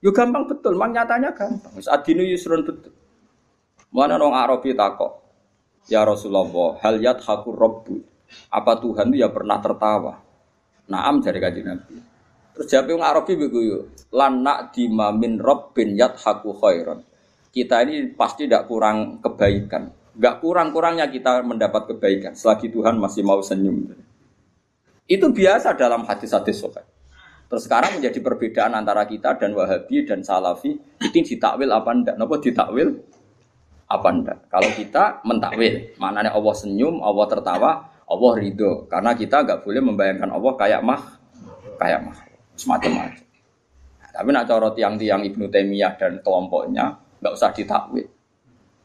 Yo 0.02 0.10
gampang 0.12 0.50
betul, 0.50 0.74
mang 0.76 0.92
nyatanya 0.92 1.32
gampang. 1.32 1.72
Wis 1.78 1.86
adinu 1.86 2.26
yusrun 2.26 2.66
betul. 2.66 2.92
Mana 3.94 4.18
nong 4.18 4.34
Arabi 4.34 4.74
takok, 4.74 5.22
ya 5.88 6.02
Rasulullah, 6.02 6.82
hal 6.82 6.98
yat 6.98 7.22
hakur 7.22 7.54
robbu. 7.54 8.02
Apa 8.50 8.82
Tuhan 8.82 9.14
itu 9.14 9.22
ya 9.22 9.30
pernah 9.30 9.62
tertawa? 9.62 10.18
Naam 10.89 11.22
dari 11.22 11.38
kajian 11.38 11.70
Nabi. 11.70 12.11
Terus 12.52 12.68
jawab 12.68 12.88
yang 12.91 13.04
Arabi 13.04 13.34
begitu, 13.39 13.88
lanak 14.12 14.76
dimamin 14.76 15.39
rob 15.39 15.72
bin 15.72 15.95
yat 15.95 16.20
haku 16.20 16.52
khairon. 16.52 16.99
Kita 17.52 17.84
ini 17.84 18.12
pasti 18.12 18.47
tidak 18.47 18.68
kurang 18.68 19.24
kebaikan. 19.24 19.91
Gak 20.16 20.43
kurang-kurangnya 20.43 21.08
kita 21.08 21.39
mendapat 21.43 21.95
kebaikan 21.95 22.36
selagi 22.36 22.68
Tuhan 22.68 22.99
masih 22.99 23.24
mau 23.24 23.39
senyum. 23.39 23.95
Itu 25.08 25.32
biasa 25.32 25.76
dalam 25.80 26.04
hadis-hadis 26.04 26.60
sokat. 26.60 26.84
Terus 27.47 27.68
sekarang 27.68 27.99
menjadi 27.99 28.20
perbedaan 28.24 28.72
antara 28.76 29.04
kita 29.04 29.36
dan 29.36 29.52
Wahabi 29.52 30.08
dan 30.08 30.24
Salafi 30.24 30.72
itu 31.04 31.36
ditakwil 31.36 31.68
apa 31.72 31.91
ndak? 31.91 32.16
Napa 32.16 32.39
ditakwil 32.39 32.95
apa 33.91 34.08
ndak? 34.08 34.38
Kalau 34.47 34.72
kita 34.72 35.04
mentakwil, 35.28 35.95
maknanya 35.99 36.32
Allah 36.32 36.56
senyum, 36.56 37.04
Allah 37.04 37.28
tertawa, 37.28 37.72
Allah 38.08 38.32
ridho. 38.39 38.88
Karena 38.88 39.12
kita 39.16 39.43
nggak 39.43 39.68
boleh 39.68 39.84
membayangkan 39.84 40.32
Allah 40.32 40.54
kayak 40.56 40.80
mah, 40.80 41.02
kayak 41.76 41.99
mah 42.08 42.31
semacam-macam. 42.62 43.26
Tapi 44.12 44.30
nak 44.30 44.45
cara 44.45 44.68
tiang-tiang 44.76 45.24
Ibnu 45.26 45.49
Taimiyah 45.49 45.97
dan 45.97 46.20
kelompoknya 46.22 46.99
nggak 47.24 47.34
usah 47.34 47.49
ditakwil. 47.55 48.05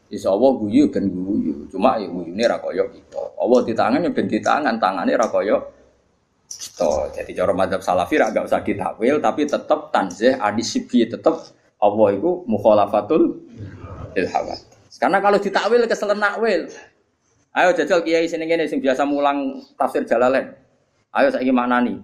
Insya 0.06 0.30
Allah 0.30 0.50
guyu 0.54 0.86
ben 0.86 1.10
guyu, 1.10 1.66
cuma 1.66 1.98
ya 1.98 2.06
guyu 2.06 2.30
ini 2.30 2.46
rakoyo 2.46 2.86
gitu. 2.94 3.18
Allah 3.18 3.58
di 3.66 3.74
tangan 3.74 4.06
ya 4.06 4.10
ben 4.14 4.30
di 4.30 4.38
tangan, 4.38 4.78
tangannya 4.78 5.18
rakoyo 5.18 5.58
gitu. 6.46 7.10
Jadi 7.10 7.34
cara 7.34 7.50
madhab 7.50 7.82
salafi 7.82 8.14
nggak 8.14 8.46
usah 8.46 8.62
ditakwil, 8.62 9.18
tapi 9.18 9.50
tetap 9.50 9.90
tanzih 9.90 10.38
adisibi 10.38 11.10
tetap 11.10 11.42
Allah 11.82 12.08
itu 12.14 12.46
mukhalafatul 12.46 13.42
ilhawat. 14.14 14.62
Karena 14.96 15.18
kalau 15.18 15.42
ditakwil 15.42 15.82
keselen 15.90 16.22
nakwil. 16.22 16.70
Ayo 17.56 17.72
jajal 17.72 18.04
kiai 18.04 18.28
sini 18.28 18.44
gini 18.44 18.68
sing 18.68 18.84
biasa 18.84 19.08
mulang 19.08 19.64
tafsir 19.80 20.04
Jalalain. 20.04 20.52
Ayo 21.16 21.32
saya 21.32 21.40
gimana 21.40 21.80
nih? 21.80 21.96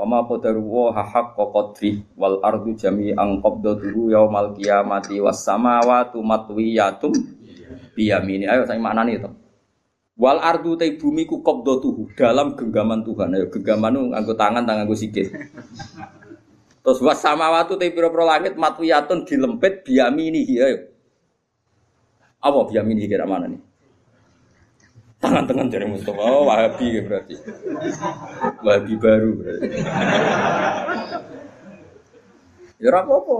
Wa 0.00 0.08
ma 0.08 0.24
wa 0.24 0.88
haqqa 0.96 1.44
qadri 1.52 2.00
wal 2.16 2.40
ardu 2.40 2.72
jami'an 2.72 3.44
qabdatuhu 3.44 4.08
yaumal 4.08 4.56
qiyamati 4.56 5.20
was 5.20 5.44
samawati 5.44 6.16
matwiyatum 6.24 7.12
biyamini. 7.92 8.48
Ayo 8.48 8.64
saya 8.64 8.80
maknani 8.80 9.20
itu. 9.20 9.28
Wal 10.16 10.40
ardu 10.40 10.80
te 10.80 10.88
bumi 10.96 11.28
ku 11.28 11.44
qabdatuhu 11.44 12.16
dalam 12.16 12.56
genggaman 12.56 13.04
Tuhan. 13.04 13.28
Ayo 13.36 13.52
genggaman 13.52 13.92
nu 13.92 14.00
nganggo 14.16 14.32
tangan 14.40 14.64
tangan 14.64 14.88
nganggo 14.88 14.96
sikil. 14.96 15.28
Terus 16.80 16.98
was 17.04 17.20
samawati 17.20 17.76
te 17.76 17.92
pira-pira 17.92 18.24
langit 18.24 18.56
matwiyatun 18.56 19.28
dilempit 19.28 19.84
biyamini 19.84 20.48
ayo. 20.64 20.88
Apa 22.40 22.72
biyamini 22.72 23.04
kira 23.04 23.28
mana 23.28 23.52
nih? 23.52 23.60
Tangan 25.20 25.44
tangan 25.44 25.68
dari 25.68 25.84
Mustafa, 25.84 26.16
oh, 26.16 26.48
Wahabi 26.48 26.96
ya 26.96 27.00
berarti. 27.04 27.36
Wahabi 28.64 28.94
baru 28.96 29.30
berarti. 29.36 29.68
ya 32.80 32.88
apa-apa. 32.96 33.36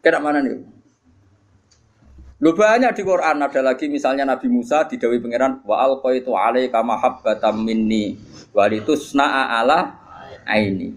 Kena 0.00 0.18
mana 0.24 0.40
nih? 0.40 0.64
Lu 2.38 2.54
banyak 2.54 2.94
di 2.94 3.02
Quran 3.02 3.42
ada 3.42 3.60
lagi 3.60 3.90
misalnya 3.90 4.22
Nabi 4.22 4.46
Musa 4.46 4.86
didawi 4.86 5.18
pangeran 5.18 5.58
wa 5.66 5.82
alqaitu 5.82 6.32
alaika 6.38 6.86
mahabbatan 6.86 7.66
minni 7.66 8.14
walitusna'a 8.54 9.58
ala 9.58 9.98
aini. 10.46 10.94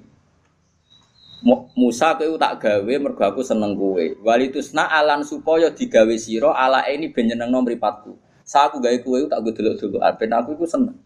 Musa 1.73 2.13
kowe 2.13 2.37
tak 2.37 2.61
gawe 2.61 2.93
mergo 3.01 3.25
aku 3.25 3.41
seneng 3.41 3.73
kowe. 3.73 4.05
Walitusna 4.21 4.85
alan 4.85 5.25
supaya 5.25 5.73
digawe 5.73 6.13
sira 6.13 6.53
ala 6.53 6.85
ini 6.85 7.09
ben 7.09 7.33
nyenengno 7.33 7.65
mripatku. 7.65 8.13
Saya 8.43 8.69
aku 8.69 8.81
gawe 8.81 8.97
kue 9.01 9.25
tak 9.29 9.39
gue 9.45 9.53
dulu 9.53 9.71
dulu. 9.77 9.97
Ben 10.17 10.31
aku 10.33 10.57
itu 10.57 10.65
seneng. 10.67 10.97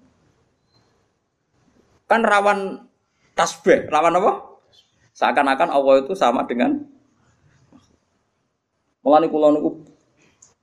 Kan 2.06 2.22
rawan 2.22 2.86
tasbih, 3.34 3.90
rawan 3.90 4.18
apa? 4.18 4.32
Seakan-akan 5.16 5.70
Allah 5.72 6.04
itu 6.04 6.14
sama 6.14 6.44
dengan 6.44 6.96
Mulane 9.06 9.30
kula 9.30 9.54
niku 9.54 9.86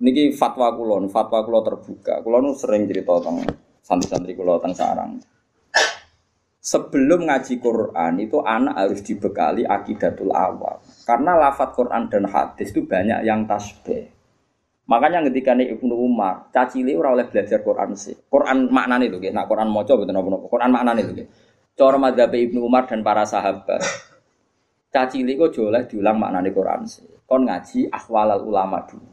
niki 0.03 0.35
fatwa 0.35 0.75
kula, 0.75 1.07
fatwa 1.07 1.47
kula 1.47 1.63
terbuka. 1.63 2.19
Kula 2.27 2.43
nu 2.43 2.51
sering 2.59 2.91
cerita 2.91 3.23
tentang 3.23 3.55
santri-santri 3.87 4.35
kula 4.35 4.59
tentang 4.59 4.75
sarang. 4.75 5.11
Sebelum 6.59 7.27
ngaji 7.27 7.63
Quran 7.63 8.23
itu 8.23 8.43
anak 8.43 8.75
harus 8.75 9.03
dibekali 9.03 9.63
akidatul 9.63 10.35
awal. 10.35 10.83
Karena 11.07 11.39
lafat 11.39 11.75
Quran 11.75 12.11
dan 12.11 12.27
hadis 12.27 12.75
itu 12.75 12.83
banyak 12.83 13.23
yang 13.23 13.47
tasbih. 13.47 14.11
Makanya 14.83 15.23
ketika 15.31 15.55
nih 15.55 15.79
Ibnu 15.79 15.95
Umar, 15.95 16.51
caci 16.51 16.83
ora 16.99 17.15
oleh 17.15 17.27
belajar 17.31 17.63
Quran 17.63 17.95
sih. 17.95 18.19
Quran 18.27 18.67
maknane 18.67 19.07
lho 19.07 19.23
nggih. 19.23 19.31
Nah 19.31 19.47
Quran 19.47 19.71
maca 19.71 19.95
betul 19.95 20.11
napa 20.11 20.49
Quran 20.51 20.71
maknane 20.75 21.01
lho 21.07 21.13
nggih. 21.15 21.29
Cara 21.79 21.97
madzhab 21.97 22.35
Ibnu 22.35 22.61
Umar 22.61 22.91
dan 22.91 23.01
para 23.07 23.23
sahabat. 23.23 23.81
Caci 24.93 25.25
kok 25.25 25.57
oleh 25.63 25.87
diulang 25.87 26.19
maknane 26.19 26.51
Quran 26.51 26.85
sih. 26.85 27.07
Kon 27.25 27.47
ngaji 27.47 27.89
ahwalal 27.89 28.43
ulama 28.43 28.83
dulu. 28.85 29.09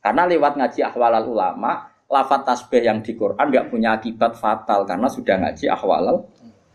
Karena 0.00 0.24
lewat 0.24 0.56
ngaji 0.56 0.80
ahwalal 0.82 1.28
ulama, 1.28 1.92
lafat 2.08 2.42
tasbih 2.48 2.82
yang 2.82 3.04
di 3.04 3.14
Quran 3.14 3.52
nggak 3.52 3.68
punya 3.70 3.94
akibat 4.00 4.34
fatal 4.34 4.88
karena 4.88 5.06
sudah 5.06 5.36
ngaji 5.44 5.70
ahwalal 5.70 6.24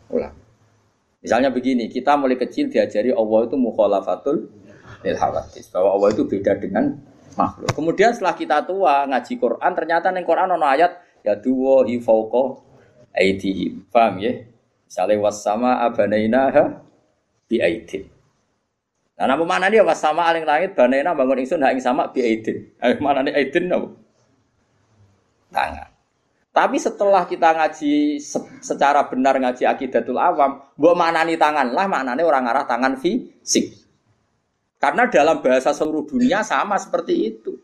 ulama. 0.08 0.40
Misalnya 1.20 1.50
begini, 1.50 1.90
kita 1.90 2.14
mulai 2.14 2.38
kecil 2.38 2.70
diajari 2.70 3.10
Allah 3.10 3.50
itu 3.50 3.58
mukhalafatul 3.58 4.46
lil 5.02 5.16
bahwa 5.74 5.90
Allah 5.98 6.08
itu 6.14 6.22
beda 6.22 6.54
dengan 6.54 7.02
makhluk. 7.36 7.70
Kemudian 7.76 8.10
setelah 8.16 8.34
kita 8.34 8.64
tua 8.64 9.06
ngaji 9.06 9.32
Quran, 9.36 9.72
ternyata 9.76 10.10
neng 10.10 10.24
Quran 10.24 10.50
ono 10.56 10.66
ayat 10.66 11.22
ya 11.22 11.36
duwo 11.36 11.84
ifauko 11.84 12.64
aidihim. 13.14 13.86
Paham 13.92 14.18
ya? 14.20 14.32
Misalnya 14.86 15.16
wasama 15.20 15.82
abanaina 15.84 16.50
bi 17.46 17.60
aidin. 17.62 18.08
Nah, 19.16 19.24
nama 19.24 19.44
mana 19.48 19.72
dia 19.72 19.80
wasama 19.80 20.28
aling 20.28 20.44
langit 20.44 20.76
banaina 20.76 21.16
bangun 21.16 21.40
ingsun 21.40 21.64
hak 21.64 21.72
ing 21.72 21.80
sama 21.80 22.12
bi 22.12 22.20
aidin. 22.20 22.68
Eh, 22.80 23.00
mana 23.00 23.24
nih 23.24 23.32
aidin 23.32 23.72
napa? 23.72 23.88
Tangan. 25.48 25.88
Tapi 26.56 26.76
setelah 26.80 27.28
kita 27.28 27.52
ngaji 27.52 28.16
secara 28.64 29.04
benar 29.12 29.36
ngaji 29.36 29.68
akidatul 29.68 30.16
awam, 30.16 30.64
mbok 30.80 30.94
maknani 30.96 31.36
tangan 31.36 31.68
lah 31.68 31.84
maknane 31.84 32.24
orang 32.24 32.48
arah 32.48 32.64
tangan 32.64 32.96
fisik. 32.96 33.85
Karena 34.86 35.10
dalam 35.10 35.42
bahasa 35.42 35.74
seluruh 35.74 36.06
dunia 36.06 36.46
sama 36.46 36.78
seperti 36.78 37.26
itu. 37.26 37.58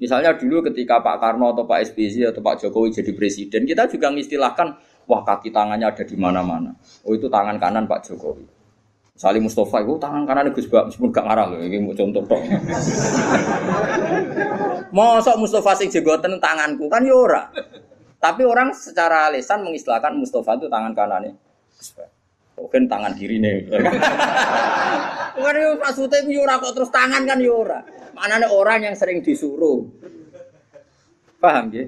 Misalnya 0.00 0.32
dulu 0.32 0.64
ketika 0.72 1.04
Pak 1.04 1.20
Karno 1.20 1.52
atau 1.52 1.68
Pak 1.68 1.92
SBY 1.92 2.32
atau 2.32 2.40
Pak 2.40 2.64
Jokowi 2.64 2.96
jadi 2.96 3.12
presiden, 3.12 3.68
kita 3.68 3.84
juga 3.92 4.08
mengistilahkan, 4.08 4.72
wah 5.04 5.20
kaki 5.20 5.52
tangannya 5.52 5.84
ada 5.84 6.08
di 6.08 6.16
mana-mana. 6.16 6.72
Oh 7.04 7.12
itu 7.12 7.28
tangan 7.28 7.60
kanan 7.60 7.84
Pak 7.84 8.08
Jokowi. 8.08 8.48
Salim 9.20 9.44
Mustafa 9.44 9.84
itu 9.84 10.00
tangan 10.00 10.24
kanan 10.24 10.48
Gus 10.56 10.64
Bak, 10.72 10.88
meskipun 10.88 11.12
gak 11.12 11.28
marah 11.28 11.52
loh, 11.52 11.60
ini 11.60 11.76
mau 11.76 11.92
contoh 11.92 12.24
dong. 12.24 12.40
Mosok 14.96 15.36
Mustafa 15.44 15.76
sing 15.76 15.92
jegoten 15.92 16.40
tanganku 16.40 16.88
kan 16.88 17.04
yora. 17.04 17.52
Ya 17.52 17.68
Tapi 18.16 18.48
orang 18.48 18.72
secara 18.72 19.28
lisan 19.28 19.60
mengistilahkan 19.60 20.16
Mustafa 20.16 20.56
itu 20.56 20.72
tangan 20.72 20.96
kanannya 20.96 21.36
Bak. 21.92 22.17
Mungkin 22.58 22.90
tangan 22.90 23.14
kiri 23.14 23.38
nih. 23.38 23.70
Bukan 25.38 25.54
itu 25.54 25.70
maksudnya 25.78 26.18
yura 26.26 26.58
kok 26.58 26.74
terus 26.74 26.90
tangan 26.90 27.22
kan 27.22 27.38
yura. 27.38 27.80
Mana 28.18 28.42
ada 28.42 28.50
orang 28.50 28.90
yang 28.90 28.98
sering 28.98 29.22
disuruh. 29.22 29.86
Paham 31.38 31.70
ya? 31.70 31.86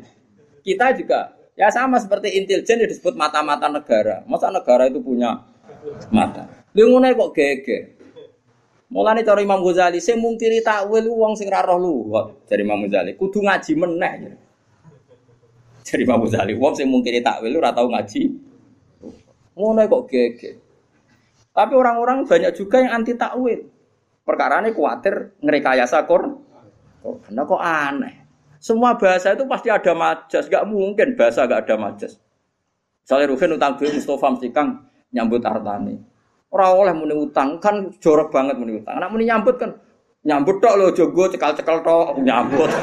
Kita 0.63 0.95
juga 0.95 1.35
ya 1.59 1.67
sama 1.75 1.99
seperti 1.99 2.39
intelijen 2.39 2.87
disebut 2.87 3.19
mata-mata 3.19 3.67
negara. 3.67 4.23
Masa 4.31 4.55
negara 4.55 4.87
itu 4.87 5.03
punya 5.03 5.43
mata? 6.15 6.47
Ngono 6.71 7.11
kok 7.11 7.31
gege. 7.35 7.79
Mulane 8.91 9.23
cara 9.23 9.39
Imam 9.39 9.63
Ghazali 9.63 10.03
sing 10.03 10.19
mungkiri 10.19 10.67
takwil 10.67 11.07
wong 11.07 11.39
sing 11.39 11.47
ra 11.47 11.63
roh 11.63 11.79
luwat 11.79 12.51
dari 12.51 12.67
Imam 12.67 12.83
Ghazali 12.83 13.15
kudu 13.15 13.39
ngaji 13.39 13.73
meneh. 13.79 14.35
Jadi 15.87 16.03
Imam 16.03 16.27
Ghazali 16.27 16.59
wong 16.59 16.75
sing 16.75 16.91
mungkiri 16.91 17.23
takwil 17.23 17.55
ora 17.55 17.71
tau 17.71 17.87
ngaji. 17.87 18.40
Ngono 19.55 19.83
kok 19.87 20.05
gege. 20.07 20.51
Tapi 21.51 21.73
orang-orang 21.75 22.25
banyak 22.25 22.53
juga 22.55 22.79
yang 22.81 23.03
anti 23.03 23.19
takwil. 23.19 23.67
Perkara 24.23 24.63
ini 24.63 24.71
khawatir 24.71 25.35
ngerekayasa 25.43 26.07
kor. 26.07 26.23
Oh, 27.03 27.19
karena 27.25 27.43
kok 27.43 27.63
aneh. 27.63 28.15
Semua 28.61 28.95
bahasa 28.95 29.33
itu 29.35 29.49
pasti 29.49 29.73
ada 29.73 29.97
majas. 29.97 30.47
Gak 30.47 30.69
mungkin 30.69 31.17
bahasa 31.17 31.49
gak 31.49 31.67
ada 31.67 31.75
majas. 31.81 32.21
Misalnya 33.03 33.33
Ruhin 33.33 33.57
utang 33.57 33.75
duit 33.81 33.91
Mustafa 33.97 34.31
mesti 34.31 34.49
kang 34.55 34.87
nyambut 35.11 35.43
artani. 35.43 35.99
Orang 36.51 36.71
oleh 36.87 36.95
muni 36.95 37.15
utang 37.17 37.59
kan 37.59 37.91
jorok 37.99 38.31
banget 38.31 38.55
muni 38.55 38.79
utang. 38.79 39.03
Anak 39.03 39.11
muni 39.11 39.27
nyambut 39.27 39.59
kan 39.59 39.75
nyambut 40.23 40.61
tok 40.63 40.77
lo 40.79 40.93
jogo 40.95 41.27
cekal-cekal 41.33 41.83
tok 41.83 42.21
nyambut. 42.23 42.71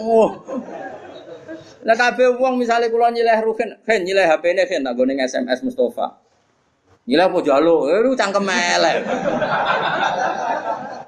oh. 0.00 0.34
Lah 1.80 1.96
kabeh 1.96 2.36
wong 2.36 2.60
misale 2.60 2.92
kula 2.92 3.08
nyileh 3.08 3.40
Ruhin, 3.40 3.72
"Hen 3.88 4.04
nyileh 4.04 4.28
HP-ne 4.28 4.68
Hen 4.68 4.84
tak 4.84 4.94
gone 5.00 5.16
SMS 5.16 5.64
Mustafa." 5.64 6.20
Nyileh 7.08 7.24
apa 7.24 7.38
jalo? 7.40 7.88
Eh 7.88 8.04
lu 8.04 8.12
cangkem 8.12 8.44
elek. 8.44 8.96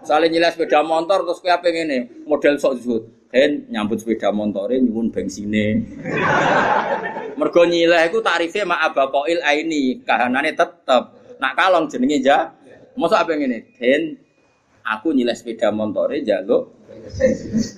Saling 0.03 0.33
nyileh 0.33 0.51
sepeda 0.51 0.81
motor 0.81 1.29
terus 1.29 1.45
apa 1.45 1.69
ngene, 1.69 2.25
model 2.25 2.57
sok 2.57 2.75
zuhud. 2.81 3.03
Hen 3.31 3.69
nyambut 3.69 4.01
sepeda 4.01 4.33
motore 4.33 4.81
nyuwun 4.81 5.13
bensine. 5.13 5.85
Mergo 7.37 7.63
nyileh 7.69 8.09
iku 8.09 8.25
tarife 8.25 8.65
mak 8.65 8.93
abakoil 8.93 9.45
aini, 9.45 10.01
kahanane 10.03 10.57
tetep. 10.57 11.05
Nak 11.37 11.53
kalong 11.53 11.87
jenenge 11.93 12.19
ja. 12.25 12.51
Mosok 12.97 13.29
apa 13.29 13.33
ngene? 13.37 13.77
Hen 13.77 14.17
aku 14.83 15.15
nyileh 15.15 15.35
sepeda 15.35 15.71
motore 15.71 16.23
jaluk 16.27 16.75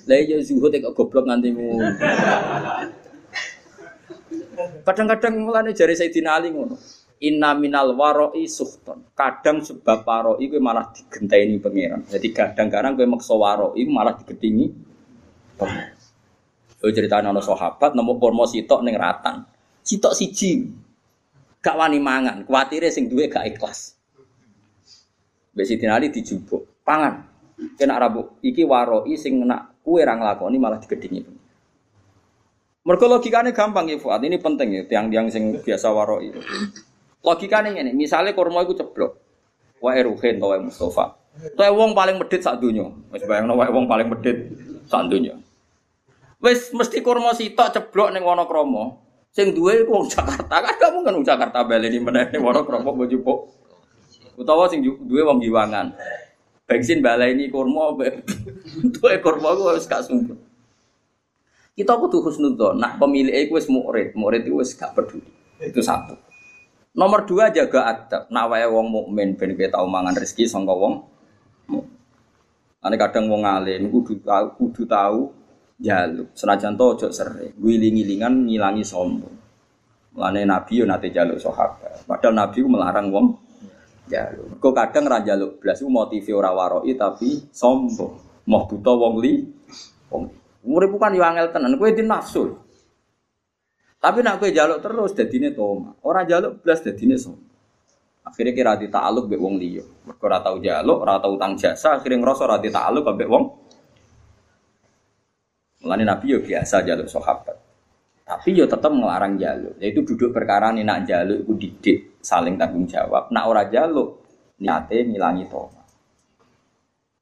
lah 0.05 0.19
iya 0.19 0.37
zuhud 0.41 0.73
kok 0.73 0.93
goblok 0.93 1.25
nganti 1.25 1.49
Kadang-kadang 4.55 5.43
mulane 5.43 5.75
jari 5.75 5.97
Sayyidina 5.97 6.39
Ali 6.39 6.53
ngono. 6.53 6.79
Inna 7.25 7.55
minal 7.57 7.95
waroi 7.95 8.47
suhton. 8.47 9.11
Kadang 9.17 9.63
sebab 9.63 10.05
waroi 10.05 10.47
gue 10.47 10.61
malah 10.61 10.91
digenteni 10.95 11.59
pangeran. 11.59 12.07
Jadi 12.07 12.27
kadang-kadang 12.31 12.95
gue 12.95 13.07
maksa 13.07 13.35
waroi 13.35 13.83
malah 13.87 14.15
digetingi. 14.15 14.67
Gue 16.79 16.91
cerita 16.93 17.23
nono 17.23 17.41
sahabat 17.41 17.97
nemu 17.97 18.13
kurma 18.19 18.45
sitok 18.47 18.83
neng 18.83 18.95
ratan. 18.95 19.47
Sitok 19.83 20.13
siji. 20.13 20.69
Gak 21.59 21.75
wani 21.75 21.97
mangan. 21.97 22.45
Kuatire 22.45 22.93
sing 22.93 23.09
duwe 23.09 23.25
gak 23.25 23.47
ikhlas. 23.47 23.97
Mbak 25.55 25.65
Sidin 25.65 25.91
Ali 25.91 26.11
dijubuk. 26.11 26.74
Pangan. 26.85 27.25
Kena 27.75 27.97
rabu. 27.97 28.37
Iki 28.45 28.63
waroi 28.63 29.17
sing 29.17 29.41
nak 29.41 29.81
kue 29.81 30.05
rang 30.05 30.21
lakoni 30.21 30.61
malah 30.61 30.77
digedingi. 30.77 31.25
Mereka 32.85 33.09
logikanya 33.09 33.49
gampang 33.49 33.89
ya 33.89 33.97
Fuad, 33.97 34.21
ini 34.21 34.37
penting 34.37 34.69
ya 34.69 34.81
tiang-tiang 34.85 35.25
sing 35.33 35.57
biasa 35.57 35.89
waroi. 35.89 36.29
Logikanya 37.25 37.73
ini, 37.81 37.97
misalnya 37.97 38.37
kurma 38.37 38.61
itu 38.61 38.77
ceblok, 38.77 39.17
wae 39.81 40.05
Ruhin 40.05 40.37
wae 40.37 40.61
Mustafa, 40.61 41.17
wae 41.57 41.71
wong 41.73 41.97
paling 41.97 42.21
medit 42.21 42.45
saat 42.45 42.61
dunia, 42.61 42.85
wes 43.09 43.25
bayang 43.25 43.49
wae 43.57 43.73
wong 43.73 43.89
paling 43.89 44.05
medit 44.05 44.53
saat 44.85 45.09
dunia. 45.09 45.33
Wes 46.37 46.69
mesti 46.77 47.01
kurma 47.01 47.33
sitok 47.33 47.73
ceblok 47.73 48.13
neng 48.13 48.21
Wonokromo, 48.21 49.01
sing 49.33 49.57
duwe 49.57 49.81
wong 49.89 50.05
Jakarta, 50.05 50.61
kan 50.61 50.75
kamu 50.77 51.01
kan 51.01 51.13
wong 51.17 51.25
Jakarta 51.25 51.65
ini 51.65 51.97
mana 51.97 52.29
ning 52.29 52.45
Wonokromo 52.45 52.93
bojo 52.93 53.17
Utawa 54.37 54.69
sing 54.69 54.85
duwe 54.85 55.25
wong 55.25 55.41
Giwangan 55.41 55.89
bensin 56.65 56.99
balai 57.01 57.37
ini 57.37 57.49
kurma 57.53 57.93
ekor 59.15 59.37
kurma 59.37 59.53
harus 59.53 59.85
gak 59.85 60.05
sungguh 60.05 60.37
kita 61.75 61.91
tuh 61.99 62.23
husnudzon 62.23 62.79
nak 62.79 62.95
pemilik 62.95 63.35
itu 63.35 63.59
wis 63.59 63.67
murid. 63.67 64.15
Murid 64.15 64.47
itu 64.47 64.63
wis 64.63 64.71
gak 64.79 64.95
peduli. 64.95 65.27
Itu 65.59 65.83
satu. 65.83 66.15
Nomor 66.95 67.27
dua 67.27 67.51
jaga 67.51 67.91
adab. 67.91 68.31
Nak 68.31 68.45
wae 68.47 68.63
wong 68.63 68.87
mukmin 68.87 69.35
ben 69.35 69.51
tau 69.67 69.83
mangan 69.83 70.15
rezeki 70.15 70.47
sangka 70.47 70.71
wong 70.71 71.03
Ane 72.85 72.95
kadang 73.01 73.27
wong 73.27 73.43
alim 73.43 73.89
kudu 73.89 74.21
tahu 74.21 74.45
kudu 74.55 74.85
tahu 74.85 75.33
jaluk 75.81 76.31
senajan 76.31 76.79
to 76.79 76.85
ojo 76.95 77.07
sering. 77.11 77.51
Giling-gilingan 77.59 78.47
ngilangi 78.47 78.85
sombong. 78.85 79.35
Lane 80.15 80.47
Nabi 80.47 80.79
yo 80.79 80.87
nate 80.87 81.11
jaluk 81.11 81.41
sahabat. 81.41 82.07
Padahal 82.07 82.39
Nabi 82.39 82.63
melarang 82.63 83.11
wong 83.11 83.25
jaluk. 84.09 84.57
Kok 84.61 84.73
kadang 84.73 85.05
ra 85.09 85.21
jaluk 85.21 85.61
blas 85.61 85.81
iku 85.81 85.89
motive 85.89 86.31
ora 86.33 86.53
waroi 86.53 86.93
tapi 86.93 87.49
sombong. 87.49 88.45
Mau 88.45 88.63
buta 88.69 88.91
wong 88.93 89.15
li. 89.21 89.33
Wong 90.13 90.23
urip 90.65 90.89
bukan 90.97 91.13
yo 91.13 91.21
angel 91.21 91.53
tenan, 91.53 91.77
kowe 91.77 91.89
di 91.89 92.03
nafsu. 92.05 92.57
Tapi 94.01 94.21
nak 94.21 94.41
kowe 94.41 94.49
jaluk 94.49 94.81
terus 94.81 95.11
dadine 95.13 95.53
toma. 95.53 95.93
Ora 96.05 96.25
jaluk 96.25 96.61
blas 96.61 96.81
dadine 96.81 97.17
sombong. 97.17 97.45
Akhirnya 98.25 98.57
kira 98.57 98.73
di 98.73 98.89
ta'aluk 98.89 99.29
be 99.29 99.37
wong 99.37 99.61
liya. 99.61 99.85
Mergo 100.09 100.25
ora 100.25 100.41
tau 100.41 100.57
jaluk, 100.57 100.97
ora 100.97 101.21
tau 101.21 101.37
utang 101.37 101.53
jasa, 101.53 102.01
akhirnya 102.01 102.25
ngerasa 102.25 102.41
ora 102.49 102.57
di 102.57 102.73
ta'aluk 102.73 103.05
ambek 103.05 103.29
wong. 103.29 103.45
Mulane 105.85 106.03
Nabi 106.09 106.33
yo 106.33 106.41
biasa 106.41 106.81
jaluk 106.81 107.05
sahabat. 107.05 107.64
Tapi 108.25 108.57
yo 108.57 108.65
tetap 108.65 108.89
melarang 108.89 109.37
jaluk. 109.37 109.77
Yaitu 109.77 110.01
duduk 110.01 110.33
perkara 110.33 110.73
nih 110.73 110.81
nak 110.81 111.05
jaluk 111.05 111.45
itu 111.45 111.53
didik 111.61 111.97
saling 112.25 112.57
tanggung 112.57 112.89
jawab. 112.89 113.29
Nak 113.29 113.45
ora 113.45 113.69
jaluk 113.69 114.25
niate 114.57 115.05
ngilangi 115.05 115.45
tomat. 115.45 115.85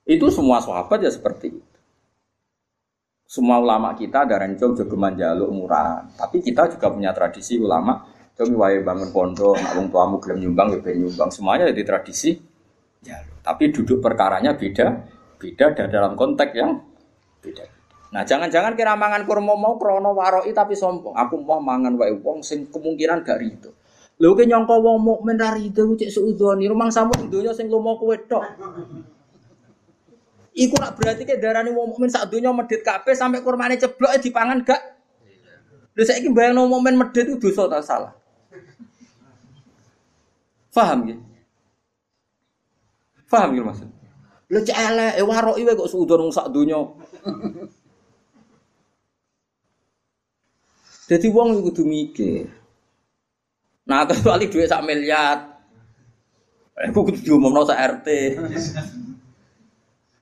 Itu 0.08 0.32
semua 0.32 0.64
sahabat 0.64 1.04
ya 1.04 1.12
seperti 1.12 1.52
itu. 1.52 1.80
Semua 3.28 3.60
ulama 3.60 3.92
kita 4.00 4.24
ada 4.24 4.40
rencong 4.40 4.80
jogeman 4.80 5.20
jaluk 5.20 5.52
murah. 5.52 6.08
Tapi 6.16 6.40
kita 6.40 6.72
juga 6.72 6.88
punya 6.88 7.12
tradisi 7.12 7.60
ulama. 7.60 8.00
Coba 8.34 8.66
wae 8.66 8.82
bangun 8.82 9.14
pondok, 9.14 9.60
nak 9.62 9.78
wong 9.78 9.88
tuamu 9.94 10.18
gelem 10.18 10.42
nyumbang 10.48 10.74
ya 10.74 10.92
nyumbang. 10.96 11.30
Semuanya 11.30 11.70
jadi 11.70 11.84
tradisi 11.84 12.40
jaluk. 13.04 13.44
Tapi 13.44 13.64
duduk 13.76 14.00
perkaranya 14.00 14.56
beda, 14.56 14.88
beda 15.36 15.66
dan 15.76 15.88
dalam 15.92 16.16
konteks 16.16 16.54
yang 16.56 16.80
beda. 17.44 17.73
Nah, 18.14 18.22
jangan-jangan 18.22 18.78
kira 18.78 18.94
mangan 18.94 19.26
kurma 19.26 19.58
mau 19.58 19.74
krono 19.82 20.14
waroi 20.14 20.54
tapi 20.54 20.78
sombong. 20.78 21.18
Aku 21.18 21.42
mau 21.42 21.58
mangan 21.58 21.98
wae 21.98 22.14
wong 22.14 22.46
sing 22.46 22.70
kemungkinan 22.70 23.26
gak 23.26 23.42
rido. 23.42 23.74
Lho 24.22 24.38
ki 24.38 24.46
nyangka 24.46 24.78
wong 24.78 25.02
mukmin 25.02 25.34
ra 25.34 25.58
rido 25.58 25.82
cek 25.98 26.14
suudoni, 26.14 26.70
rumang 26.70 26.94
samu 26.94 27.10
donya 27.26 27.58
sing 27.58 27.74
lomo 27.74 27.98
kowe 27.98 28.14
tok. 28.14 28.46
Iku 30.54 30.78
nak 30.78 30.94
berarti 30.94 31.26
ke 31.26 31.42
darani 31.42 31.74
wong 31.74 31.98
mukmin 31.98 32.14
sak 32.14 32.30
donya 32.30 32.54
medhit 32.54 32.86
kabeh 32.86 33.18
sampai 33.18 33.42
kurmane 33.42 33.82
ceblok 33.82 34.14
dipangan 34.22 34.62
gak? 34.62 34.82
Lho 35.98 36.04
saiki 36.06 36.30
bayangno 36.30 36.70
mukmin 36.70 36.94
medhit 36.94 37.26
itu 37.26 37.42
dosa 37.42 37.66
ta 37.66 37.82
salah? 37.82 38.14
Faham 40.70 41.10
ya? 41.10 41.18
Faham 43.26 43.58
ya 43.58 43.66
maksud? 43.66 43.90
Lho 44.54 44.60
cek 44.62 44.78
elek, 44.78 45.18
waroki 45.26 45.66
wae 45.66 45.74
kok 45.74 45.90
suudon 45.90 46.30
sak 46.30 46.54
donya. 46.54 46.78
Jadi 51.08 51.28
wong 51.28 51.60
kudu 51.68 51.84
mikir. 51.84 52.48
Nah, 53.84 54.08
kecuali 54.08 54.48
duit 54.48 54.72
sak 54.72 54.84
miliar. 54.88 55.60
Aku 56.74 57.04
kudu 57.06 57.20
diumumno 57.20 57.68
sak 57.68 57.80
RT. 57.80 58.08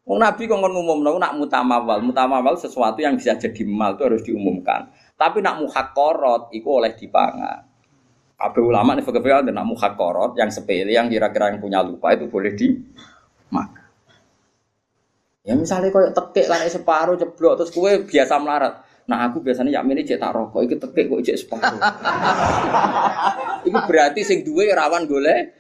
Wong 0.02 0.18
Nabi 0.20 0.50
kok 0.50 0.58
ngomongno 0.58 1.16
nak 1.22 1.38
mutamawal. 1.38 2.02
Mutamawal 2.02 2.58
sesuatu 2.58 3.00
yang 3.00 3.16
bisa 3.16 3.38
jadi 3.38 3.62
mal 3.64 3.96
itu 3.96 4.04
harus 4.04 4.26
diumumkan. 4.26 4.90
Tapi 5.16 5.40
nak 5.46 5.62
muhakorot 5.62 6.50
itu 6.52 6.68
oleh 6.68 6.92
dipangan. 6.98 7.70
Kabeh 8.42 8.64
ulama 8.66 8.98
nih 8.98 9.06
fikih 9.06 9.22
ada 9.22 9.52
nak 9.54 9.70
muhakorot 9.70 10.34
yang 10.34 10.50
sepele 10.50 10.98
yang 10.98 11.06
kira-kira 11.06 11.54
yang 11.54 11.62
punya 11.62 11.86
lupa 11.86 12.10
itu 12.18 12.26
boleh 12.26 12.58
di 12.58 12.74
makan. 13.54 13.86
Ya 15.46 15.54
misalnya 15.54 15.94
kau 15.94 16.02
tekek 16.02 16.50
lah 16.50 16.66
separuh 16.66 17.22
jeblok 17.22 17.62
terus 17.62 17.70
kue 17.70 18.02
biasa 18.02 18.42
melarat. 18.42 18.82
Nah 19.12 19.28
aku 19.28 19.44
biasanya 19.44 19.76
yakin 19.76 19.92
ini 19.92 20.08
cetak 20.08 20.32
rokok, 20.32 20.64
itu 20.64 20.80
tekek 20.80 21.12
kok 21.12 21.20
cek 21.20 21.36
separuh. 21.36 21.80
itu 23.68 23.80
berarti 23.92 24.24
sing 24.24 24.48
duwe 24.48 24.72
rawan 24.72 25.04
golek 25.04 25.60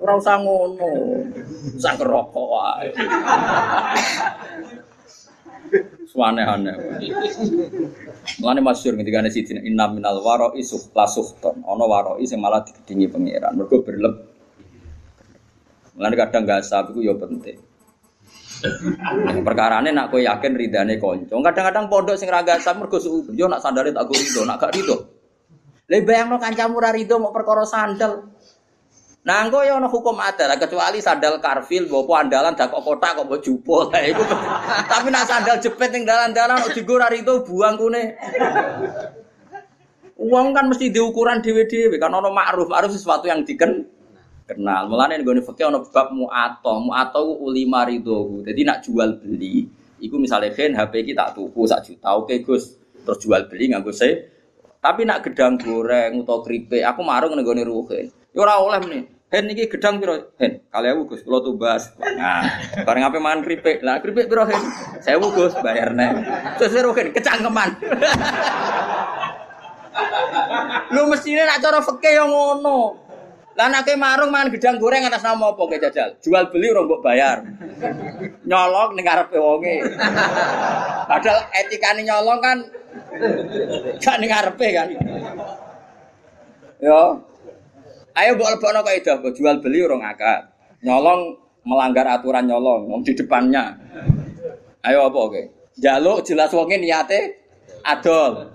ora 0.00 0.16
usah 0.16 0.40
ngono. 0.40 1.20
Sang 1.76 2.00
rokok 2.00 2.46
wae. 2.48 2.88
Suane-ane. 6.08 6.72
Mulane 8.40 8.60
masyhur 8.60 8.96
ketika 9.00 9.20
ana 9.20 9.28
siji 9.28 9.56
inna 9.56 9.88
minal 9.92 10.24
waro 10.24 10.56
isuk 10.56 10.96
lasuhton. 10.96 11.60
Ana 11.68 11.84
waro 11.84 12.16
sing 12.24 12.40
malah 12.40 12.64
digedingi 12.64 13.12
pangeran. 13.12 13.52
Mergo 13.52 13.84
berleb. 13.84 14.16
Mulane 15.92 16.14
kadang 16.16 16.48
gasap 16.48 16.92
iku 16.96 17.04
ya 17.04 17.14
penting. 17.20 17.71
Perkarane 19.42 19.90
nak 19.90 20.14
kowe 20.14 20.22
yakin 20.22 20.52
ridane 20.54 20.96
kanca. 21.02 21.34
Kadang-kadang 21.34 21.86
pondok 21.90 22.16
sing 22.18 22.30
ra 22.30 22.46
gasap 22.46 22.78
mergo 22.78 22.98
yo 23.34 23.46
nak 23.50 23.62
sandale 23.62 23.90
tak 23.90 24.06
go 24.06 24.14
rido, 24.14 24.40
nak 24.46 24.62
gak 24.62 24.72
rido. 24.74 24.96
Lah 25.90 26.00
bayangno 26.00 26.36
kancamu 26.38 26.78
ra 26.78 26.90
rido 26.94 27.18
mau 27.18 27.34
perkara 27.34 27.66
sandal. 27.66 28.32
Nah, 29.22 29.46
engko 29.46 29.62
ya 29.62 29.78
hukum 29.78 30.18
adat 30.18 30.58
kecuali 30.58 30.98
sandal 30.98 31.38
karfil 31.38 31.86
bopo 31.86 32.18
andalan 32.18 32.58
dak 32.58 32.74
kok 32.74 32.82
kotak 32.82 33.14
kok 33.14 33.26
mbok 33.30 33.38
jupo. 33.38 33.86
Tapi 34.90 35.08
nak 35.14 35.30
sandal 35.30 35.62
jepit 35.62 35.94
ning 35.94 36.02
dalan-dalan 36.02 36.58
kok 36.58 36.74
digo 36.74 36.98
itu 36.98 37.34
buang 37.46 37.78
kune. 37.78 38.18
Uang 40.18 40.54
kan 40.54 40.70
mesti 40.70 40.90
diukuran 40.90 41.42
dhewe-dhewe 41.42 41.98
kan 41.98 42.14
ana 42.14 42.30
ma'ruf, 42.30 42.70
ma'ruf 42.70 42.94
sesuatu 42.94 43.26
yang 43.26 43.42
diken 43.42 43.86
kenal. 44.52 44.88
Mulane 44.88 45.20
nggone 45.20 45.40
fikih 45.40 45.72
ana 45.72 45.80
bab 45.80 46.12
mu'ato, 46.12 46.74
mu'ato 46.84 47.20
uli 47.40 47.64
marido. 47.64 48.44
Jadi 48.44 48.60
nak 48.62 48.84
jual 48.84 49.18
beli, 49.18 49.64
iku 50.04 50.20
misalnya 50.20 50.52
kan 50.52 50.76
HP 50.76 51.12
kita 51.12 51.32
tuku 51.32 51.64
sak 51.64 51.88
juta, 51.88 52.12
oke 52.14 52.34
Gus, 52.44 52.76
terus 53.04 53.18
jual 53.22 53.48
beli 53.48 53.72
nganggo 53.72 53.92
se. 53.94 54.28
Tapi 54.82 55.06
nak 55.06 55.22
gedang 55.22 55.62
goreng 55.62 56.26
atau 56.26 56.42
keripik, 56.42 56.82
aku 56.82 57.06
marung 57.06 57.38
nggone 57.38 57.62
ruhen. 57.62 58.10
Ya 58.34 58.38
ora 58.42 58.58
oleh 58.58 58.82
meneh. 58.82 59.02
Hen 59.32 59.48
iki 59.48 59.64
gedang 59.64 59.96
piro? 59.96 60.36
Hen, 60.36 60.60
kali 60.68 60.92
aku 60.92 61.16
Gus, 61.16 61.24
kula 61.24 61.40
tumbas. 61.40 61.96
Nah, 61.96 62.44
bareng 62.84 63.08
ape 63.08 63.16
mangan 63.16 63.40
kripik. 63.40 63.80
Lah 63.80 63.96
kripik 64.04 64.28
piro 64.28 64.44
hen? 64.44 64.60
Sewu 65.00 65.32
Gus, 65.32 65.56
bayarne. 65.64 66.20
Terus 66.60 66.76
piro 66.76 66.92
hen? 66.92 67.16
Kecangkeman. 67.16 67.80
Lu 70.92 71.08
mestine 71.08 71.48
nak 71.48 71.64
cara 71.64 71.80
fikih 71.80 72.12
yang 72.12 72.28
ngono. 72.28 73.01
Lah 73.52 73.68
marung 74.00 74.32
mangan 74.32 74.48
gedang 74.48 74.80
goreng 74.80 75.04
atas 75.04 75.20
nama 75.20 75.52
apa 75.52 75.62
ke 75.68 75.76
jajal? 75.76 76.08
Jual 76.24 76.48
beli 76.48 76.72
orang 76.72 76.88
mbok 76.88 77.04
bayar. 77.04 77.44
Nyolong 78.48 78.96
ning 78.96 79.04
ngarepe 79.04 79.36
wonge. 79.36 79.84
Padahal 81.04 81.52
etikane 81.52 82.00
nyolong 82.00 82.40
kan 82.40 82.58
gak 84.00 84.16
ning 84.24 84.32
kan. 84.32 84.88
Yo, 86.80 87.02
Ayo 88.12 88.36
mbok 88.36 88.50
lebokno 88.56 88.80
kaidah 88.84 89.20
mbok 89.20 89.32
jual 89.36 89.56
beli 89.60 89.84
orang 89.84 90.04
akad. 90.04 90.52
Nyolong 90.84 91.36
melanggar 91.64 92.08
aturan 92.08 92.44
nyolong 92.44 92.88
wong 92.88 93.00
di 93.04 93.12
depannya. 93.16 93.76
Ayo 94.84 95.08
apa 95.08 95.18
oke? 95.18 95.42
Jaluk 95.80 96.20
jelas 96.24 96.52
wonge 96.52 96.76
niate 96.76 97.40
adol. 97.84 98.52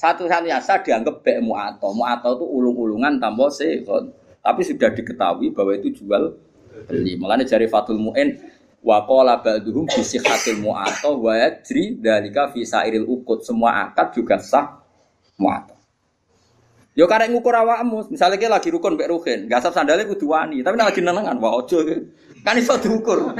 Satu-satunya 0.00 0.56
sah 0.64 0.80
dianggap 0.80 1.20
bek 1.20 1.44
mu'ato. 1.44 1.92
Mu'ato 1.92 2.40
itu 2.40 2.46
ulung-ulungan 2.48 3.20
tanpa 3.20 3.52
sekon. 3.52 4.08
Tapi 4.40 4.64
sudah 4.64 4.88
diketahui 4.96 5.52
bahwa 5.52 5.76
itu 5.76 5.92
jual 5.92 6.32
beli. 6.88 7.20
Makanya 7.20 7.44
jari 7.44 7.68
Fatul 7.68 8.00
Mu'in 8.00 8.40
wa 8.80 9.04
qala 9.04 9.44
ba'duhum 9.44 9.84
bi 9.84 10.52
mu'ato 10.56 11.20
wa 11.20 11.36
yajri 11.36 12.00
dalika 12.00 12.48
fi 12.48 12.64
sairil 12.64 13.04
ukut. 13.04 13.44
Semua 13.44 13.92
akad 13.92 14.16
juga 14.16 14.40
sah 14.40 14.80
mu'ato. 15.36 15.76
Yo 16.96 17.06
karek 17.06 17.30
ngukur 17.30 17.54
awakmu, 17.54 18.10
misalnya 18.10 18.34
kita 18.34 18.50
lagi 18.50 18.68
rukun 18.72 18.98
mbek 18.98 19.08
ruhin, 19.14 19.40
gasap 19.46 19.70
sandalnya 19.70 20.10
kudu 20.10 20.26
wani, 20.34 20.58
tapi 20.58 20.74
nek 20.74 20.90
lagi 20.90 21.00
nenengan, 21.00 21.38
wah 21.38 21.54
ojo 21.54 21.86
kan 22.42 22.58
iso 22.58 22.74
diukur. 22.82 23.30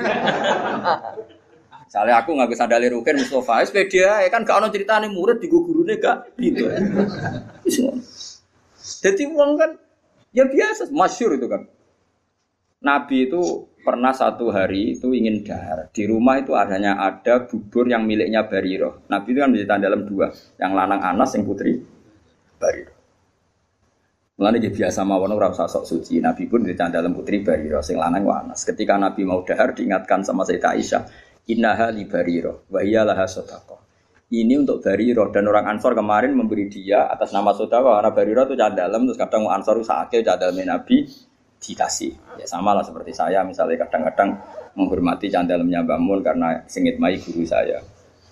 Misalnya 1.91 2.23
aku 2.23 2.39
nggak 2.39 2.55
bisa 2.55 2.71
dalil 2.71 3.03
rukin 3.03 3.19
Mustafa, 3.19 3.67
sepeda 3.67 4.23
kan 4.31 4.47
gak 4.47 4.63
ono 4.63 4.71
ceritane 4.71 5.11
murid 5.11 5.43
di 5.43 5.51
gurune 5.51 5.99
gak 5.99 6.39
gitu. 6.39 6.71
Jadi 9.03 9.27
uang 9.27 9.59
kan 9.59 9.75
ya 10.31 10.47
biasa, 10.47 10.87
masyur 10.95 11.35
itu 11.35 11.51
kan. 11.51 11.67
Nabi 12.79 13.27
itu 13.27 13.67
pernah 13.83 14.15
satu 14.15 14.55
hari 14.55 14.95
itu 14.95 15.11
ingin 15.11 15.43
dahar. 15.43 15.91
Di 15.91 16.07
rumah 16.07 16.39
itu 16.39 16.55
adanya 16.55 16.95
ada 16.95 17.43
bubur 17.51 17.91
yang 17.91 18.07
miliknya 18.07 18.47
Bariro. 18.47 19.03
Nabi 19.11 19.35
itu 19.35 19.39
kan 19.43 19.51
menceritakan 19.51 19.83
dalam 19.83 20.01
dua, 20.07 20.31
yang 20.63 20.79
lanang 20.79 21.03
Anas, 21.03 21.35
yang 21.35 21.43
putri 21.43 21.75
Bariro. 22.55 22.95
Mulane 24.39 24.63
dia 24.63 24.71
biasa 24.71 25.03
mawon 25.03 25.35
ora 25.35 25.51
usah 25.51 25.67
sok 25.67 25.85
suci. 25.91 26.23
Nabi 26.23 26.47
pun 26.47 26.63
di 26.63 26.73
dalam 26.79 27.13
putri 27.19 27.43
Bariro 27.43 27.83
sing 27.83 27.99
lanang 27.99 28.25
Anas. 28.31 28.63
Ketika 28.63 28.95
Nabi 28.95 29.27
mau 29.27 29.43
dahar 29.43 29.75
diingatkan 29.75 30.23
sama 30.23 30.47
Sayyidah 30.47 30.73
Aisyah, 30.79 31.03
"Innaha 31.49 31.89
li 31.95 32.05
Bariro 32.05 32.69
wa 32.69 32.85
hiya 32.85 33.07
laha 33.07 33.25
Ini 34.31 34.55
untuk 34.63 34.85
Bariro 34.85 35.27
dan 35.35 35.49
orang 35.51 35.67
Ansor 35.67 35.97
kemarin 35.97 36.37
memberi 36.39 36.71
dia 36.71 37.11
atas 37.11 37.35
nama 37.35 37.51
saudara 37.51 37.99
karena 37.99 38.11
Bariro 38.15 38.43
itu 38.47 38.55
dalam 38.55 39.09
terus 39.09 39.19
kadang 39.19 39.51
Ansor 39.51 39.83
sakit 39.83 40.23
cah 40.23 40.39
dalam 40.39 40.61
Nabi 40.61 41.09
dikasih. 41.61 42.39
Ya 42.39 42.47
sama 42.47 42.71
lah 42.73 42.87
seperti 42.87 43.11
saya 43.11 43.43
misalnya 43.43 43.83
kadang-kadang 43.89 44.39
menghormati 44.79 45.27
cah 45.33 45.43
dalamnya 45.43 45.83
bangun 45.83 46.23
karena 46.23 46.63
sengit 46.71 47.03
mai 47.03 47.19
guru 47.19 47.43
saya. 47.43 47.83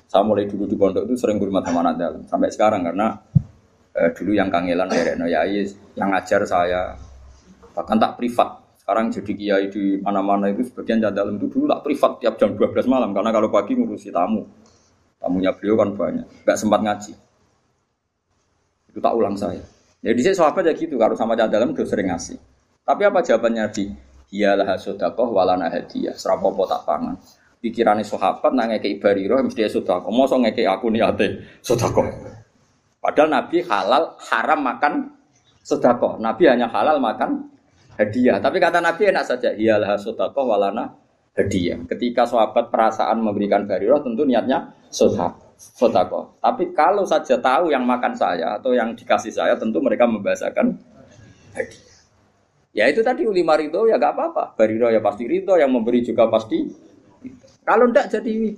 Saya 0.07 0.23
mulai 0.23 0.47
dulu 0.47 0.71
di 0.71 0.79
pondok 0.79 1.05
itu 1.05 1.19
sering 1.19 1.37
hormat 1.43 1.67
sama 1.67 1.83
anak 1.85 1.95
dalam 1.99 2.23
sampai 2.31 2.49
sekarang 2.49 2.81
karena 2.87 3.19
eh, 3.99 4.11
dulu 4.15 4.33
yang 4.33 4.49
kangelan 4.49 4.89
dari 4.89 5.19
Noyai 5.19 5.67
yang 5.99 6.15
ngajar 6.15 6.47
saya 6.47 6.95
bahkan 7.75 7.99
tak 7.99 8.19
privat 8.19 8.68
sekarang 8.89 9.13
jadi 9.13 9.33
kiai 9.37 9.67
di 9.69 10.01
mana-mana 10.01 10.49
itu 10.49 10.65
sebagian 10.65 11.05
dalam 11.05 11.37
itu 11.37 11.45
dulu 11.53 11.69
tak 11.69 11.85
privat 11.85 12.25
tiap 12.25 12.41
jam 12.41 12.57
12 12.57 12.89
malam. 12.89 13.13
Karena 13.13 13.37
kalau 13.37 13.53
pagi 13.53 13.77
ngurusi 13.77 14.09
tamu. 14.09 14.49
Tamunya 15.21 15.53
beliau 15.53 15.77
kan 15.77 15.93
banyak. 15.93 16.25
Nggak 16.25 16.57
sempat 16.57 16.81
ngaji. 16.81 17.13
Itu 18.89 18.99
tak 19.05 19.13
ulang 19.13 19.37
saya. 19.37 19.61
Jadi 20.01 20.21
saya 20.25 20.41
sahabat 20.41 20.73
ya 20.73 20.73
gitu. 20.73 20.97
Kalau 20.97 21.13
sama 21.21 21.37
dalam 21.37 21.77
udah 21.77 21.85
sering 21.85 22.09
ngasih. 22.09 22.41
Tapi 22.81 23.03
apa 23.05 23.21
jawabannya 23.21 23.69
di 23.77 23.93
Iyalah 24.33 24.81
sodakoh 24.81 25.37
walana 25.37 25.69
hadiah 25.69 26.17
serapopo 26.17 26.65
tak 26.65 26.89
pangan. 26.89 27.21
Pikirannya 27.61 28.09
sahabat 28.09 28.57
nanya 28.57 28.81
ke 28.81 28.89
ibariro 28.89 29.37
mesti 29.45 29.69
ya 29.69 29.69
sodakoh 29.69 30.09
mau 30.09 30.25
ngeke 30.25 30.65
aku 30.65 30.89
niate 30.89 31.61
sodakoh 31.61 32.09
Padahal 33.05 33.37
Nabi 33.37 33.61
halal 33.69 34.17
haram 34.33 34.65
makan 34.65 35.13
sedekah. 35.61 36.17
Nabi 36.17 36.49
hanya 36.49 36.73
halal 36.73 36.97
makan 37.05 37.58
hadiah. 37.99 38.39
Tapi 38.39 38.57
kata 38.63 38.79
Nabi 38.79 39.11
enak 39.11 39.25
saja. 39.27 39.51
Iyalah 39.53 39.99
sedekah 39.99 40.45
walana 40.47 40.95
hadiah. 41.35 41.83
Ketika 41.85 42.25
sahabat 42.25 42.71
perasaan 42.71 43.19
memberikan 43.21 43.67
bariroh 43.67 43.99
tentu 44.01 44.23
niatnya 44.23 44.73
sedekah. 44.89 45.35
Tapi 46.39 46.71
kalau 46.71 47.03
saja 47.03 47.35
tahu 47.43 47.75
yang 47.75 47.83
makan 47.83 48.15
saya 48.15 48.57
atau 48.63 48.71
yang 48.73 48.95
dikasih 48.95 49.35
saya 49.35 49.59
tentu 49.59 49.83
mereka 49.83 50.07
membahasakan 50.07 50.79
hadiah. 51.59 51.87
Ya 52.79 52.87
itu 52.87 53.03
tadi 53.03 53.27
ulima 53.27 53.59
ridho 53.59 53.91
ya 53.91 53.99
gak 53.99 54.15
apa-apa. 54.15 54.55
Bariroh 54.55 54.95
ya 54.95 55.03
pasti 55.03 55.27
ridho, 55.27 55.59
yang 55.59 55.75
memberi 55.75 55.99
juga 56.07 56.31
pasti. 56.31 56.63
Kalau 57.67 57.91
ndak 57.91 58.07
jadi 58.07 58.55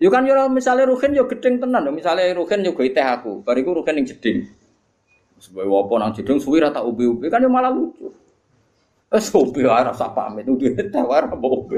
Yo 0.00 0.08
kan 0.08 0.24
yo 0.24 0.32
misalnya 0.48 0.88
Ruhin 0.88 1.12
yo 1.12 1.28
gedeng 1.28 1.60
tenan, 1.60 1.84
misalnya 1.92 2.32
Ruhin 2.32 2.64
yo 2.64 2.72
teh 2.72 3.04
aku, 3.04 3.44
bariku 3.44 3.76
Ruhin 3.76 4.00
yang 4.00 4.08
jeding. 4.08 4.48
Sebagai 5.36 5.68
wopo 5.68 6.00
nang 6.00 6.16
jeding 6.16 6.40
suwi 6.40 6.56
rata 6.56 6.80
ubi-ubi 6.80 7.28
kan 7.28 7.44
yo 7.44 7.52
malah 7.52 7.68
lucu. 7.68 8.08
Eh 9.10 9.18
sopi 9.18 9.66
ora 9.66 9.90
rasa 9.90 10.14
pamit, 10.14 10.46
udah 10.46 10.70
teh 10.94 11.02
ora 11.02 11.26
mbok. 11.26 11.74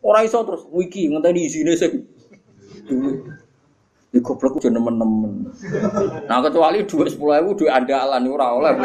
Ora 0.00 0.24
iso 0.24 0.40
terus 0.48 0.64
wiki 0.72 1.12
ngenteni 1.12 1.44
isine 1.44 1.76
sing 1.76 1.92
duwe. 2.88 3.20
Di 4.08 4.24
goblok 4.24 4.56
udah 4.64 4.72
nemen-nemen. 4.72 5.52
Nah 6.24 6.40
kecuali 6.40 6.88
dua 6.88 7.04
sepuluh 7.12 7.36
ribu 7.36 7.52
dua 7.60 7.76
andalan 7.76 8.24
ora 8.32 8.46
oleh. 8.56 8.72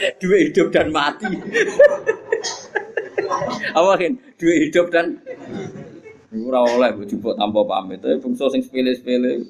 Dua 0.00 0.32
hidup 0.40 0.72
dan 0.72 0.88
mati. 0.96 1.28
Apa 3.76 4.00
kan? 4.00 4.16
Dua 4.40 4.54
hidup 4.56 4.88
dan 4.88 5.20
Ora 6.30 6.64
oleh 6.64 6.96
mbok 6.96 7.04
jupuk 7.10 7.34
tanpa 7.36 7.60
pamit. 7.66 8.00
Tapi 8.00 8.16
bungsu 8.22 8.48
sing 8.48 8.64
sepele-sepele. 8.64 9.44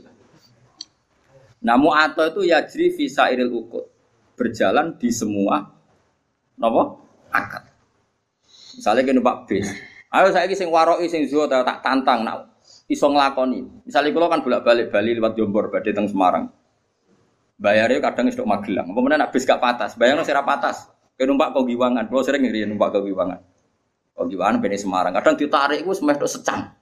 Namu 1.63 1.95
atau 1.95 2.27
itu 2.33 2.51
yajri 2.51 2.91
visa 2.97 3.31
iril 3.31 3.53
ukut. 3.53 3.87
Berjalan 4.41 4.97
di 4.97 5.13
semua 5.13 5.69
napa? 6.57 6.97
akad. 7.29 7.69
Misalnya 8.81 9.05
kene 9.05 9.21
Pak 9.21 9.37
bis. 9.45 9.69
Ayo 10.09 10.33
saya 10.33 10.49
sing 10.57 10.73
waroki 10.73 11.13
sing 11.13 11.29
zuwa 11.29 11.45
tak 11.45 11.85
tantang 11.85 12.25
nak 12.25 12.57
iso 12.89 13.07
nglakoni. 13.07 13.85
Misalnya 13.85 14.17
kula 14.17 14.33
kan 14.33 14.41
bolak-balik 14.41 14.89
Bali 14.89 15.13
lewat 15.13 15.37
Jombor 15.37 15.69
badhe 15.69 15.93
teng 15.93 16.09
Semarang. 16.09 16.49
Bayarnya 17.61 18.01
kadang 18.01 18.33
istok 18.33 18.49
Magelang. 18.49 18.89
Mana 18.89 19.21
nak 19.21 19.37
bis 19.37 19.45
gak 19.45 19.61
patas? 19.61 19.93
Bayangno 20.01 20.25
sira 20.25 20.41
patas. 20.41 20.89
Kayak 21.21 21.37
numpak 21.37 21.53
kau 21.53 21.69
giwangan. 21.69 22.09
Kalau 22.09 22.25
sering 22.25 22.41
ngiri 22.41 22.65
numpak 22.65 22.97
kau 22.97 23.05
giwangan. 23.05 23.37
Kau 24.17 24.25
giwangan 24.25 24.65
bene 24.65 24.81
Semarang. 24.81 25.13
Kadang 25.13 25.37
ditarik 25.37 25.85
gue 25.85 25.93
semeh 25.93 26.17
secang. 26.25 26.80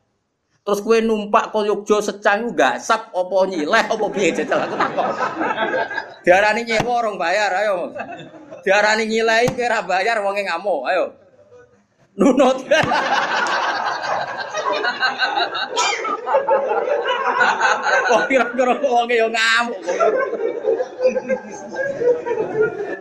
Terus 0.68 0.84
kue 0.84 1.00
numpak 1.00 1.48
kau 1.48 1.64
Yogyo 1.64 1.96
secang 2.04 2.52
gak 2.52 2.76
sap 2.76 3.08
opo 3.16 3.48
nyileh 3.48 3.88
opo 3.88 4.12
piye 4.12 4.36
jajal 4.36 4.68
aku 4.68 4.76
takut. 4.76 5.16
Diarani 6.28 6.60
nyewa 6.68 6.92
orang 7.00 7.16
bayar 7.16 7.48
ayo. 7.64 7.96
Diarani 8.60 9.08
nyileh 9.08 9.48
kira 9.56 9.80
bayar 9.88 10.20
wonge 10.20 10.44
ngamuk 10.44 10.84
ayo. 10.92 11.16
Nunut. 12.20 12.68
Wong 18.12 18.22
kira-kira 18.28 18.76
wonge 18.84 19.16
yo 19.16 19.32
ngamuk. 19.32 19.80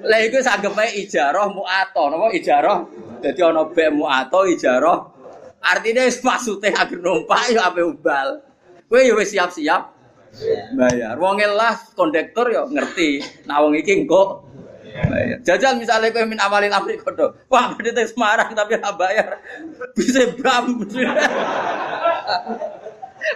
Lah 0.07 0.20
iku 0.24 0.39
sanggepe 0.39 1.03
ijarah 1.03 1.51
muato, 1.51 2.07
napa 2.07 2.32
ijarah? 2.32 2.88
Dadi 3.20 3.43
ana 3.43 3.68
bek 3.68 3.91
muato 3.91 4.47
ijarah. 4.47 5.16
Artinya 5.62 6.05
maksude 6.24 6.70
agar 6.72 6.99
numpak 7.01 7.51
yo 7.51 7.60
ape 7.62 7.82
ubal. 7.84 8.41
Kowe 8.88 9.01
wis 9.20 9.36
siap-siap 9.36 9.93
bayar. 10.78 11.18
Wong 11.18 11.41
lah 11.41 11.76
kondektor 11.97 12.47
yo 12.53 12.70
ngerti. 12.70 13.20
Nah 13.49 13.60
wong 13.64 13.76
iki 13.76 14.05
engko 14.05 14.47
bayar. 15.10 15.43
Jajal 15.43 15.76
misalnya 15.82 16.14
kowe 16.14 16.24
min 16.24 16.39
awalin 16.39 16.72
amri 16.72 16.95
kodo. 17.01 17.36
Wah, 17.51 17.74
berarti 17.76 18.08
Semarang 18.10 18.53
tapi 18.55 18.78
ora 18.80 18.91
bayar. 18.95 19.41
Bisa 19.97 20.30
bam. 20.39 20.88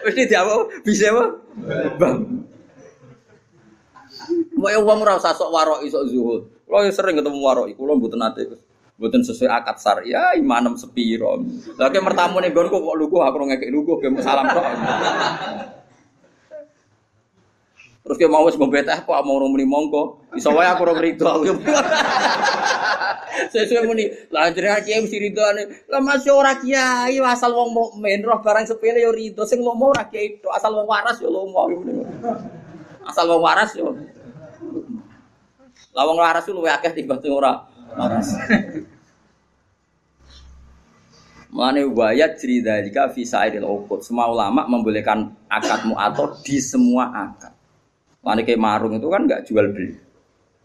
Mesti 0.05 0.23
diapo? 0.29 0.71
Bisa 0.85 1.11
apa? 1.11 1.25
Bam. 1.99 2.47
Mau 4.55 4.69
uang 4.69 4.99
rasa 5.01 5.33
sok 5.33 5.49
warok 5.49 5.81
isok 5.83 6.05
zuhud. 6.07 6.41
Kalau 6.69 6.87
sering 6.87 7.19
ketemu 7.19 7.43
warok, 7.43 7.67
kulo 7.75 7.99
mboten 7.99 8.21
nate. 8.21 8.47
Mboten 8.99 9.21
sesuai 9.23 9.49
akad 9.51 9.77
sar. 9.79 9.97
Ya 10.03 10.33
imanem 10.35 10.75
sepiro. 10.75 11.43
Lagi 11.79 11.99
mertamu 12.01 12.39
nih 12.41 12.51
gonku 12.51 12.79
kok 12.79 12.97
lugu 12.97 13.17
aku 13.21 13.47
ngekek 13.47 13.71
lugu 13.71 13.99
ke 14.01 14.07
salam 14.19 14.47
tok. 14.51 14.65
Terus 18.01 18.17
dia 18.17 18.25
mau 18.25 18.49
ngombe 18.49 18.81
teh 18.81 18.99
kok 19.05 19.21
mau 19.25 19.37
muni 19.45 19.65
mongko. 19.65 20.33
Iso 20.33 20.49
wae 20.51 20.65
aku 20.65 20.83
ora 20.89 20.97
rido. 20.97 21.27
Sesuai 23.31 23.87
muni, 23.87 24.05
lah 24.27 24.51
jenenge 24.51 24.85
kiai 24.85 25.01
mesti 25.01 25.17
ridone. 25.17 25.87
Lah 25.87 26.03
masih 26.03 26.35
ora 26.35 26.59
kiai 26.59 27.15
asal 27.23 27.55
wong 27.55 27.71
mukmin 27.71 28.21
roh 28.21 28.43
barang 28.43 28.67
sepele 28.67 28.99
yo 29.01 29.09
rido. 29.15 29.47
Sing 29.47 29.63
lomo 29.63 29.95
ora 29.95 30.05
kiai 30.11 30.41
asal 30.51 30.75
wong 30.75 30.85
waras 30.85 31.17
yo 31.23 31.31
lomo. 31.31 31.71
Asal 33.07 33.25
wong 33.31 33.41
waras 33.41 33.71
yo. 33.73 33.95
Lah 35.95 36.03
wong 36.05 36.17
waras 36.19 36.43
ku 36.43 36.51
luwih 36.53 36.75
akeh 36.75 36.91
timbang 36.91 37.23
sing 37.23 37.31
ora 37.31 37.70
Mulane 41.51 41.83
wayat 41.83 42.39
cerita 42.39 42.79
jika 42.79 43.11
visa 43.11 43.43
idil 43.43 43.67
ukut. 43.67 43.99
Semua 43.99 44.31
ulama 44.31 44.63
membolehkan 44.71 45.35
akad 45.51 45.83
mu'ator 45.83 46.39
di 46.47 46.63
semua 46.63 47.11
akad. 47.11 47.51
Mulane 48.23 48.41
kayak 48.47 48.61
marung 48.61 48.95
itu 48.95 49.07
kan 49.11 49.27
nggak 49.27 49.43
jual 49.43 49.67
beli. 49.75 50.11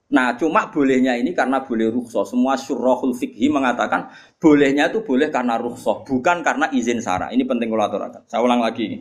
Nah, 0.06 0.38
cuma 0.38 0.70
bolehnya 0.70 1.18
ini 1.18 1.34
karena 1.34 1.66
boleh 1.66 1.90
rukhsah. 1.90 2.22
Semua 2.22 2.54
syurahul 2.54 3.10
fikhi 3.10 3.50
mengatakan 3.50 4.06
bolehnya 4.38 4.86
itu 4.86 5.02
boleh 5.02 5.34
karena 5.34 5.58
rukhsah, 5.58 6.06
bukan 6.06 6.46
karena 6.46 6.70
izin 6.70 7.02
sara. 7.02 7.34
Ini 7.34 7.42
penting 7.42 7.66
kalau 7.66 7.90
aturakan. 7.90 8.22
Saya 8.30 8.38
ulang 8.46 8.62
lagi 8.62 8.86
ini. 8.86 8.98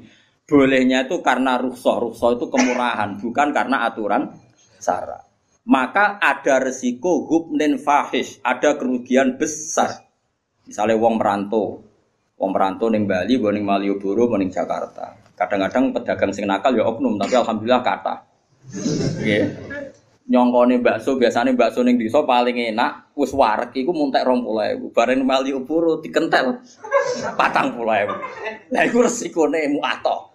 Bolehnya 0.50 1.06
itu 1.06 1.22
karena 1.22 1.62
rukhsah. 1.62 2.10
Rukhsah 2.10 2.30
itu 2.42 2.50
kemurahan, 2.50 3.22
bukan 3.22 3.48
karena 3.54 3.86
aturan 3.86 4.34
sara. 4.82 5.25
Maka 5.66 6.22
ada 6.22 6.62
resiko 6.62 7.26
hubnin 7.26 7.82
fahish, 7.82 8.38
ada 8.46 8.78
kerugian 8.78 9.42
besar. 9.42 10.06
Misalnya 10.70 11.02
wong 11.02 11.18
merantau, 11.18 11.82
wong 12.38 12.52
merantau 12.54 12.94
neng 12.94 13.10
Bali, 13.10 13.42
ning 13.42 13.66
Malioboro, 13.66 14.30
ning 14.38 14.54
Jakarta. 14.54 15.18
Kadang-kadang 15.34 15.90
pedagang 15.90 16.30
sing 16.30 16.46
nakal 16.46 16.78
ya 16.78 16.86
oknum, 16.86 17.18
tapi 17.18 17.34
alhamdulillah 17.34 17.82
kata. 17.82 18.16
Yeah. 19.26 19.50
Nyongkone 20.26 20.82
bakso 20.82 21.22
biasanya 21.22 21.54
bakso 21.54 21.86
ning 21.86 22.02
desa 22.02 22.26
paling 22.26 22.74
enak 22.74 23.14
wis 23.14 23.30
wareg 23.30 23.70
iku 23.78 23.94
muntek 23.94 24.26
20.000. 24.26 24.94
Bareng 24.94 25.22
Malioboro 25.22 26.02
dikentel 26.02 26.62
40.000. 26.62 28.74
Lah 28.74 28.84
iku 28.86 29.06
resikone 29.06 29.70
muato. 29.70 30.34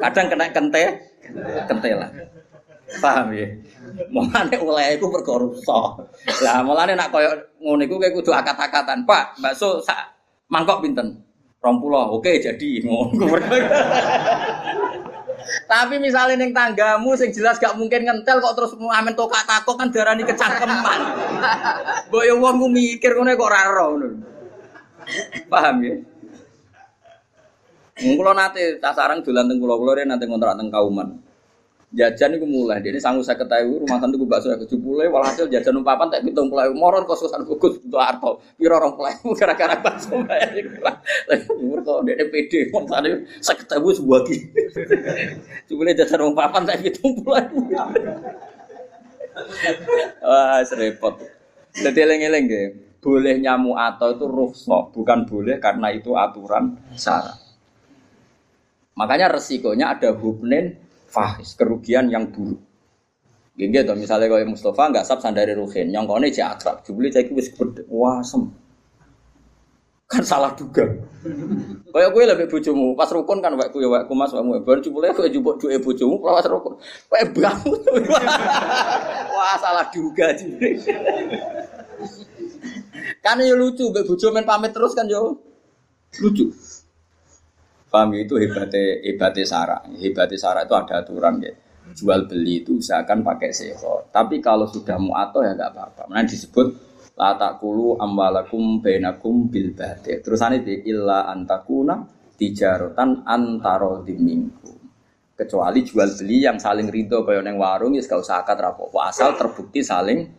Kadang 0.00 0.28
kena 0.28 0.52
kente 0.52 0.84
kentelan. 1.68 2.39
Paham 2.98 3.30
ya? 3.30 3.46
Mulane 4.10 4.56
oleh 4.58 4.98
iku 4.98 5.06
perkara 5.14 5.46
Lah 6.42 6.58
mulane 6.66 6.98
nak 6.98 7.14
koyo 7.14 7.30
ngono 7.62 7.86
iku 7.86 8.02
kowe 8.02 8.10
kudu 8.10 8.30
akat-akatan. 8.34 9.06
Pak, 9.06 9.38
bakso 9.38 9.78
sak 9.78 10.18
mangkok 10.50 10.82
pinten? 10.82 11.22
20. 11.62 12.16
Oke, 12.16 12.40
jadi 12.42 12.68
ngono. 12.82 13.30
Tapi 15.70 15.98
misalnya 16.02 16.40
neng 16.40 16.50
tanggamu 16.50 17.14
sing 17.14 17.30
jelas 17.30 17.58
gak 17.58 17.74
mungkin 17.78 18.06
ngentel 18.06 18.42
kok 18.42 18.54
terus 18.58 18.72
amen 18.74 19.14
tokak 19.14 19.46
takok 19.46 19.78
kan 19.78 19.88
darani 19.94 20.26
kecangkeman. 20.26 21.00
Mbok 22.10 22.22
yo 22.26 22.34
wong 22.42 22.70
mikir 22.74 23.14
ngono 23.14 23.38
kok 23.38 23.48
ora 23.48 23.60
ora 23.70 23.86
Paham 25.50 25.76
ya? 25.82 25.94
Mula 28.00 28.32
nate 28.32 28.80
tasarang 28.80 29.20
dolan 29.20 29.44
teng 29.50 29.60
kula-kula 29.60 30.02
nate 30.08 30.24
ngontrak 30.24 30.56
teng 30.56 30.72
Kauman 30.72 31.29
jajan 31.90 32.38
itu 32.38 32.46
mulai. 32.46 32.78
Dia 32.78 32.94
ini 32.94 33.02
sanggup 33.02 33.26
saya 33.26 33.38
ketahui 33.38 33.82
rumah 33.82 33.98
santu 33.98 34.22
gue 34.22 34.30
bakso 34.30 34.46
ya 34.50 34.58
kejupule 34.58 35.10
walhasil 35.10 35.50
jajan 35.50 35.74
numpapan 35.74 36.06
tak 36.06 36.22
hitung 36.22 36.46
mulai 36.46 36.70
moron 36.70 37.02
kos 37.02 37.26
kosan 37.26 37.42
gugus 37.42 37.82
untuk 37.82 37.98
arto. 37.98 38.38
Piro 38.54 38.78
orang 38.78 38.94
mulai 38.94 39.14
gara-gara 39.38 39.74
bakso 39.82 40.14
bayar 40.22 40.54
lagi 41.26 41.46
umur 41.58 41.82
kok 41.82 42.06
dia 42.06 42.26
pede 42.30 42.70
mau 42.70 42.86
tadi 42.86 43.10
saya 43.42 43.58
ketahui 43.58 43.92
sebuah 43.94 44.20
ki 44.22 44.36
cupule 45.66 45.90
jajan 45.98 46.18
numpapan 46.22 46.62
tak 46.62 46.78
hitung 46.82 47.18
mulai 47.22 47.46
wah 50.26 50.62
serempet 50.62 51.14
jadi 51.74 51.98
eleng-eleng 52.06 52.44
deh 52.50 52.66
boleh 53.00 53.40
nyamu 53.40 53.78
atau 53.78 54.12
itu 54.12 54.28
rukhsah 54.28 54.92
bukan 54.92 55.24
boleh 55.24 55.56
karena 55.56 55.88
itu 55.88 56.12
aturan 56.12 56.76
syarat. 56.92 57.40
Makanya 58.92 59.32
resikonya 59.32 59.96
ada 59.96 60.12
hubnen 60.12 60.76
fahis, 61.10 61.58
kerugian 61.58 62.06
yang 62.06 62.30
buruk. 62.30 62.62
Gini 63.58 63.76
gitu, 63.76 63.92
misalnya 63.92 64.30
kalau 64.30 64.56
Mustafa 64.56 64.88
nggak 64.88 65.04
sab 65.04 65.18
sandari 65.20 65.52
ruhin, 65.52 65.92
kau 65.92 66.16
ini 66.16 66.32
akrab, 66.38 66.80
jubli 66.86 67.12
cek 67.12 67.34
wis 67.36 67.52
wah 67.92 68.22
sem, 68.24 68.48
kan 70.08 70.22
salah 70.24 70.56
juga. 70.56 70.86
Kayak 71.92 72.10
gue 72.14 72.22
lebih 72.24 72.46
bujumu, 72.48 72.96
pas 72.96 73.10
rukun 73.12 73.44
kan 73.44 73.52
waktu 73.58 73.84
ya 73.84 73.88
waktu 73.90 74.14
mas 74.16 74.32
kamu, 74.32 74.64
baru 74.64 74.80
jubli 74.80 75.12
gue 75.12 75.28
jubuk 75.34 75.60
dua 75.60 75.76
bujumu, 75.76 76.22
pas 76.22 76.46
rukun, 76.46 76.78
kayak 77.10 77.36
bangun, 77.36 77.80
wah 79.34 79.56
salah 79.60 79.86
juga 79.92 80.32
jubli. 80.32 80.80
kan 83.20 83.36
ya 83.44 83.52
lucu, 83.52 83.92
gue 83.92 84.30
main 84.32 84.46
pamit 84.48 84.72
terus 84.72 84.96
kan 84.96 85.04
yo 85.04 85.36
lucu. 86.22 86.48
Paham 87.90 88.14
itu 88.14 88.38
hebatnya 88.38 89.02
hebatnya 89.02 89.42
sara. 89.42 89.78
Hebatnya 89.98 90.38
sara 90.38 90.62
itu 90.62 90.74
ada 90.78 91.02
aturan 91.02 91.42
ya. 91.42 91.50
Jual 91.90 92.30
beli 92.30 92.62
itu 92.62 92.78
usahakan 92.78 93.26
pakai 93.26 93.50
seho. 93.50 94.06
Tapi 94.14 94.38
kalau 94.38 94.70
sudah 94.70 94.94
muato 94.94 95.42
ya 95.42 95.58
nggak 95.58 95.70
apa-apa. 95.74 96.02
Mana 96.06 96.22
disebut 96.22 96.70
la 97.18 97.34
takulu 97.34 97.98
amwalakum 97.98 98.78
bainakum 98.78 99.50
bil 99.50 99.74
batil. 99.74 100.22
Terusan 100.22 100.62
itu 100.62 100.86
illa 100.86 101.26
antakuna 101.26 102.06
tijarotan 102.38 103.26
antaro 103.26 104.06
diminggu. 104.06 104.70
Kecuali 105.34 105.82
jual 105.82 106.14
beli 106.14 106.46
yang 106.46 106.62
saling 106.62 106.86
ridho 106.86 107.26
kayak 107.26 107.42
neng 107.42 107.58
warung 107.58 107.98
ya 107.98 108.06
gak 108.06 108.22
usah 108.22 108.46
akad 108.46 108.60
rapopo. 108.62 109.02
Asal 109.02 109.34
terbukti 109.34 109.82
saling 109.82 110.30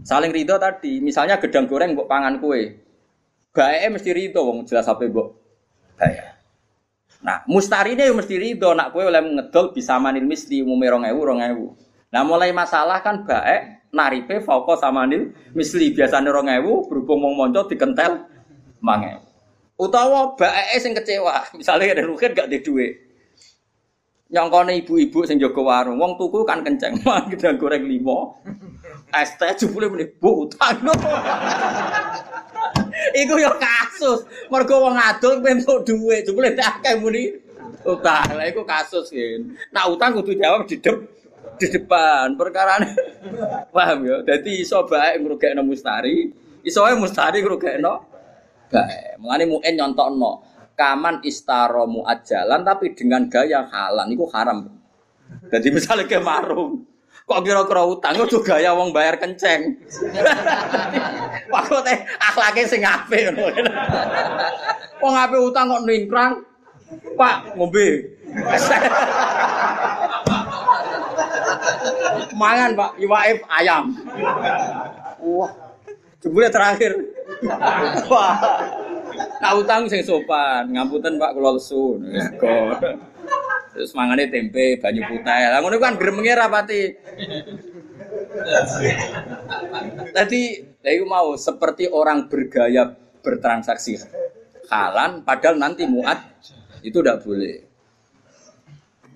saling 0.00 0.32
ridho 0.32 0.56
tadi. 0.56 1.04
Misalnya 1.04 1.36
gedang 1.36 1.68
goreng 1.68 1.92
buat 1.92 2.08
pangan 2.08 2.40
kue. 2.40 2.72
Bae 3.52 3.84
mesti 3.92 4.10
ridho 4.16 4.40
wong 4.48 4.64
jelas 4.64 4.88
apa 4.88 5.04
mbok 5.04 5.28
bayar. 6.00 6.35
Nah, 7.26 7.42
mustarine 7.50 8.06
yo 8.06 8.14
mesti 8.14 8.38
ridho 8.38 8.70
nak 8.70 8.94
kowe 8.94 9.02
oleh 9.02 9.18
ngedol 9.18 9.74
bisa 9.74 9.98
manil 9.98 10.22
misli 10.22 10.62
umume 10.62 10.86
2000 10.86 11.10
2000. 11.10 12.14
Nah, 12.14 12.22
mulai 12.22 12.54
masalah 12.54 13.02
kan 13.02 13.26
baik 13.26 13.90
naripe 13.90 14.38
fauqa 14.46 14.78
samanil 14.78 15.34
misli 15.50 15.90
biasane 15.90 16.30
2000 16.30 16.86
berhubung 16.86 17.18
mau 17.26 17.34
monco 17.34 17.66
dikentel 17.66 18.30
mange. 18.78 19.18
Utawa 19.74 20.38
bae 20.38 20.78
sing 20.78 20.94
kecewa, 20.94 21.42
misalnya 21.58 21.98
ada 21.98 22.06
rugen 22.06 22.30
gak 22.30 22.46
di 22.46 22.62
duit. 22.62 22.94
Nyongkone 24.30 24.86
ibu-ibu 24.86 25.26
sing 25.26 25.42
jaga 25.42 25.62
warung, 25.62 25.98
wong 25.98 26.18
tuku 26.18 26.46
kan 26.46 26.62
kenceng, 26.62 26.98
mang 27.06 27.30
goreng 27.58 27.84
limo. 27.86 28.38
Teh 29.10 29.52
jebule 29.56 29.86
muni 29.88 30.06
bu 30.08 30.48
utang. 30.48 30.82
Iku 33.20 33.34
yo 33.38 33.52
kasus. 33.56 34.26
Mergo 34.50 34.82
wong 34.82 34.96
adol 34.98 35.40
entuk 35.46 35.86
dhuwit, 35.86 36.26
jebule 36.26 36.52
tak 36.52 36.80
akeh 36.82 37.00
muni 37.00 37.32
utang. 37.86 38.34
Lah 38.34 38.46
iku 38.50 38.66
kasus 38.66 39.08
yen. 39.14 39.56
Nak 39.70 39.94
utang 39.94 40.16
kudu 40.18 40.36
jawab 40.36 40.66
didep 40.66 41.16
di 41.56 41.66
depan 41.72 42.36
perkara 42.36 42.76
paham 43.74 44.04
ya 44.04 44.16
jadi 44.24 44.52
iso 44.60 44.84
baik 44.84 45.24
ngrugekno 45.24 45.64
mustari 45.64 46.28
iso 46.60 46.84
ae 46.84 46.94
mustari 46.94 47.40
ngrugekno 47.40 48.04
baik 48.68 49.16
mulane 49.16 49.44
muen 49.48 49.74
nyontokno 49.74 50.32
kaman 50.76 51.24
istaro 51.24 51.88
muajalan 51.88 52.60
tapi 52.60 52.92
dengan 52.92 53.24
gaya 53.32 53.64
halan 53.72 54.12
itu 54.12 54.28
haram 54.28 54.68
jadi 55.48 55.68
misalnya 55.72 56.04
ke 56.04 56.20
marung 56.20 56.84
kok 57.26 57.42
kira-kira 57.42 57.82
utang 57.82 58.14
itu 58.14 58.38
gaya 58.38 58.70
wong 58.70 58.94
bayar 58.94 59.18
kenceng 59.18 59.74
teh 61.86 61.98
akhlaknya 62.22 62.64
sing 62.70 62.82
apik 62.86 63.34
ngono 63.34 63.50
wong 65.02 65.14
apik 65.14 65.40
utang 65.42 65.66
kok 65.66 65.82
ningkrang 65.82 66.32
Pak 67.18 67.58
ngombe 67.58 68.14
Mangan 72.36 72.76
Pak, 72.76 73.00
iwaif 73.00 73.40
ayam. 73.48 73.96
Wah, 75.24 75.50
jebule 76.20 76.48
terakhir. 76.52 76.92
Wah. 78.12 78.36
Nah 79.40 79.52
utang 79.56 79.88
sing 79.88 80.04
sopan, 80.04 80.68
ngapunten 80.76 81.16
Pak 81.16 81.32
kula 81.32 81.56
lesu. 81.56 81.96
Terus 83.76 83.92
mangane 83.92 84.32
tempe, 84.32 84.80
banyu 84.80 85.04
putih. 85.04 85.44
Lah 85.52 85.60
ngono 85.60 85.76
kan 85.76 86.00
gremenge 86.00 86.32
rapati. 86.32 86.82
Tadi, 90.16 90.42
saya 90.80 91.04
mau 91.04 91.36
seperti 91.36 91.84
orang 91.90 92.30
bergaya 92.32 92.88
bertransaksi 93.20 94.00
halan, 94.70 95.26
padahal 95.26 95.60
nanti 95.60 95.84
muat 95.84 96.18
itu 96.80 97.02
tidak 97.02 97.26
boleh. 97.26 97.66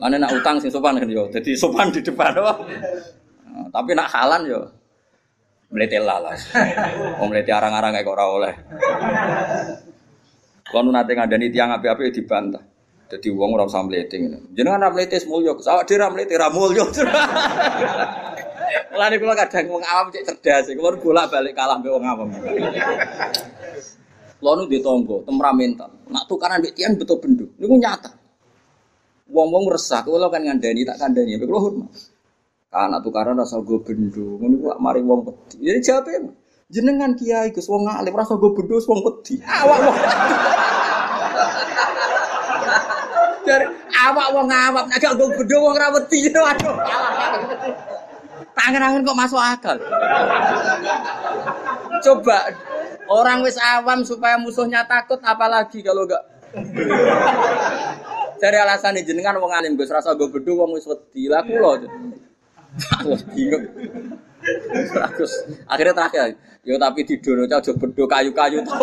Mana 0.00 0.16
nak 0.16 0.32
utang 0.32 0.56
sing 0.56 0.72
sopan 0.72 0.96
kan 0.96 1.08
yo. 1.08 1.28
Jadi 1.28 1.52
sopan 1.52 1.92
di 1.92 2.00
depan 2.00 2.32
doang. 2.32 2.64
Nah, 3.44 3.68
tapi 3.68 3.92
nak 3.92 4.08
halan 4.08 4.42
yo. 4.48 4.60
Melete 5.70 6.00
lalas. 6.02 6.50
Mau 7.20 7.28
melete 7.30 7.52
arang-arang 7.52 7.94
kayak 7.94 8.08
ora 8.08 8.24
oleh. 8.26 8.54
Kalau 10.66 10.90
nanti 10.90 11.12
ngandani 11.14 11.46
tiang 11.52 11.70
api-api 11.76 12.10
dibantah. 12.10 12.64
Jadi 13.10 13.26
uang 13.26 13.58
orang 13.58 13.66
usah 13.66 13.82
mlete 13.82 14.22
ngene. 14.22 14.54
Jenengan 14.54 14.86
ora 14.86 14.94
mlete 14.94 15.18
semulya, 15.18 15.58
awak 15.58 15.82
dhewe 15.90 15.98
ora 15.98 16.14
mlete 16.14 16.34
ra 16.38 16.46
mulya. 16.46 16.86
Mulane 18.94 19.16
kula 19.18 19.34
kadang 19.34 19.66
wong 19.66 19.82
awam 19.82 20.14
cek 20.14 20.22
cerdas, 20.30 20.70
kula 20.78 20.94
bolak-balik 20.94 21.58
kalah 21.58 21.82
mbek 21.82 21.90
wong 21.90 22.06
awam. 22.06 22.30
Kula 24.38 24.50
nu 24.54 24.70
ditonggo, 24.70 25.26
temperamental. 25.26 25.90
Nak 26.06 26.24
tukaran 26.30 26.62
mbek 26.62 26.78
tiang 26.78 26.94
betul 26.94 27.18
bendu. 27.18 27.50
Niku 27.58 27.74
nyata. 27.74 28.14
Wong-wong 29.30 29.70
resah, 29.70 30.02
kalau 30.06 30.30
kan 30.30 30.42
ngandani 30.42 30.82
tak 30.82 30.98
kandani, 30.98 31.38
tapi 31.38 31.46
kalau 31.46 31.62
hormat. 31.66 31.90
Karena 32.70 32.98
tukaran 33.02 33.38
rasa 33.38 33.58
gue 33.62 33.78
bendu, 33.82 34.38
ngono 34.38 34.54
gua 34.58 34.74
mari 34.78 35.02
wong 35.02 35.26
peti. 35.26 35.66
Jadi 35.66 35.78
jawabnya 35.82 36.30
jenengan 36.70 37.18
kiai 37.18 37.50
Gus 37.50 37.66
wong 37.66 37.90
alim 37.90 38.14
rasa 38.14 38.38
gue 38.38 38.50
bendu 38.54 38.78
wong 38.78 39.02
peti. 39.02 39.42
Awak 39.42 39.78
wong. 39.82 39.96
Dari 43.50 43.66
awak 44.06 44.28
wong 44.30 44.46
awak 44.46 44.86
nek 44.86 45.02
gak 45.02 45.18
gue 45.18 45.28
bendu 45.42 45.58
wong 45.58 45.74
ra 45.74 45.90
wedi. 45.90 46.30
Waduh. 46.30 46.76
Tangan-tangan 48.54 49.02
kok 49.02 49.18
masuk 49.18 49.42
akal. 49.42 49.76
Coba 52.06 52.54
orang 53.10 53.42
wis 53.42 53.58
awam 53.58 54.06
supaya 54.06 54.38
musuhnya 54.38 54.86
takut 54.86 55.18
apalagi 55.26 55.82
kalau 55.82 56.06
gak 56.06 56.22
dari 58.38 58.56
alasan 58.62 59.02
jenengan 59.02 59.42
wong 59.42 59.50
alim 59.50 59.74
Gus 59.74 59.90
rasa 59.90 60.14
gue 60.14 60.30
bedu 60.30 60.62
wong 60.62 60.78
wis 60.78 60.86
wedi. 60.86 61.26
Lah 61.26 61.42
kula. 61.42 61.90
bingung. 63.34 63.66
Terus 64.40 65.32
akhirnya 65.68 65.94
terakhir, 65.94 66.36
yo 66.64 66.80
tapi 66.80 67.04
di 67.04 67.20
dono 67.20 67.44
aja 67.44 67.72
bedo 67.76 68.04
kayu-kayu 68.08 68.64
to. 68.64 68.74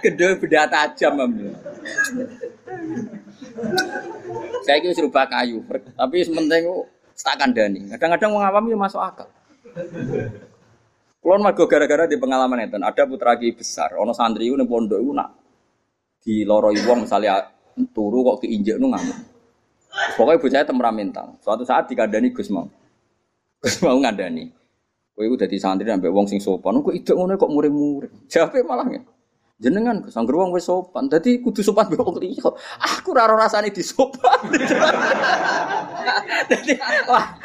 Gede 0.00 0.26
beda 0.40 0.64
tajam 0.68 1.20
am. 1.20 1.32
Saya 4.64 4.80
kira 4.80 4.96
serba 4.96 5.28
kayu, 5.28 5.60
tapi 5.94 6.24
sementing 6.24 6.64
tak 7.14 7.36
kandani. 7.36 7.92
Kadang-kadang 7.92 8.30
wong 8.32 8.44
awam 8.44 8.64
yo 8.72 8.76
masuk 8.80 9.00
akal. 9.04 9.28
Kulon 11.20 11.40
mergo 11.40 11.64
gara-gara 11.64 12.04
di 12.04 12.20
pengalaman 12.20 12.68
itu, 12.68 12.76
ada 12.76 13.02
putra 13.08 13.36
ki 13.40 13.56
besar, 13.56 13.96
ono 13.96 14.12
santri 14.12 14.44
itu 14.48 14.60
ning 14.60 14.68
pondok 14.68 15.00
nak 15.16 15.32
di 16.20 16.44
loroi 16.44 16.80
wong 16.84 17.08
misalnya 17.08 17.48
turu 17.92 18.24
kok 18.24 18.44
keinjek 18.44 18.76
nu 18.76 18.92
ngamuk. 18.92 19.18
Pokoknya 20.18 20.40
bocahnya 20.42 20.66
temperamental. 20.66 21.26
Suatu 21.38 21.62
saat 21.62 21.86
dikandani 21.86 22.34
Gus 22.34 22.50
mau. 22.50 22.66
Mau 23.84 24.00
ngandani. 24.00 24.64
Kowe 25.14 25.30
iku 25.30 25.38
dadi 25.38 25.62
santri 25.62 25.86
sampai 25.86 26.10
wong 26.10 26.26
sing 26.26 26.42
sopan. 26.42 26.82
Kok 26.82 26.90
idek 26.90 27.14
ngono 27.14 27.38
kok 27.38 27.46
muring-muring. 27.46 28.26
Jawabe 28.26 28.66
malah 28.66 28.82
ya. 28.90 28.98
Jenengan 29.62 30.02
angger 30.10 30.34
wong 30.34 30.50
wis 30.50 30.66
sopan. 30.66 31.06
Dadi 31.06 31.38
kudu 31.38 31.62
sopan 31.62 31.86
mbek 31.86 32.02
wong 32.02 32.18
liya. 32.18 32.50
Aku 32.82 33.14
ora 33.14 33.30
ora 33.30 33.46
rasane 33.46 33.70
disopan. 33.70 34.42
Dadi 36.50 36.74
wah 37.06 37.38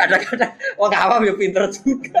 kadang-kadang 0.00 0.56
wong 0.80 0.92
awam 0.96 1.20
ya 1.28 1.36
pinter 1.36 1.68
juga. 1.68 2.16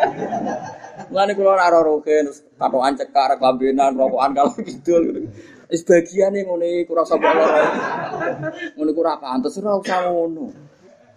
Mulane 1.08 1.32
kula 1.32 1.56
ora 1.56 1.72
ora 1.72 1.80
roken 1.80 2.28
terus 2.28 2.44
katokan 2.60 2.92
cekar 3.00 3.40
kelambenan 3.40 3.96
rokokan 3.96 4.36
kalau 4.36 4.52
gitu. 4.60 5.24
Wis 5.72 5.88
bagiane 5.88 6.44
ngene 6.44 6.84
ora 6.84 7.02
sapa 7.08 7.32
lara. 7.32 7.64
Ngono 8.76 8.92
iku 8.92 9.00
ora 9.00 9.16
pantes 9.16 9.56
ora 9.56 9.80
usah. 9.80 10.04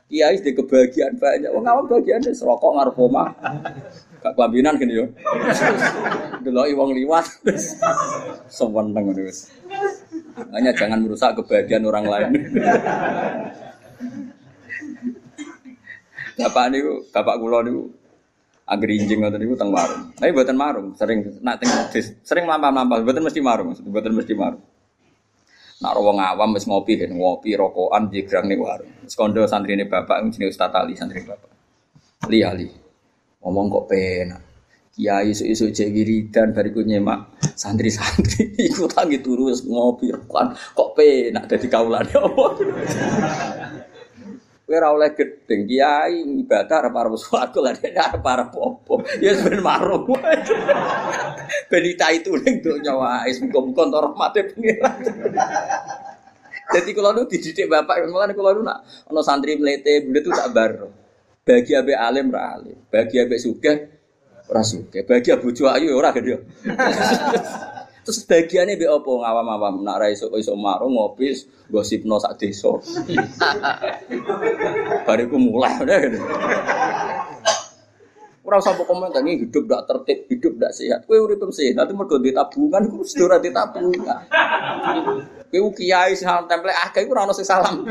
Kiai 0.05 0.37
di 0.37 0.51
kebahagiaan 0.53 1.17
banyak. 1.17 1.49
Wong 1.49 1.65
awam 1.65 1.85
bagiane 1.89 2.29
rokok 2.29 2.71
ngarep 2.77 2.97
omah. 3.01 3.29
Gak 4.21 4.33
kelambinan 4.37 4.77
gini 4.77 5.01
yo. 5.01 5.05
Deloki 6.45 6.77
wong 6.77 6.93
liwat. 6.93 7.25
Seweneng 8.49 9.09
ngono 9.09 9.21
wis. 9.25 9.49
Hanya 10.53 10.71
jangan 10.77 11.01
merusak 11.01 11.33
kebahagiaan 11.41 11.89
orang 11.89 12.05
lain. 12.05 12.31
Bapak 16.35 16.65
niku, 16.67 16.99
bapak 17.15 17.35
kula 17.39 17.63
niku 17.63 17.87
Angger 18.65 18.89
injing 18.89 19.21
ngoten 19.21 19.37
niku 19.45 19.53
teng 19.53 19.69
warung. 19.69 20.09
Tapi 20.17 20.33
mboten 20.33 20.57
marung, 20.57 20.87
sering 20.97 21.21
nak 21.45 21.61
teng 21.61 21.69
sering 22.25 22.49
lampah-lampah, 22.49 23.05
mboten 23.05 23.21
mesti 23.21 23.37
marung, 23.37 23.77
mboten 23.77 24.13
mesti 24.17 24.33
marung. 24.33 24.61
Nak 25.83 25.91
wong 25.99 26.23
awam 26.23 26.55
wis 26.55 26.63
ngopi 26.71 26.95
kan, 26.95 27.11
ngopi 27.11 27.59
rokokan 27.59 28.07
jegrang 28.07 28.47
ning 28.47 28.63
warung. 28.63 28.87
Sekondo 29.11 29.43
santrine 29.43 29.83
bapak 29.91 30.23
jenenge 30.31 30.55
Ustaz 30.55 30.71
Ali 30.71 30.95
santri 30.95 31.19
bapak. 31.27 31.51
Li 32.31 32.39
Ali. 32.47 32.71
Ngomong 33.43 33.67
kok 33.67 33.85
penak. 33.91 34.41
Kiai 34.95 35.35
isu-isu 35.35 35.75
cek 35.75 35.91
wiridan 35.91 36.55
bariku 36.55 36.79
nyemak 36.79 37.35
santri-santri 37.59 38.55
ikut 38.71 38.95
tangi 38.95 39.19
turu 39.19 39.51
ngopi 39.51 40.07
rokokan 40.15 40.55
kok 40.55 40.95
penak 40.95 41.51
dadi 41.51 41.67
kaulane 41.67 42.15
apa. 42.15 42.45
Kowe 44.75 44.83
ora 44.83 44.91
oleh 44.91 45.15
gedeng 45.15 45.71
kiai 45.71 46.19
ibadah 46.43 46.83
arep 46.83 46.99
arep 46.99 47.15
swarga 47.15 47.63
lah 47.63 47.71
nek 47.79 47.95
arep 47.95 48.25
arep 48.27 48.51
apa. 48.59 48.95
Ya 49.23 49.31
ben 49.39 49.63
marung. 49.63 50.03
Ben 51.71 51.83
itu 51.87 52.31
ning 52.43 52.59
donya 52.59 52.91
wae 52.99 53.31
muga-muga 53.39 53.81
entuk 53.87 54.01
rahmate 54.03 54.39
pengiran. 54.51 54.99
Jadi 56.75 56.89
kalau 56.97 57.15
lu 57.15 57.23
dididik 57.23 57.71
bapak, 57.71 58.03
malah 58.11 58.35
kalau 58.35 58.51
lu 58.51 58.61
nak 58.67 58.83
ono 59.07 59.23
santri 59.23 59.55
melete, 59.55 60.03
bule 60.03 60.19
itu 60.19 60.27
tak 60.35 60.51
baru. 60.51 60.91
Bagi 61.39 61.71
abe 61.71 61.95
alim 61.95 62.27
ra 62.27 62.59
alim, 62.59 62.75
bagi 62.91 63.15
abe 63.15 63.39
suge 63.39 63.73
ora 64.51 64.59
suge, 64.59 65.07
bagi 65.07 65.31
abu 65.31 65.55
ayu 65.55 65.95
ora 65.95 66.11
gede. 66.11 66.35
Terus 68.05 68.21
bagiannya 68.29 68.77
be 68.77 68.85
opo 68.85 69.25
ngawam-awam 69.25 69.81
nak 69.81 69.97
ra 69.97 70.07
iso 70.13 70.29
iso 70.37 70.53
marung 70.53 70.93
ngopi 70.93 71.33
gosipno 71.73 72.21
sak 72.21 72.37
desa. 72.37 72.77
Bariku 75.09 75.41
mulai 75.41 75.73
udah 75.81 75.97
gitu. 76.05 76.19
Ora 78.45 78.61
usah 78.61 78.77
komentar 78.77 79.25
ini 79.25 79.41
hidup 79.41 79.65
ndak 79.65 79.89
tertib, 79.89 80.29
hidup 80.29 80.53
ndak 80.61 80.71
sehat. 80.77 81.09
Kowe 81.09 81.17
urip 81.17 81.41
sehat 81.49 81.89
mergo 81.97 82.21
di 82.21 82.29
tabungan 82.29 82.85
iku 82.85 83.01
wis 83.01 83.17
ora 83.17 83.41
di 83.41 83.49
tabungan. 83.49 84.21
Kowe 85.49 85.69
kiai 85.73 86.13
temple 86.21 86.73
akeh 86.77 87.09
iku 87.09 87.11
ora 87.17 87.25
ono 87.25 87.33
sing 87.33 87.41
salam. 87.41 87.89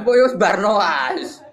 Mbok 0.00 0.14
yo 0.16 0.24
barno 0.40 0.80
wis. 0.80 1.44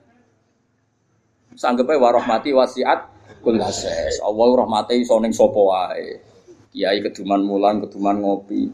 Sanggepe 1.59 1.99
warahmati 1.99 2.55
wasiat 2.55 3.03
kullases. 3.43 4.23
Allah 4.23 4.63
rahmati 4.63 5.03
iso 5.03 5.19
ning 5.19 5.35
sapa 5.35 5.59
wae 5.59 6.34
kiai 6.75 6.99
keduman 6.99 7.39
mulan, 7.39 7.79
keduman 7.79 8.19
ngopi, 8.19 8.67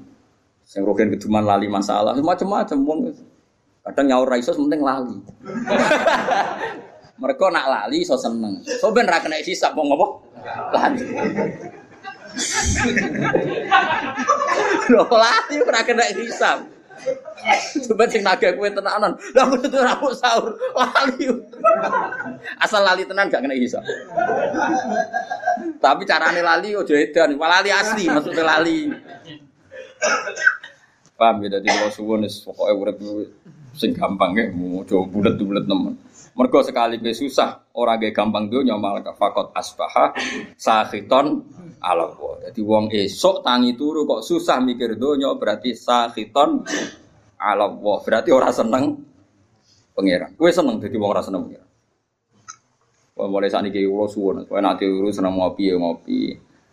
sing 0.65 0.81
rogen 0.81 1.13
keduman 1.13 1.45
lali 1.45 1.69
masalah, 1.69 2.17
macam-macam 2.17 2.77
wong. 2.81 2.99
Kadang 3.85 4.05
nyaur 4.09 4.25
ra 4.25 4.41
iso 4.41 4.57
penting 4.57 4.81
lali. 4.81 5.21
Mereka 7.21 7.53
nak 7.53 7.69
lali 7.69 8.01
so 8.01 8.17
seneng. 8.17 8.65
So 8.65 8.89
ben 8.89 9.05
ra 9.05 9.21
kena 9.21 9.37
hisab 9.45 9.77
mau 9.77 9.85
ngopo? 9.85 10.25
Lali. 10.73 11.01
Lho 14.89 15.05
lali 15.05 15.55
ora 15.61 15.81
kena 15.85 16.09
hisab. 16.17 16.65
Coba 17.89 18.03
sing 18.07 18.21
naga 18.21 18.53
kue 18.53 18.69
tenanan. 18.69 19.17
Lah 19.17 19.43
aku 19.47 19.55
tuh 19.65 19.81
ora 19.81 19.95
sahur. 20.13 20.53
Lali. 20.77 21.25
Asal 22.61 22.81
lali 22.85 23.03
tenan 23.07 23.29
gak 23.29 23.41
kena 23.41 23.57
hisap. 23.57 23.81
Tapi 25.81 26.03
carane 26.05 26.41
lali 26.45 26.77
ojo 26.77 26.93
edan, 26.93 27.37
lali 27.37 27.69
asli 27.73 28.05
maksudnya 28.09 28.45
lali. 28.45 28.93
Paham 31.17 31.45
ya 31.45 31.57
dadi 31.57 31.69
kalau 31.69 31.93
suwun 31.93 32.25
wis 32.25 32.41
pokoke 32.41 32.73
urip 32.73 32.97
sing 33.77 33.93
gampang 33.93 34.33
ya, 34.33 34.49
mau 34.51 34.81
coba 34.81 35.05
bulet-bulet 35.09 35.65
nemen. 35.69 35.93
Mergo 36.31 36.63
sekali 36.63 36.95
be 36.95 37.11
susah, 37.11 37.75
orang 37.75 37.99
gak 38.07 38.15
gampang 38.15 38.47
dunya 38.47 38.79
malah 38.79 39.03
fakot 39.11 39.51
asbaha 39.51 40.15
sahiton 40.55 41.43
ala 41.83 42.07
wa. 42.15 42.39
Dadi 42.39 42.61
wong 42.63 42.87
esok 42.87 43.43
tangi 43.43 43.75
turu 43.75 44.07
kok 44.07 44.23
susah 44.23 44.63
mikir 44.63 44.95
donya 44.95 45.35
berarti 45.35 45.75
sahiton 45.75 46.63
ala. 47.35 47.67
Berarti 47.75 48.31
orang 48.31 48.53
seneng 48.55 48.83
pangeran. 49.91 50.31
Kowe 50.39 50.47
seneng 50.47 50.79
dadi 50.79 50.95
wong 50.95 51.09
ora 51.11 51.19
seneng 51.19 51.41
pangeran. 51.51 51.69
Wong 53.11 53.27
mulai 53.27 53.51
saniki 53.51 53.83
kula 53.83 54.07
suwun, 54.07 54.47
kowe 54.47 54.59
nanti 54.63 54.87
urus 54.87 55.19
seneng 55.19 55.35
ngopi 55.35 55.67
ya 55.67 55.75
ngopi. 55.75 56.31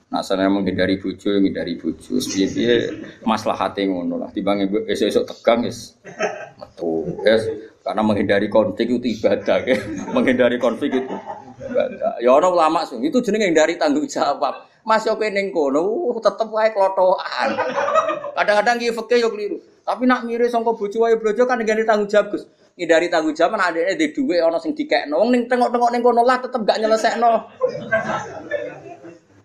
Nah, 0.09 0.25
saya 0.25 0.49
menghindari 0.49 0.97
bucu, 0.97 1.37
menghindari 1.37 1.77
bucu. 1.77 2.17
Sebiye 2.17 3.05
masalah 3.29 3.69
hati 3.69 3.85
ngono 3.85 4.17
lah. 4.17 4.33
Timbang 4.33 4.65
esok-esok 4.89 5.29
tegang, 5.29 5.69
es. 5.69 6.01
Metu, 6.57 7.05
es. 7.29 7.45
Karena 7.89 8.05
menghindari 8.05 8.53
konflik 8.53 9.01
itu 9.01 9.17
ibadah, 9.17 9.65
ya. 9.65 9.81
menghindari 10.15 10.61
konflik 10.61 10.93
itu 10.93 11.17
ibadah. 11.57 12.21
Ya 12.21 12.37
orang 12.37 12.53
ulama 12.53 12.85
sih, 12.85 13.01
itu 13.01 13.25
jenenge 13.25 13.49
dari 13.57 13.81
tanggung 13.81 14.05
jawab. 14.05 14.69
Mas 14.85 15.09
yo 15.09 15.17
neng 15.17 15.49
kono 15.57 16.13
uh, 16.13 16.21
tetep 16.21 16.53
wae 16.53 16.69
klotokan. 16.69 17.57
Kadang-kadang 18.37 18.77
ki 18.77 18.93
fikih 18.93 19.19
yo 19.25 19.29
keliru. 19.33 19.57
Tapi 19.89 20.05
nak 20.05 20.29
mirip 20.29 20.53
sangka 20.53 20.77
bojo 20.77 21.01
wae 21.01 21.17
brojo 21.17 21.49
kan 21.49 21.65
ngene 21.65 21.89
tanggung 21.89 22.13
jawab, 22.13 22.37
Gus. 22.37 22.45
Ngindari 22.77 23.09
tanggung 23.09 23.33
jawab 23.33 23.57
kan 23.57 23.73
adekne 23.73 23.97
di 23.97 24.07
dhuwit 24.13 24.45
ana 24.45 24.61
sing 24.61 24.77
dikekno. 24.77 25.17
Wong 25.17 25.33
ning 25.33 25.49
tengok-tengok 25.49 25.89
ning 25.89 26.05
kono 26.05 26.29
lah 26.29 26.45
tetep 26.45 26.61
gak 26.69 26.77
nyelesekno. 26.77 27.33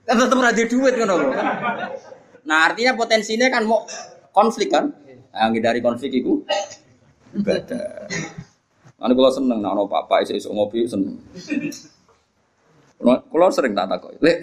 Kan 0.03 0.15
tetep 0.19 0.35
ora 0.35 0.51
di 0.51 0.63
dhuwit 0.67 0.93
ngono 0.99 1.15
lho. 1.15 1.29
Nah, 2.43 2.59
artinya 2.67 2.91
potensinya 2.99 3.47
kan 3.47 3.63
mau 3.63 3.87
konflik 4.35 4.67
kan. 4.67 4.91
Nah, 5.31 5.47
ngindari 5.47 5.79
konflik 5.79 6.11
itu 6.11 6.43
ibadah. 7.33 8.07
Ane 9.03 9.11
kula 9.17 9.29
seneng 9.35 9.59
nek 9.59 9.73
ana 9.75 9.83
papa 9.89 10.23
isuk-isuk 10.23 10.53
ngopi 10.55 10.87
seneng. 10.87 11.19
Kula 13.03 13.51
sering 13.51 13.75
tak 13.75 13.91
takoki, 13.91 14.15
"Lek, 14.23 14.37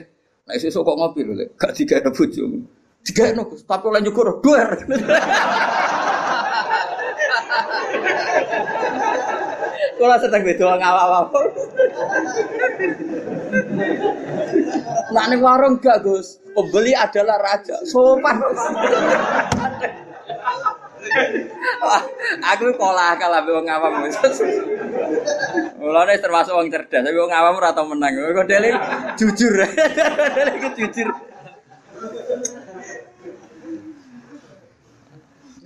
nek 0.45 0.61
isuk 0.61 0.85
kok 0.85 0.99
ngopi 1.01 1.25
lho, 1.25 1.33
Lek, 1.33 1.57
gak 1.57 1.73
digawe 1.73 2.13
bojo." 2.13 2.45
Digawe 3.01 3.33
Gus, 3.49 3.65
tapi 3.65 3.85
oleh 3.89 4.05
nyukur 4.05 4.29
doer. 4.45 4.69
Kula 9.97 10.17
sedang 10.21 10.45
beda 10.45 10.77
ngawak-awak. 10.77 11.33
Nah, 15.13 15.25
ning 15.29 15.41
warung 15.41 15.81
gak, 15.81 16.05
Gus. 16.05 16.37
Pembeli 16.53 16.93
adalah 16.93 17.41
raja. 17.41 17.81
Sopan. 17.89 18.37
Aku 22.45 22.65
akal 22.77 23.33
ambek 23.33 23.55
wong 23.57 23.69
awam. 23.69 23.93
Mulane 25.81 26.15
termasuk 26.21 26.53
wong 26.55 26.69
cerdas, 26.69 27.03
tapi 27.03 27.17
wong 27.17 27.33
awam 27.33 27.57
ora 27.57 27.73
tau 27.73 27.89
menang. 27.89 28.13
Kok 28.15 28.47
dele 28.47 28.69
jujur. 29.17 29.55
dele 30.37 30.53
jujur. 30.77 31.09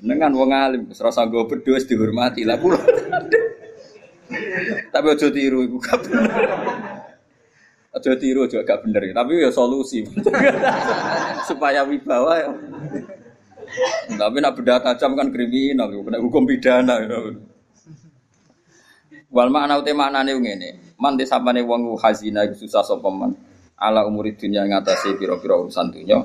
Dengan 0.04 0.30
wong 0.36 0.52
alim, 0.52 0.82
serasa 0.92 1.24
gue 1.24 1.42
berdua 1.48 1.80
dihormati 1.80 2.44
lah 2.44 2.60
pulau. 2.60 2.76
Tapi 4.92 5.06
ojo 5.08 5.26
tiru 5.32 5.64
iku 5.64 5.76
gak 5.80 5.98
bener. 6.04 6.32
Tiru 8.20 8.44
juga 8.50 8.62
gak 8.66 8.84
bener, 8.84 9.16
tapi 9.16 9.40
ya 9.40 9.48
solusi. 9.48 10.04
Supaya 11.48 11.86
wibawa 11.88 12.32
ya. 12.36 12.50
Tapi 14.14 14.36
nak 14.38 14.54
beda 14.54 14.78
tajam 14.80 15.18
kan 15.18 15.28
kriminal, 15.34 15.90
kena 15.90 16.18
hukum 16.22 16.46
pidana. 16.46 17.02
Wal 19.34 19.50
makna 19.50 19.82
ute 19.82 19.90
maknane 19.90 20.30
ngene. 20.38 20.94
Man 20.94 21.18
desapane 21.18 21.66
wong 21.66 21.98
hazina 21.98 22.46
susah 22.54 22.86
sapa 22.86 23.10
man. 23.10 23.34
Ala 23.74 24.06
umur 24.06 24.30
dunya 24.30 24.62
ngatasi 24.62 25.18
pira-pira 25.18 25.58
urusan 25.58 25.90
dunya. 25.90 26.22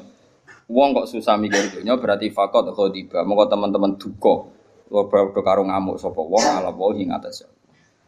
Wong 0.69 0.93
kok 0.93 1.09
susah 1.09 1.33
mikir 1.41 1.73
dunya 1.73 1.97
berarti 1.97 2.29
fakot 2.29 2.69
khodiba. 2.77 3.25
Monggo 3.25 3.49
teman-teman 3.49 3.97
duka. 3.97 4.53
Lo 4.93 5.09
padha 5.09 5.41
karo 5.41 5.65
ngamuk 5.65 5.97
sapa 5.97 6.21
wong 6.21 6.45
ala 6.45 6.69
wahi 6.69 7.09
ngatasi. 7.09 7.49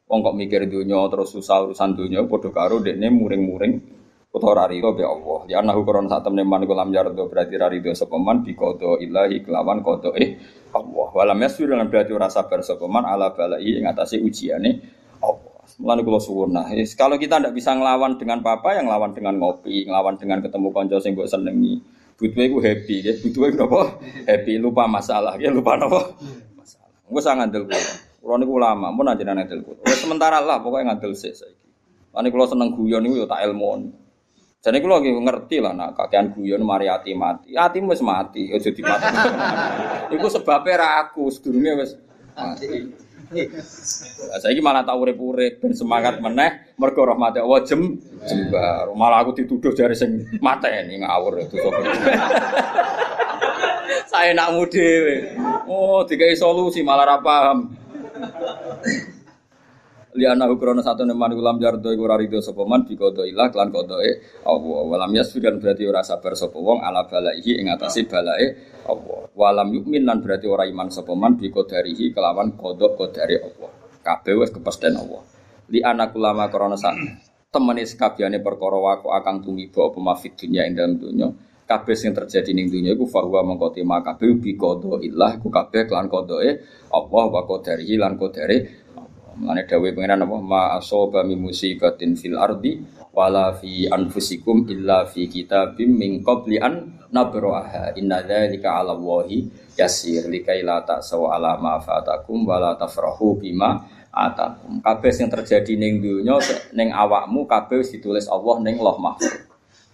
Wong 0.06 0.22
kok 0.22 0.38
mikir 0.38 0.70
dunya 0.70 1.02
terus 1.10 1.34
susah 1.34 1.66
urusan 1.66 1.98
dunya 1.98 2.22
padha 2.30 2.54
karo 2.54 2.78
dekne 2.78 3.10
muring-muring 3.10 4.01
utawa 4.32 4.66
rarido 4.66 4.96
be 4.96 5.04
Allah. 5.04 5.40
Ya 5.52 5.60
anahu 5.60 5.84
koron 5.84 6.08
sak 6.08 6.24
temne 6.24 6.48
man 6.48 6.64
kulam 6.64 6.90
yardo 6.96 7.28
berarti 7.28 7.56
rarido 7.60 7.92
sapa 7.92 8.16
man 8.16 8.48
bi 8.48 8.56
qada 8.56 8.98
ilahi 9.04 9.44
kelawan 9.44 9.84
qada 9.84 10.16
eh 10.16 10.40
Allah. 10.72 11.08
Walam 11.12 11.40
yasir 11.44 11.68
lan 11.68 11.92
berarti 11.92 12.16
ora 12.16 12.32
sabar 12.32 12.64
sapa 12.64 12.88
man 12.88 13.04
ala 13.04 13.36
balai 13.36 13.80
ing 13.80 13.86
atase 13.88 14.24
ujiane 14.24 14.80
Allah. 15.20 15.52
Mulane 15.78 16.02
kula 16.04 16.20
suwun 16.20 16.52
nah, 16.52 16.68
kalau 17.00 17.16
kita 17.16 17.40
ndak 17.40 17.56
bisa 17.56 17.72
ngelawan 17.72 18.20
dengan 18.20 18.44
papa 18.44 18.76
yang 18.76 18.92
ngelawan 18.92 19.16
dengan 19.16 19.40
ngopi, 19.40 19.88
ngelawan 19.88 20.20
dengan 20.20 20.44
ketemu 20.44 20.68
kanca 20.74 20.98
sing 21.00 21.16
mbok 21.16 21.30
senengi. 21.30 21.80
Butuhe 22.22 22.54
iku 22.54 22.62
happy, 22.62 22.96
ya. 23.02 23.14
Butuhe 23.18 23.50
napa? 23.58 23.98
Happy, 24.30 24.62
lupa 24.62 24.86
masalah, 24.86 25.42
ya 25.42 25.50
lupa 25.50 25.74
napa? 25.74 26.14
Masalah. 26.54 26.90
Engko 27.10 27.20
sak 27.24 27.34
ngandel 27.42 27.66
kula. 27.66 27.82
Kula 28.22 28.36
niku 28.38 28.54
ulama, 28.62 28.88
mun 28.94 29.10
anjenengan 29.10 29.42
ngandel 29.42 29.66
kula. 29.66 29.82
sementara 29.98 30.38
lah 30.38 30.62
pokoknya 30.62 30.94
ngandel 30.94 31.18
sik 31.18 31.34
saiki. 31.34 31.66
Lan 32.14 32.30
kula 32.30 32.46
seneng 32.46 32.78
guyon 32.78 33.02
niku 33.02 33.26
ya 33.26 33.26
tak 33.26 33.42
ilmu. 33.50 33.90
Jadi 34.62 34.78
kalau 34.78 35.02
lagi 35.02 35.10
ngerti 35.10 35.58
lah, 35.58 35.74
nak 35.74 35.98
kakean 35.98 36.38
guyon 36.38 36.62
mari 36.62 36.86
hati 36.86 37.18
mati, 37.18 37.58
hati 37.58 37.82
wes 37.82 37.98
mati, 38.06 38.54
ojo 38.54 38.70
mati. 38.86 39.10
Iku 40.14 40.28
sebabnya 40.30 40.86
raku, 40.86 41.34
sedurungnya 41.34 41.82
wes 41.82 41.98
mati. 42.38 42.94
Nah, 43.32 44.38
saya 44.38 44.52
ini 44.52 44.62
malah 44.62 44.84
tahu 44.84 45.08
urip-urip 45.08 45.64
dan 45.64 45.72
semangat 45.72 46.20
meneh 46.20 46.76
mergo 46.76 47.08
rahmat 47.08 47.40
Allah 47.40 47.64
jem 47.64 47.96
jembar. 48.28 48.92
Malah 48.94 49.24
aku 49.24 49.40
dituduh 49.40 49.72
dari 49.72 49.96
sing 49.96 50.30
mata 50.44 50.68
ini 50.68 51.00
ngawur 51.02 51.40
itu 51.40 51.56
Saya 54.12 54.36
nak 54.36 54.52
mude. 54.52 54.92
Oh, 55.66 56.04
dikai 56.04 56.36
solusi 56.36 56.84
malah 56.84 57.16
ra 57.16 57.18
paham 57.24 57.72
liana 60.16 60.48
ukrono 60.52 60.84
satu 60.84 61.08
neman 61.08 61.32
ulam 61.36 61.58
jardo 61.62 61.92
iku 61.92 62.04
ora 62.08 62.20
rido 62.20 62.40
sapa 62.44 62.68
man 62.68 62.84
bi 62.84 63.00
qada 63.00 63.24
ilah 63.24 63.48
klan 63.52 63.72
qadae 63.72 64.44
Allah. 64.44 64.80
Walam 64.88 65.12
yasfikan 65.16 65.58
berarti 65.58 65.84
ora 65.88 66.04
sabar 66.04 66.36
sapa 66.36 66.58
wong 66.60 66.84
ala 66.84 67.08
balaihi 67.08 67.62
ing 67.64 67.72
atase 67.72 68.08
balae 68.08 68.58
Allah. 68.88 69.32
Walam 69.36 69.72
yukmin 69.72 70.04
lan 70.04 70.20
berarti 70.20 70.48
ora 70.48 70.68
iman 70.68 70.92
sapa 70.92 71.16
man 71.16 71.40
bi 71.40 71.48
qadarihi 71.48 72.12
kelawan 72.12 72.60
qada 72.60 72.88
qadare 72.98 73.36
Allah. 73.40 73.72
Kabeh 74.02 74.34
wis 74.40 74.52
kepesten 74.52 74.98
Allah. 74.98 75.22
Li 75.72 75.80
anak 75.80 76.12
ulama 76.18 76.52
krana 76.52 76.76
sak 76.76 76.96
temene 77.52 77.84
sakabehane 77.84 78.40
perkara 78.40 78.80
wako 78.80 79.12
akang 79.12 79.44
tumiba 79.44 79.92
apa 79.92 80.00
mafid 80.00 80.40
dunya 80.40 80.64
ing 80.64 80.74
dalem 80.76 80.96
dunya 80.96 81.28
kabeh 81.68 81.96
sing 81.96 82.12
terjadi 82.12 82.52
ning 82.52 82.68
dunya 82.68 82.96
iku 82.96 83.08
fahuwa 83.08 83.48
mengko 83.48 83.72
tema 83.72 84.04
kabeh 84.04 84.40
bi 84.40 84.56
qada 84.60 85.00
ilah 85.04 85.40
iku 85.40 85.48
kabeh 85.48 85.88
klan 85.88 86.08
qadae 86.12 86.60
Allah 86.92 87.26
wa 87.28 87.42
qadarihi 87.48 87.96
lan 87.96 88.16
qadare 88.20 88.81
Mengenai 89.32 89.64
dawe 89.64 89.88
pengiran 89.96 90.28
apa? 90.28 90.38
Ma 90.44 90.64
asoba 90.76 91.24
mi 91.24 91.40
musibatin 91.40 92.20
fil 92.20 92.36
ardi 92.36 92.84
wala 93.16 93.56
fi 93.56 93.88
anfusikum 93.88 94.68
illa 94.68 95.08
fi 95.08 95.28
kitabim 95.32 95.96
min 95.96 96.12
qabli 96.20 96.60
an 96.60 97.08
nabroaha 97.12 97.96
inna 97.96 98.24
dzalika 98.24 98.76
'ala 98.76 98.92
Allahi 98.92 99.48
yasir 99.80 100.28
likai 100.28 100.64
la 100.68 100.84
ta'saw 100.84 101.32
ala 101.32 101.56
ma 101.60 101.80
fatakum 101.80 102.44
wala 102.44 102.76
tafrahu 102.76 103.40
bima 103.40 103.88
atakum. 104.12 104.84
Kabeh 104.84 105.12
sing 105.16 105.32
terjadi 105.32 105.80
ning 105.80 106.04
dunya 106.04 106.36
ning 106.76 106.92
awakmu 106.92 107.48
kabeh 107.48 107.84
ditulis 107.88 108.28
Allah 108.28 108.60
ning 108.60 108.84
Loh 108.84 109.00
Mahfuz. 109.00 109.48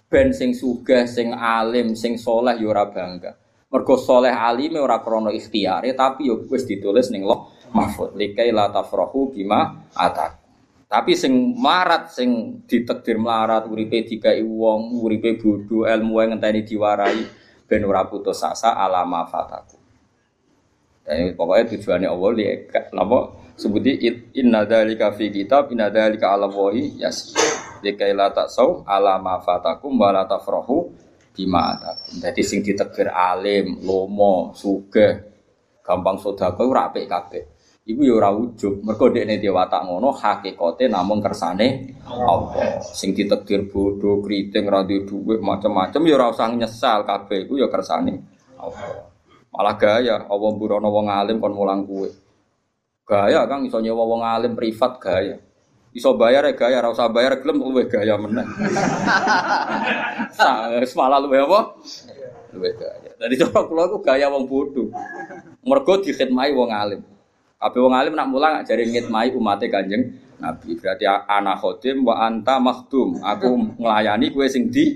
Ben 0.08 0.32
sing 0.32 0.56
sugih, 0.56 1.04
sing 1.04 1.36
alim, 1.36 1.92
sing 1.92 2.16
soleh 2.16 2.56
ya 2.56 2.66
ora 2.66 2.88
bangga. 2.88 3.36
Mergo 3.68 4.00
soleh 4.00 4.32
alime 4.32 4.80
ora 4.80 5.04
krana 5.04 5.28
ikhtiyare 5.28 5.92
tapi 5.92 6.32
ya 6.32 6.34
wis 6.48 6.64
ditulis 6.64 7.12
ning 7.12 7.22
Loh 7.28 7.47
mahfud. 7.72 8.16
Likai 8.16 8.52
la 8.52 8.72
tafrahu 8.72 9.32
bima 9.32 9.88
atak. 9.94 10.38
Tapi 10.88 11.12
sing 11.12 11.52
marat 11.60 12.08
sing 12.16 12.64
ditekdir 12.64 13.20
melarat 13.20 13.68
uripe 13.68 14.08
dikai 14.08 14.40
wong 14.40 14.96
uripe 15.04 15.36
bodho 15.36 15.84
ilmu 15.84 16.16
ngenteni 16.16 16.64
diwarai 16.64 17.20
ben 17.68 17.84
ora 17.84 18.08
putus 18.08 18.40
asa 18.40 18.72
alama 18.72 19.28
fataku. 19.28 19.76
Dan 21.04 21.36
pokoknya 21.36 21.68
tujuannya 21.76 22.08
Allah 22.08 22.30
li 22.32 22.44
napa 22.96 23.18
sebuti 23.52 24.00
inna 24.40 24.64
dzalika 24.64 25.12
fi 25.12 25.28
kitab 25.28 25.68
inna 25.68 25.92
dzalika 25.92 26.32
ala 26.32 26.48
wahi 26.48 27.00
yas 27.00 27.36
likai 27.84 28.16
la 28.16 28.32
taksau 28.32 28.84
alama 28.88 29.44
fatakum 29.44 29.92
wa 29.92 30.08
la 30.08 30.24
tafrahu 30.24 30.88
bima 31.36 31.76
atakum 31.76 32.24
jadi 32.24 32.42
sing 32.44 32.64
ditekdir 32.64 33.12
alim 33.12 33.84
lomo 33.84 34.56
sugih 34.56 35.20
gampang 35.84 36.16
sedekah 36.20 36.64
ora 36.64 36.92
apik 36.92 37.08
kabeh. 37.08 37.57
Iku 37.88 38.04
ya 38.04 38.20
ora 38.20 38.28
ujug, 38.36 38.84
mergo 38.84 39.08
dekne 39.08 39.40
dhewe 39.40 39.56
watak 39.56 39.88
ngono 39.88 40.12
hakikate 40.12 40.92
namung 40.92 41.24
kersane 41.24 41.96
Allah. 42.04 42.84
Sing 42.84 43.16
ditekdir 43.16 43.64
bodoh, 43.64 44.20
kriting, 44.20 44.68
ra 44.68 44.84
duwe 44.84 45.08
dhuwit, 45.08 45.40
macam-macam 45.40 46.04
ya 46.04 46.20
ora 46.20 46.28
usah 46.28 46.52
nyesal 46.52 47.08
kabeh 47.08 47.48
iku 47.48 47.56
ya 47.56 47.72
kersane 47.72 48.20
Allah. 48.60 49.08
Malah 49.48 49.76
gaya, 49.80 50.20
Allah 50.20 50.50
burono 50.52 50.92
wong 50.92 51.08
alim 51.08 51.40
kon 51.40 51.56
mulang 51.56 51.88
kuwe. 51.88 52.12
Gaya 53.08 53.48
Kang 53.48 53.64
iso 53.64 53.80
nyewa 53.80 54.04
wong 54.04 54.20
alim 54.20 54.52
privat 54.52 55.00
gaya. 55.00 55.40
Iso 55.96 56.12
bayar 56.12 56.44
ya 56.44 56.52
gaya, 56.52 56.84
ora 56.84 56.92
usah 56.92 57.08
bayar 57.08 57.40
gelem 57.40 57.56
luwe 57.56 57.88
gaya 57.88 58.20
meneh. 58.20 58.44
Wis 60.84 60.92
malah 60.92 61.24
luwe 61.24 61.40
apa? 61.40 61.72
Luwe 62.52 62.68
gaya. 62.76 63.16
Dadi 63.16 63.34
cara 63.40 63.64
kula 63.64 63.88
iku 63.88 64.04
gaya 64.04 64.28
wong 64.28 64.44
bodoh. 64.44 64.92
Mergo 65.64 66.04
dikhidmati 66.04 66.52
wong 66.52 66.68
alim. 66.68 67.00
Kabeh 67.58 67.82
wong 67.82 67.90
alim 67.90 68.14
nak 68.14 68.30
mulang 68.30 68.62
jare 68.62 68.86
ngitmai 68.86 69.34
umate 69.34 69.66
Kanjeng 69.66 70.14
Nabi. 70.38 70.78
Berarti 70.78 71.10
ana 71.10 71.58
khodim 71.58 72.06
wa 72.06 72.14
anta 72.22 72.62
makhdum. 72.62 73.18
Aku 73.18 73.74
nglayani 73.82 74.30
kowe 74.30 74.46
sing 74.46 74.70
di 74.70 74.94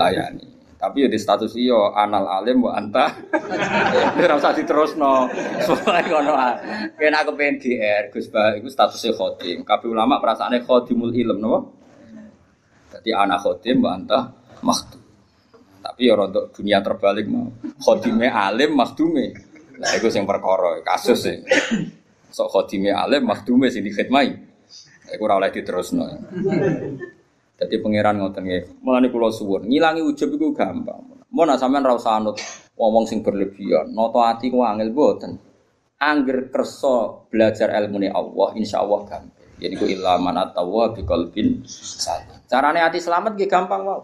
layani. 0.00 0.48
Tapi 0.80 1.04
ya 1.04 1.08
di 1.12 1.20
status 1.20 1.52
iyo 1.60 1.92
anal 1.92 2.24
alim 2.24 2.64
wa 2.64 2.72
anta. 2.72 3.04
Ora 4.16 4.32
usah 4.32 4.56
diterusno. 4.56 5.28
Soale 5.60 6.00
ngono 6.08 6.32
ah. 6.32 6.56
Kena 6.96 7.20
aku 7.20 7.36
pengen 7.36 7.60
GR 7.60 8.08
Gus 8.08 8.32
Bah 8.32 8.56
iku 8.56 8.72
statusnya 8.72 9.12
khodim. 9.12 9.60
Kabeh 9.68 9.92
ulama 9.92 10.16
perasaane 10.24 10.64
khodimul 10.64 11.12
ilm 11.12 11.36
napa? 11.36 11.68
Jadi 12.96 13.12
anak 13.12 13.44
khodim 13.44 13.84
wa 13.84 13.92
anta 13.92 14.24
makhdum. 14.64 15.04
Tapi 15.84 16.08
ya 16.08 16.16
untuk 16.16 16.48
dunia 16.48 16.80
terbalik 16.80 17.28
mau. 17.28 17.52
Khodime 17.84 18.32
alim 18.32 18.72
makhdume. 18.72 19.49
Nah, 19.80 19.90
itu 19.96 20.12
yang 20.12 20.28
perkara, 20.28 20.84
kasus 20.84 21.24
sih. 21.24 21.40
Sok 22.28 22.48
khodime 22.52 22.92
alim, 22.92 23.24
makhdume 23.24 23.72
sing 23.72 23.80
dikhidmai. 23.80 24.28
Iku 25.10 25.22
ora 25.24 25.40
oleh 25.40 25.50
diterusno. 25.50 26.04
Jadi 27.56 27.74
pangeran 27.80 28.20
ngoten 28.20 28.44
nggih. 28.44 28.62
Mulane 28.84 29.08
kula 29.08 29.32
suwun, 29.32 29.66
ngilangi 29.66 30.04
ujub 30.04 30.36
iku 30.36 30.52
gampang. 30.52 31.00
Mau 31.32 31.44
nak 31.46 31.58
sampean 31.58 31.82
ra 31.86 31.96
usah 31.96 32.20
anut 32.20 32.36
wong 32.76 33.04
sing 33.08 33.24
berlebihan. 33.24 33.90
Noto 33.90 34.20
ati 34.20 34.52
ku 34.52 34.62
angel 34.62 34.92
boten. 34.92 35.36
Angger 36.00 36.48
kersa 36.48 37.28
belajar 37.28 37.68
ilmu 37.76 38.00
Allah, 38.08 38.48
insya 38.56 38.80
Allah 38.80 39.00
gampang. 39.04 39.46
Jadi 39.60 39.74
ku 39.76 39.84
ilaman 39.84 40.36
atawa 40.40 40.96
bi 40.96 41.04
qalbin 41.04 41.60
salim. 41.68 42.40
Carane 42.48 42.80
ati 42.80 42.96
selamat 42.96 43.36
nggih 43.36 43.50
gampang 43.50 43.82
wae. 43.84 44.00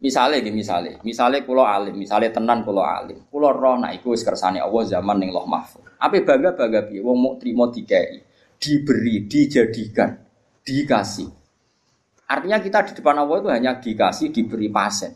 Misale 0.00 0.40
nggih 0.40 0.56
misale, 0.56 0.96
misale 1.04 1.44
kula 1.44 1.76
alim, 1.76 1.92
misale 1.92 2.32
tenan 2.32 2.64
kula 2.64 3.04
alim. 3.04 3.20
Kula 3.28 3.52
roh 3.52 3.76
iku 3.92 4.16
wis 4.16 4.24
kersane 4.24 4.56
Allah 4.56 4.82
zaman 4.88 5.20
ning 5.20 5.28
Loh 5.28 5.44
Mahfuz. 5.44 5.84
Ape 6.00 6.24
bangga-bangga 6.24 6.88
piye 6.88 7.04
wong 7.04 7.20
mau 7.20 7.36
trimo 7.36 7.68
dikai, 7.68 8.24
diberi, 8.56 9.28
dijadikan, 9.28 10.16
dikasih. 10.64 11.28
Artinya 12.32 12.56
kita 12.64 12.88
di 12.88 12.92
depan 12.96 13.20
Allah 13.20 13.36
itu 13.44 13.48
hanya 13.52 13.76
dikasih, 13.76 14.32
diberi 14.32 14.72
pasen. 14.72 15.12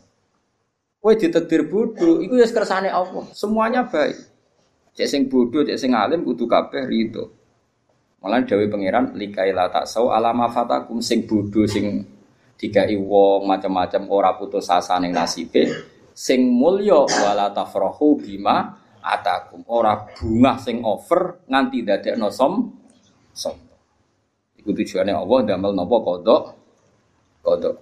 Kowe 1.01 1.17
ditetir 1.17 1.65
bodoh, 1.65 2.21
itu 2.21 2.37
ya 2.37 2.45
kersane 2.45 2.93
Allah. 2.93 3.25
Semuanya 3.33 3.89
baik. 3.89 4.17
Cek 4.93 5.07
sing 5.09 5.21
bodoh, 5.25 5.65
cek 5.65 5.81
sing 5.81 5.97
alim 5.97 6.21
kudu 6.21 6.45
kabeh 6.45 6.85
rido. 6.85 7.33
Malah 8.21 8.45
dawuh 8.45 8.69
pangeran 8.69 9.17
likaila 9.17 9.69
taksau 9.73 10.13
alama 10.13 10.45
fatakum 10.49 11.01
sing 11.01 11.25
bodoh 11.25 11.65
sing 11.65 12.05
dikai 12.55 12.95
wong 12.95 13.47
macam-macam 13.47 14.01
ora 14.07 14.31
putus 14.35 14.71
asa 14.71 14.95
ning 14.99 15.11
nasibe 15.11 15.67
sing 16.15 16.47
mulya 16.47 17.03
wala 17.03 17.51
tafrahu 17.51 18.19
bima 18.19 18.79
atakum. 19.05 19.61
Ora 19.69 20.07
bunga 20.15 20.57
sing 20.57 20.81
over 20.81 21.45
nganti 21.45 21.85
dadekno 21.85 22.33
som 22.33 22.71
som. 23.35 23.53
Iku 24.57 24.73
tujuane 24.73 25.13
Allah 25.13 25.39
damel 25.45 25.75
napa 25.77 25.95
kodok 26.01 26.43
kodok 27.45 27.75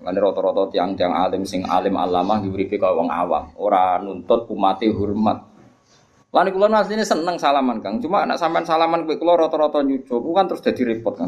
Lan 0.00 0.16
rata-rata 0.16 0.72
tiang-tiang 0.72 1.12
alim 1.12 1.44
sing 1.44 1.60
alim 1.68 1.92
alamah 1.92 2.40
diuripe 2.40 2.80
kaya 2.80 2.96
wong 2.96 3.12
awam, 3.12 3.52
ora 3.60 4.00
nuntut 4.00 4.48
umate 4.48 4.88
hormat. 4.88 5.49
Lan 6.30 6.46
kula 6.54 6.70
asline 6.70 7.02
seneng 7.02 7.34
salaman 7.42 7.82
Kang, 7.82 7.98
cuma 7.98 8.22
anak 8.22 8.38
sampean 8.38 8.62
salaman 8.62 9.02
kowe 9.02 9.18
kula 9.18 9.34
rata-rata 9.34 9.82
nyucup, 9.82 10.22
kan 10.30 10.46
terus 10.46 10.62
dadi 10.62 10.86
repot 10.86 11.18
kan. 11.18 11.26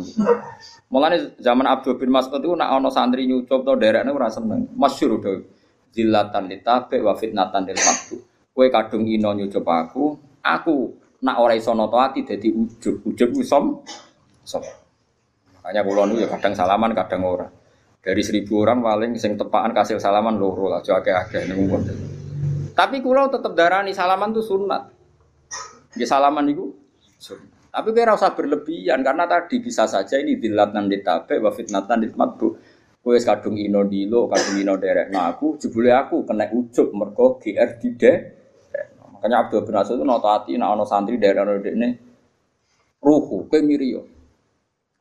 Mulane 0.94 1.34
zaman 1.42 1.66
Abdul 1.66 1.98
bin 1.98 2.14
Mas'ud 2.14 2.38
itu 2.38 2.54
nak 2.54 2.70
ana 2.70 2.86
santri 2.86 3.26
nyucup 3.26 3.66
to 3.66 3.74
derekne 3.74 4.14
ora 4.14 4.30
seneng. 4.30 4.70
Masyhur 4.78 5.18
to. 5.18 5.42
Zillatan 5.90 6.46
litabe 6.46 7.02
wa 7.02 7.18
fitnatan 7.18 7.66
lil 7.66 7.74
maqtu. 7.82 8.16
Kowe 8.54 8.66
kadung 8.70 9.10
ino 9.10 9.34
nyucup 9.34 9.66
aku, 9.66 10.14
aku 10.38 10.94
nak 11.26 11.36
ora 11.42 11.58
iso 11.58 11.74
noto 11.74 11.98
ati 11.98 12.22
dadi 12.22 12.54
ujub. 12.54 13.02
Ujub 13.02 13.34
ku 13.34 13.42
som. 13.42 13.82
Hanya 15.66 15.82
kula 15.82 16.06
nu 16.06 16.14
ya 16.22 16.30
kadang 16.30 16.54
salaman 16.54 16.94
kadang 16.94 17.26
ora. 17.26 17.50
Dari 18.02 18.22
seribu 18.22 18.62
orang 18.62 18.82
paling 18.82 19.18
sing 19.18 19.34
tepaan 19.34 19.74
kasih 19.74 19.98
salaman 19.98 20.38
loro 20.38 20.66
lah, 20.70 20.82
jo 20.82 20.94
akeh-akeh 20.94 21.50
ning 21.50 21.70
Tapi 22.72 23.04
kula 23.04 23.28
tetep 23.28 23.52
darani 23.52 23.92
salaman 23.92 24.32
tuh 24.32 24.44
sunat. 24.44 24.82
Ya 25.96 26.06
salaman 26.08 26.48
itu 26.48 26.72
sunat. 27.20 27.52
Tapi 27.72 27.88
kira 27.96 28.12
usah 28.12 28.36
berlebihan 28.36 29.00
karena 29.00 29.24
tadi 29.24 29.56
bisa 29.64 29.88
saja 29.88 30.20
ini 30.20 30.36
dilatan 30.36 30.92
ditabe 30.92 31.40
wa 31.40 31.48
fitnatan 31.48 32.04
ditmatbu. 32.04 32.48
Kowe 33.02 33.18
kadung 33.18 33.58
ino 33.58 33.82
dilo, 33.88 34.28
kadung 34.28 34.60
ino 34.60 34.76
derek. 34.76 35.08
Nah 35.08 35.32
aku 35.32 35.56
jebule 35.56 35.90
aku 35.90 36.22
kena 36.28 36.52
ujub 36.52 36.92
mergo 36.92 37.40
GR 37.40 37.80
dide. 37.80 38.12
Makanya 39.16 39.48
Abdul 39.48 39.64
bin 39.64 39.74
Asad 39.74 39.96
itu 39.96 40.04
notati 40.04 40.52
nah 40.60 40.76
ono 40.76 40.84
santri 40.84 41.16
daerah 41.16 41.48
ini 41.48 41.88
ruhu 43.00 43.48
kowe 43.48 43.60
mirio. 43.64 44.04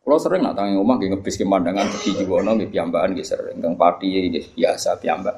Kalau 0.01 0.17
sering 0.17 0.41
nak 0.41 0.57
tangi 0.57 0.73
omah 0.79 0.97
nggih 0.97 1.13
ngebis 1.13 1.37
pemandangan 1.37 1.85
di 1.93 2.09
Jiwono 2.17 2.57
nggih 2.57 2.73
piyambakan 2.73 3.13
nggih 3.13 3.27
sering, 3.27 3.61
kang 3.61 3.77
pati 3.77 4.33
biasa 4.57 4.97
piyambak. 4.97 5.35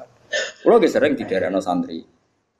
Kalau 0.64 0.80
nggih 0.80 0.88
sering 0.88 1.12
di 1.18 1.28
daerah 1.28 1.52
santri. 1.60 2.13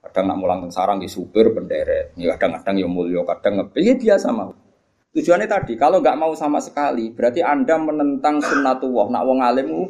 Kadang 0.04 0.24
nak 0.28 0.36
mulang 0.36 0.60
sarang 0.68 1.00
di 1.00 1.08
supir 1.08 1.48
penderet, 1.56 2.12
ya 2.20 2.36
kadang-kadang 2.36 2.76
ya 2.76 2.88
mulio, 2.88 3.24
kadang 3.24 3.64
ngebis 3.64 3.84
ya 3.84 3.94
biasa 3.96 4.28
mau. 4.30 4.52
Tujuannya 5.14 5.46
tadi, 5.48 5.78
kalau 5.78 6.02
nggak 6.02 6.18
mau 6.18 6.34
sama 6.36 6.60
sekali, 6.60 7.08
berarti 7.14 7.40
anda 7.40 7.78
menentang 7.80 8.42
sunnatullah. 8.42 9.08
Nak 9.14 9.22
wong 9.24 9.38
alimmu 9.40 9.82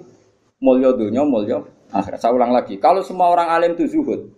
mulio 0.62 0.94
dunia, 0.94 1.24
mulio 1.26 1.66
akhirat. 1.90 2.20
Saya 2.20 2.32
ulang 2.36 2.54
lagi, 2.54 2.78
kalau 2.78 3.02
semua 3.02 3.32
orang 3.32 3.50
alim 3.50 3.74
itu 3.74 3.90
zuhud, 3.90 4.30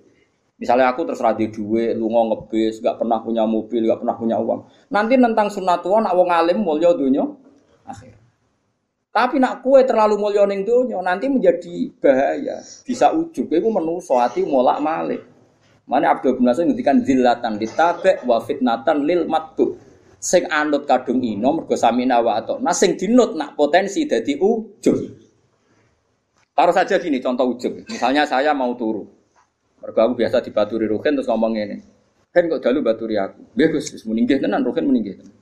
Misalnya 0.57 0.89
aku 0.89 1.05
terserah 1.05 1.37
di 1.37 1.53
duit, 1.53 2.01
lu 2.01 2.09
ngomong 2.09 2.49
ngebis, 2.49 2.81
gak 2.81 2.97
pernah 2.97 3.21
punya 3.21 3.45
mobil, 3.45 3.85
gak 3.93 4.01
pernah 4.01 4.17
punya 4.17 4.41
uang. 4.41 4.89
Nanti 4.89 5.21
tentang 5.21 5.53
sunnatullah, 5.53 6.09
nak 6.09 6.17
wong 6.17 6.33
alim 6.33 6.65
mulio 6.65 6.97
dunia, 6.97 7.29
akhir. 7.85 8.17
Tapi 9.13 9.41
nak 9.41 9.65
kue 9.65 9.81
terlalu 9.85 10.21
mulia 10.21 10.45
ning 10.45 10.61
donya 10.65 11.01
nanti 11.01 11.25
menjadi 11.25 11.89
bahaya. 11.97 12.61
Bisa 12.85 13.17
ujub 13.17 13.49
iku 13.49 13.73
menuso 13.73 14.21
ati 14.21 14.45
molak 14.45 14.77
malik. 14.85 15.25
Mana 15.87 16.19
Abdul 16.19 16.43
bin 16.43 16.51
Nasir 16.51 16.67
ngendikan 16.67 17.07
zillatan 17.07 17.63
ditabe 17.63 18.19
wa 18.27 18.43
fitnatan 18.43 19.07
lil 19.07 19.31
matbu. 19.31 19.79
Sing 20.19 20.43
anut 20.51 20.91
kadung 20.91 21.23
ino 21.23 21.63
mergo 21.63 21.79
samina 21.79 22.19
wa. 22.19 22.43
Nah 22.59 22.75
sing 22.75 22.99
dinut 22.99 23.39
nak 23.39 23.55
potensi 23.55 24.03
dadi 24.03 24.35
ujub. 24.35 24.99
Taruh 26.57 26.75
saja 26.75 26.99
gini 26.99 27.23
contoh 27.23 27.55
ujub. 27.55 27.87
Misalnya 27.87 28.27
saya 28.27 28.51
mau 28.51 28.75
turu. 28.75 29.07
Mergo 29.79 29.99
aku 30.03 30.13
biasa 30.19 30.43
dibaturi 30.43 30.91
Ruhin 30.91 31.15
terus 31.15 31.31
ngomong 31.31 31.55
ini. 31.55 31.79
Hen 32.35 32.51
kok 32.51 32.59
dalu 32.59 32.83
baturi 32.83 33.15
aku. 33.15 33.55
Bagus, 33.55 33.95
wis 33.95 34.03
meninggi 34.03 34.43
tenan 34.43 34.67
Ruhin 34.67 34.91
meninggi 34.91 35.15
tenan. 35.23 35.37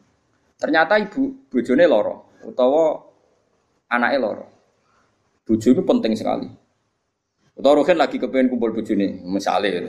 Ternyata 0.61 1.01
ibu 1.01 1.49
bojone 1.49 1.85
loro 1.89 2.37
utawa 2.45 3.01
anaknya 3.89 4.19
loro. 4.21 4.45
Bojo 5.45 5.69
itu 5.77 5.83
penting 5.85 6.13
sekali. 6.17 6.49
Utawa 7.55 7.79
Rohin 7.79 7.95
lagi 7.95 8.19
kepengen 8.19 8.51
kumpul 8.51 8.75
bojone, 8.75 9.23
misalnya. 9.23 9.87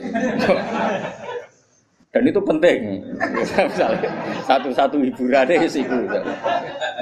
Dan 2.14 2.22
itu 2.30 2.40
penting. 2.40 3.02
misalnya 3.34 4.10
satu-satu 4.46 5.02
hiburannya 5.02 5.66
sih 5.66 5.82
itu. 5.82 5.98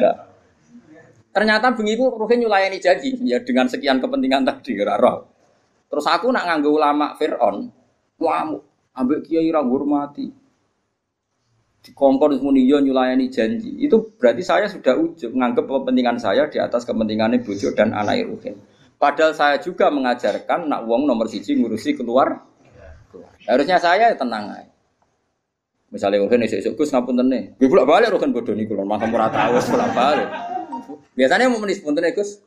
Nah. 0.00 0.16
Ternyata 1.34 1.74
bengiku 1.76 2.16
Rohin 2.16 2.46
nyulayani 2.46 2.80
janji 2.80 3.12
ya 3.26 3.42
dengan 3.44 3.68
sekian 3.68 4.00
kepentingan 4.00 4.46
tadi 4.46 4.80
roh. 4.80 5.28
Terus 5.92 6.06
aku 6.08 6.32
nak 6.32 6.48
nganggo 6.48 6.74
ulama 6.74 7.14
Fir'aun, 7.20 7.70
wah 8.18 8.48
ambek 8.96 9.26
kiai 9.28 9.52
ra 9.52 9.62
hormati 9.62 10.26
dikongkon 11.84 12.40
muni 12.40 12.64
yo 12.64 12.80
nyulayani 12.80 13.28
janji. 13.28 13.76
Itu 13.84 14.16
berarti 14.16 14.40
saya 14.40 14.66
sudah 14.66 14.96
ujub 14.96 15.36
menganggap 15.36 15.68
kepentingan 15.68 16.16
saya 16.16 16.48
di 16.48 16.56
atas 16.56 16.88
kepentingannya 16.88 17.44
bojo 17.44 17.68
dan 17.76 17.92
anak 17.92 18.24
Ruhin. 18.24 18.56
Padahal 18.96 19.32
saya 19.36 19.56
juga 19.60 19.90
mengajarkan 19.90 20.70
nak 20.70 20.86
wong 20.88 21.04
nomor 21.04 21.28
siji 21.28 21.58
ngurusi 21.58 21.98
keluar. 21.98 22.40
Harusnya 23.44 23.76
saya 23.76 24.10
ya 24.10 24.16
tenang 24.16 24.50
aja. 24.50 24.74
Misalnya 25.94 26.26
Ruhin 26.26 26.42
esok 26.42 26.58
esok 26.58 26.74
gus 26.74 26.90
ngapun 26.90 27.14
tene. 27.22 27.54
Gue 27.54 27.70
pulang 27.70 27.86
balik 27.86 28.10
Ruhin 28.10 28.34
bodoh 28.34 28.50
nih 28.50 28.66
kulon 28.66 28.90
makan 28.90 29.14
murah 29.14 29.30
tahu 29.30 29.54
pulang 29.70 29.92
balik. 29.94 30.26
Biasanya 31.14 31.46
mau 31.46 31.62
menis 31.62 31.78
pun 31.78 31.94
gus. 31.94 32.42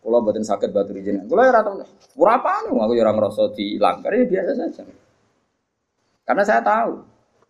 Kalau 0.00 0.24
batin 0.24 0.40
sakit 0.40 0.72
batu 0.72 0.96
jenengan. 0.96 1.28
Kalau 1.28 1.44
ya 1.44 1.52
rata 1.52 1.70
berapa 2.16 2.52
nih? 2.64 2.72
Aku 2.72 2.92
ya 2.96 3.04
ngerasa 3.12 3.52
di 3.52 3.76
langgar 3.76 4.08
ya 4.16 4.24
biasa 4.24 4.52
saja. 4.56 4.82
Karena 6.24 6.42
saya 6.46 6.64
tahu 6.64 6.92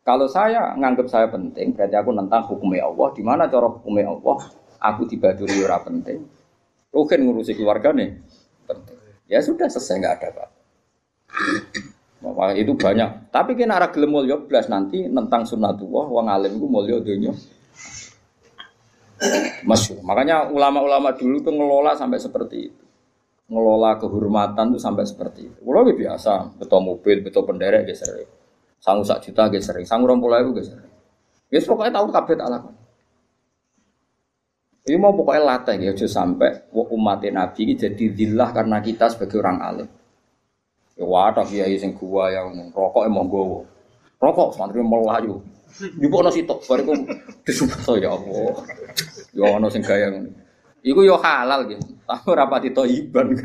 Kalau 0.01 0.25
saya 0.25 0.73
nganggap 0.81 1.07
saya 1.13 1.29
penting, 1.29 1.77
berarti 1.77 1.93
aku 1.93 2.11
nentang 2.11 2.43
hukumnya 2.49 2.89
Allah. 2.89 3.13
Di 3.13 3.21
mana 3.21 3.45
cara 3.47 3.69
hukumnya 3.69 4.09
Allah? 4.09 4.49
Aku 4.81 5.05
dibaduri 5.05 5.61
ora 5.61 5.77
penting. 5.85 6.25
Rukin 6.91 7.23
ngurusi 7.23 7.55
keluarga 7.55 7.95
nih. 7.95 8.19
Ya 9.31 9.39
sudah 9.39 9.71
selesai 9.71 9.99
nggak 10.03 10.15
ada 10.19 10.29
pak. 10.35 10.49
Maka 12.21 12.53
itu 12.59 12.75
banyak. 12.75 13.33
Tapi 13.33 13.55
kena 13.55 13.79
arah 13.79 13.95
gelem 13.95 14.13
mulya 14.13 14.37
belas 14.37 14.67
nanti 14.67 15.07
tentang 15.07 15.47
sunnatullah 15.47 16.07
wong 16.11 16.27
alim 16.27 16.59
ku 16.59 16.67
mulya 16.67 16.99
dunya. 16.99 17.31
Masyur. 19.65 20.01
Makanya 20.03 20.49
ulama-ulama 20.49 21.13
dulu 21.15 21.41
tuh 21.45 21.53
ngelola 21.53 21.93
sampai 21.95 22.19
seperti 22.19 22.73
itu. 22.73 22.85
Ngelola 23.51 23.99
kehormatan 23.99 24.75
tuh 24.75 24.81
sampai 24.81 25.05
seperti 25.05 25.51
itu. 25.51 25.61
Kalau 25.61 25.83
biasa, 25.83 26.55
betul 26.57 26.81
mobil, 26.87 27.19
betul 27.21 27.43
penderek, 27.43 27.87
geser 27.87 28.25
Sangu 28.81 29.05
sak 29.05 29.21
juta 29.21 29.53
ge 29.53 29.61
sering, 29.61 29.85
sangu 29.85 30.09
rong 30.09 30.25
puluh 30.25 30.41
ribu 30.41 30.57
ge 30.57 30.65
sering. 30.73 30.89
Ya 31.53 31.61
pokoknya 31.61 32.01
tahu 32.01 32.09
kabeh 32.09 32.35
tak. 32.41 32.65
Ini 34.81 34.97
mau 34.97 35.13
pokoknya 35.13 35.45
latih 35.45 35.77
ya, 35.77 35.93
aja 35.93 36.09
sampai 36.09 36.73
umat 36.73 37.21
Nabi 37.29 37.69
ini 37.69 37.75
jadi 37.77 38.05
dillah 38.17 38.49
karena 38.57 38.81
kita 38.81 39.13
sebagai 39.13 39.37
orang 39.45 39.59
alim. 39.61 39.89
Ya 40.97 41.05
wadah 41.05 41.45
kiai 41.45 41.77
sing 41.77 41.97
gua 41.97 42.33
yang 42.33 42.73
rokok 42.73 43.05
emang 43.05 43.29
gowo. 43.29 43.69
Rokok 44.21 44.57
santri 44.57 44.81
melayu. 44.81 45.41
Ibu 45.81 46.13
ono 46.13 46.29
sitok 46.29 46.65
bariku 46.67 46.93
disumpah 47.45 47.97
ya 47.97 48.13
Allah. 48.13 48.53
Ya 49.33 49.47
ono 49.49 49.69
sing 49.73 49.81
gaya 49.85 50.13
ngono. 50.13 50.29
Iku 50.81 51.01
yo 51.05 51.17
halal 51.21 51.69
gitu. 51.69 51.85
Tapi 52.09 52.27
ora 52.33 52.45
pati 52.49 52.69
iban. 52.73 53.37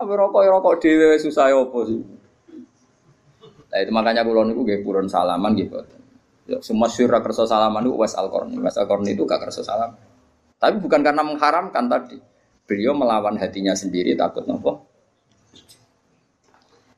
Apa 0.00 0.12
rokok 0.12 0.40
ya 0.44 0.50
rokok 0.52 0.84
dhewe 0.84 1.16
susah 1.20 1.48
ya 1.52 1.56
apa 1.60 1.78
sih? 1.88 2.00
Nah 3.72 3.78
itu 3.80 3.90
makanya 3.92 4.20
kulo 4.24 4.44
niku 4.44 4.68
nggih 4.68 4.84
purun 4.84 5.08
salaman 5.08 5.56
gitu. 5.56 5.80
Ya, 5.80 5.84
semua 6.60 6.92
syurah 6.92 7.24
kerso 7.24 7.48
salaman 7.48 7.84
itu 7.88 7.96
was 7.96 8.12
al 8.16 8.28
-Qarni. 8.28 8.60
Was 8.60 8.76
al 8.76 8.86
itu 9.08 9.22
gak 9.24 9.40
kerso 9.48 9.64
salam. 9.64 9.96
Tapi 10.60 10.76
bukan 10.80 11.00
karena 11.00 11.24
mengharamkan 11.24 11.88
tadi. 11.88 12.18
Beliau 12.64 12.96
melawan 12.96 13.36
hatinya 13.36 13.76
sendiri 13.76 14.16
takut 14.16 14.48
nopo. 14.48 14.88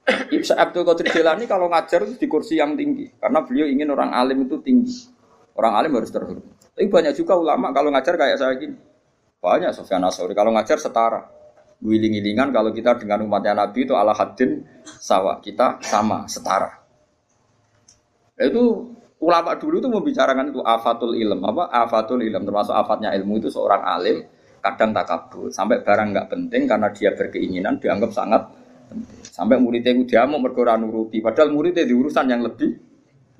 Ibsa 0.06 0.54
Abdul 0.54 0.86
Qadir 0.86 1.10
Jilani 1.10 1.50
kalau 1.50 1.66
ngajar 1.66 2.06
itu 2.06 2.14
di 2.14 2.30
kursi 2.30 2.62
yang 2.62 2.78
tinggi 2.78 3.10
karena 3.18 3.42
beliau 3.42 3.66
ingin 3.66 3.90
orang 3.90 4.14
alim 4.14 4.46
itu 4.46 4.62
tinggi. 4.62 5.10
Orang 5.58 5.74
alim 5.74 5.98
harus 5.98 6.14
terhormat. 6.14 6.46
Tapi 6.78 6.86
banyak 6.86 7.18
juga 7.18 7.34
ulama 7.34 7.74
kalau 7.74 7.90
ngajar 7.90 8.14
kayak 8.14 8.38
saya 8.38 8.54
gini. 8.54 8.78
Banyak 9.42 9.74
Sofyan 9.74 10.06
Asori 10.06 10.38
kalau 10.38 10.54
ngajar 10.54 10.78
setara 10.78 11.26
wiling-wilingan 11.80 12.54
kalau 12.54 12.72
kita 12.72 12.96
dengan 12.96 13.24
umatnya 13.28 13.52
Nabi 13.52 13.84
itu 13.84 13.92
ala 13.92 14.16
hadin 14.16 14.64
sawa 14.84 15.42
kita 15.44 15.76
sama 15.84 16.24
setara 16.24 16.80
itu 18.36 18.95
ulama 19.20 19.56
dulu 19.56 19.80
itu 19.80 19.88
membicarakan 19.88 20.52
itu 20.52 20.60
afatul 20.60 21.16
ilm. 21.16 21.40
Apa? 21.40 21.72
Afatul 21.72 22.24
ilm 22.26 22.42
termasuk 22.44 22.74
afatnya 22.76 23.12
ilmu 23.16 23.40
itu 23.40 23.48
seorang 23.48 23.82
alim 23.84 24.26
kadang 24.60 24.92
takabur. 24.92 25.48
Sampai 25.48 25.80
barang 25.80 26.08
nggak 26.12 26.26
penting 26.28 26.62
karena 26.68 26.88
dia 26.92 27.10
berkeinginan 27.16 27.80
dianggap 27.80 28.10
sangat 28.12 28.42
penting. 28.92 29.20
Sampai 29.24 29.56
muridnya 29.60 29.92
itu 29.96 30.16
dia 30.16 30.24
mau 30.28 30.40
berkoran 30.40 30.84
nuruti. 30.84 31.20
Padahal 31.24 31.52
muridnya 31.52 31.84
di 31.84 31.94
urusan 31.96 32.26
yang 32.28 32.44
lebih 32.44 32.70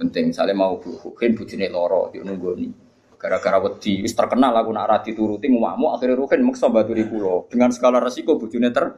penting. 0.01 0.33
Misalnya 0.33 0.57
mau 0.57 0.81
bukin 0.81 1.31
bujine 1.37 1.69
loro 1.69 2.13
di 2.13 2.21
nunggu 2.21 2.51
nih 2.57 2.73
Gara-gara 3.17 3.57
wedi 3.65 4.05
wis 4.05 4.13
terkenal 4.13 4.53
aku 4.53 4.77
nak 4.77 4.93
rati 4.93 5.17
turuti 5.17 5.49
ngamuk 5.49 5.97
akhirnya 5.97 6.21
Ruhin 6.21 6.45
maksa 6.45 6.69
baturi 6.69 7.09
kula. 7.09 7.49
Dengan 7.49 7.73
skala 7.73 7.97
resiko 7.97 8.37
bojone 8.37 8.69
ter. 8.69 8.93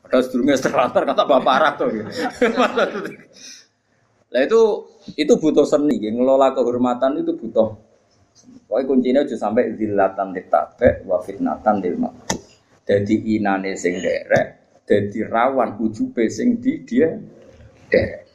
Padahal 0.00 0.22
sedurunge 0.24 0.56
terlantar 0.56 1.04
kata 1.04 1.22
bapak 1.28 1.44
parah 1.44 1.72
tuh. 1.76 1.88
Nah 4.30 4.46
itu 4.46 4.62
itu 5.18 5.32
butuh 5.36 5.66
seni, 5.66 5.98
ngelola 5.98 6.54
kehormatan 6.54 7.20
itu 7.20 7.34
butuh. 7.34 7.74
Pokoknya 8.70 8.86
kuncinya 8.86 9.20
aja 9.26 9.34
sampai 9.34 9.74
zilatan 9.74 10.30
ditabe 10.30 11.02
wa 11.02 11.18
fitnatan 11.18 11.82
dil 11.82 11.98
Jadi 12.86 13.34
inane 13.34 13.74
sing 13.74 13.98
derek, 13.98 14.78
jadi 14.86 15.26
rawan 15.26 15.74
ujube 15.82 16.30
sing 16.30 16.62
di 16.62 16.86
dia 16.86 17.10
derek. 17.90 18.29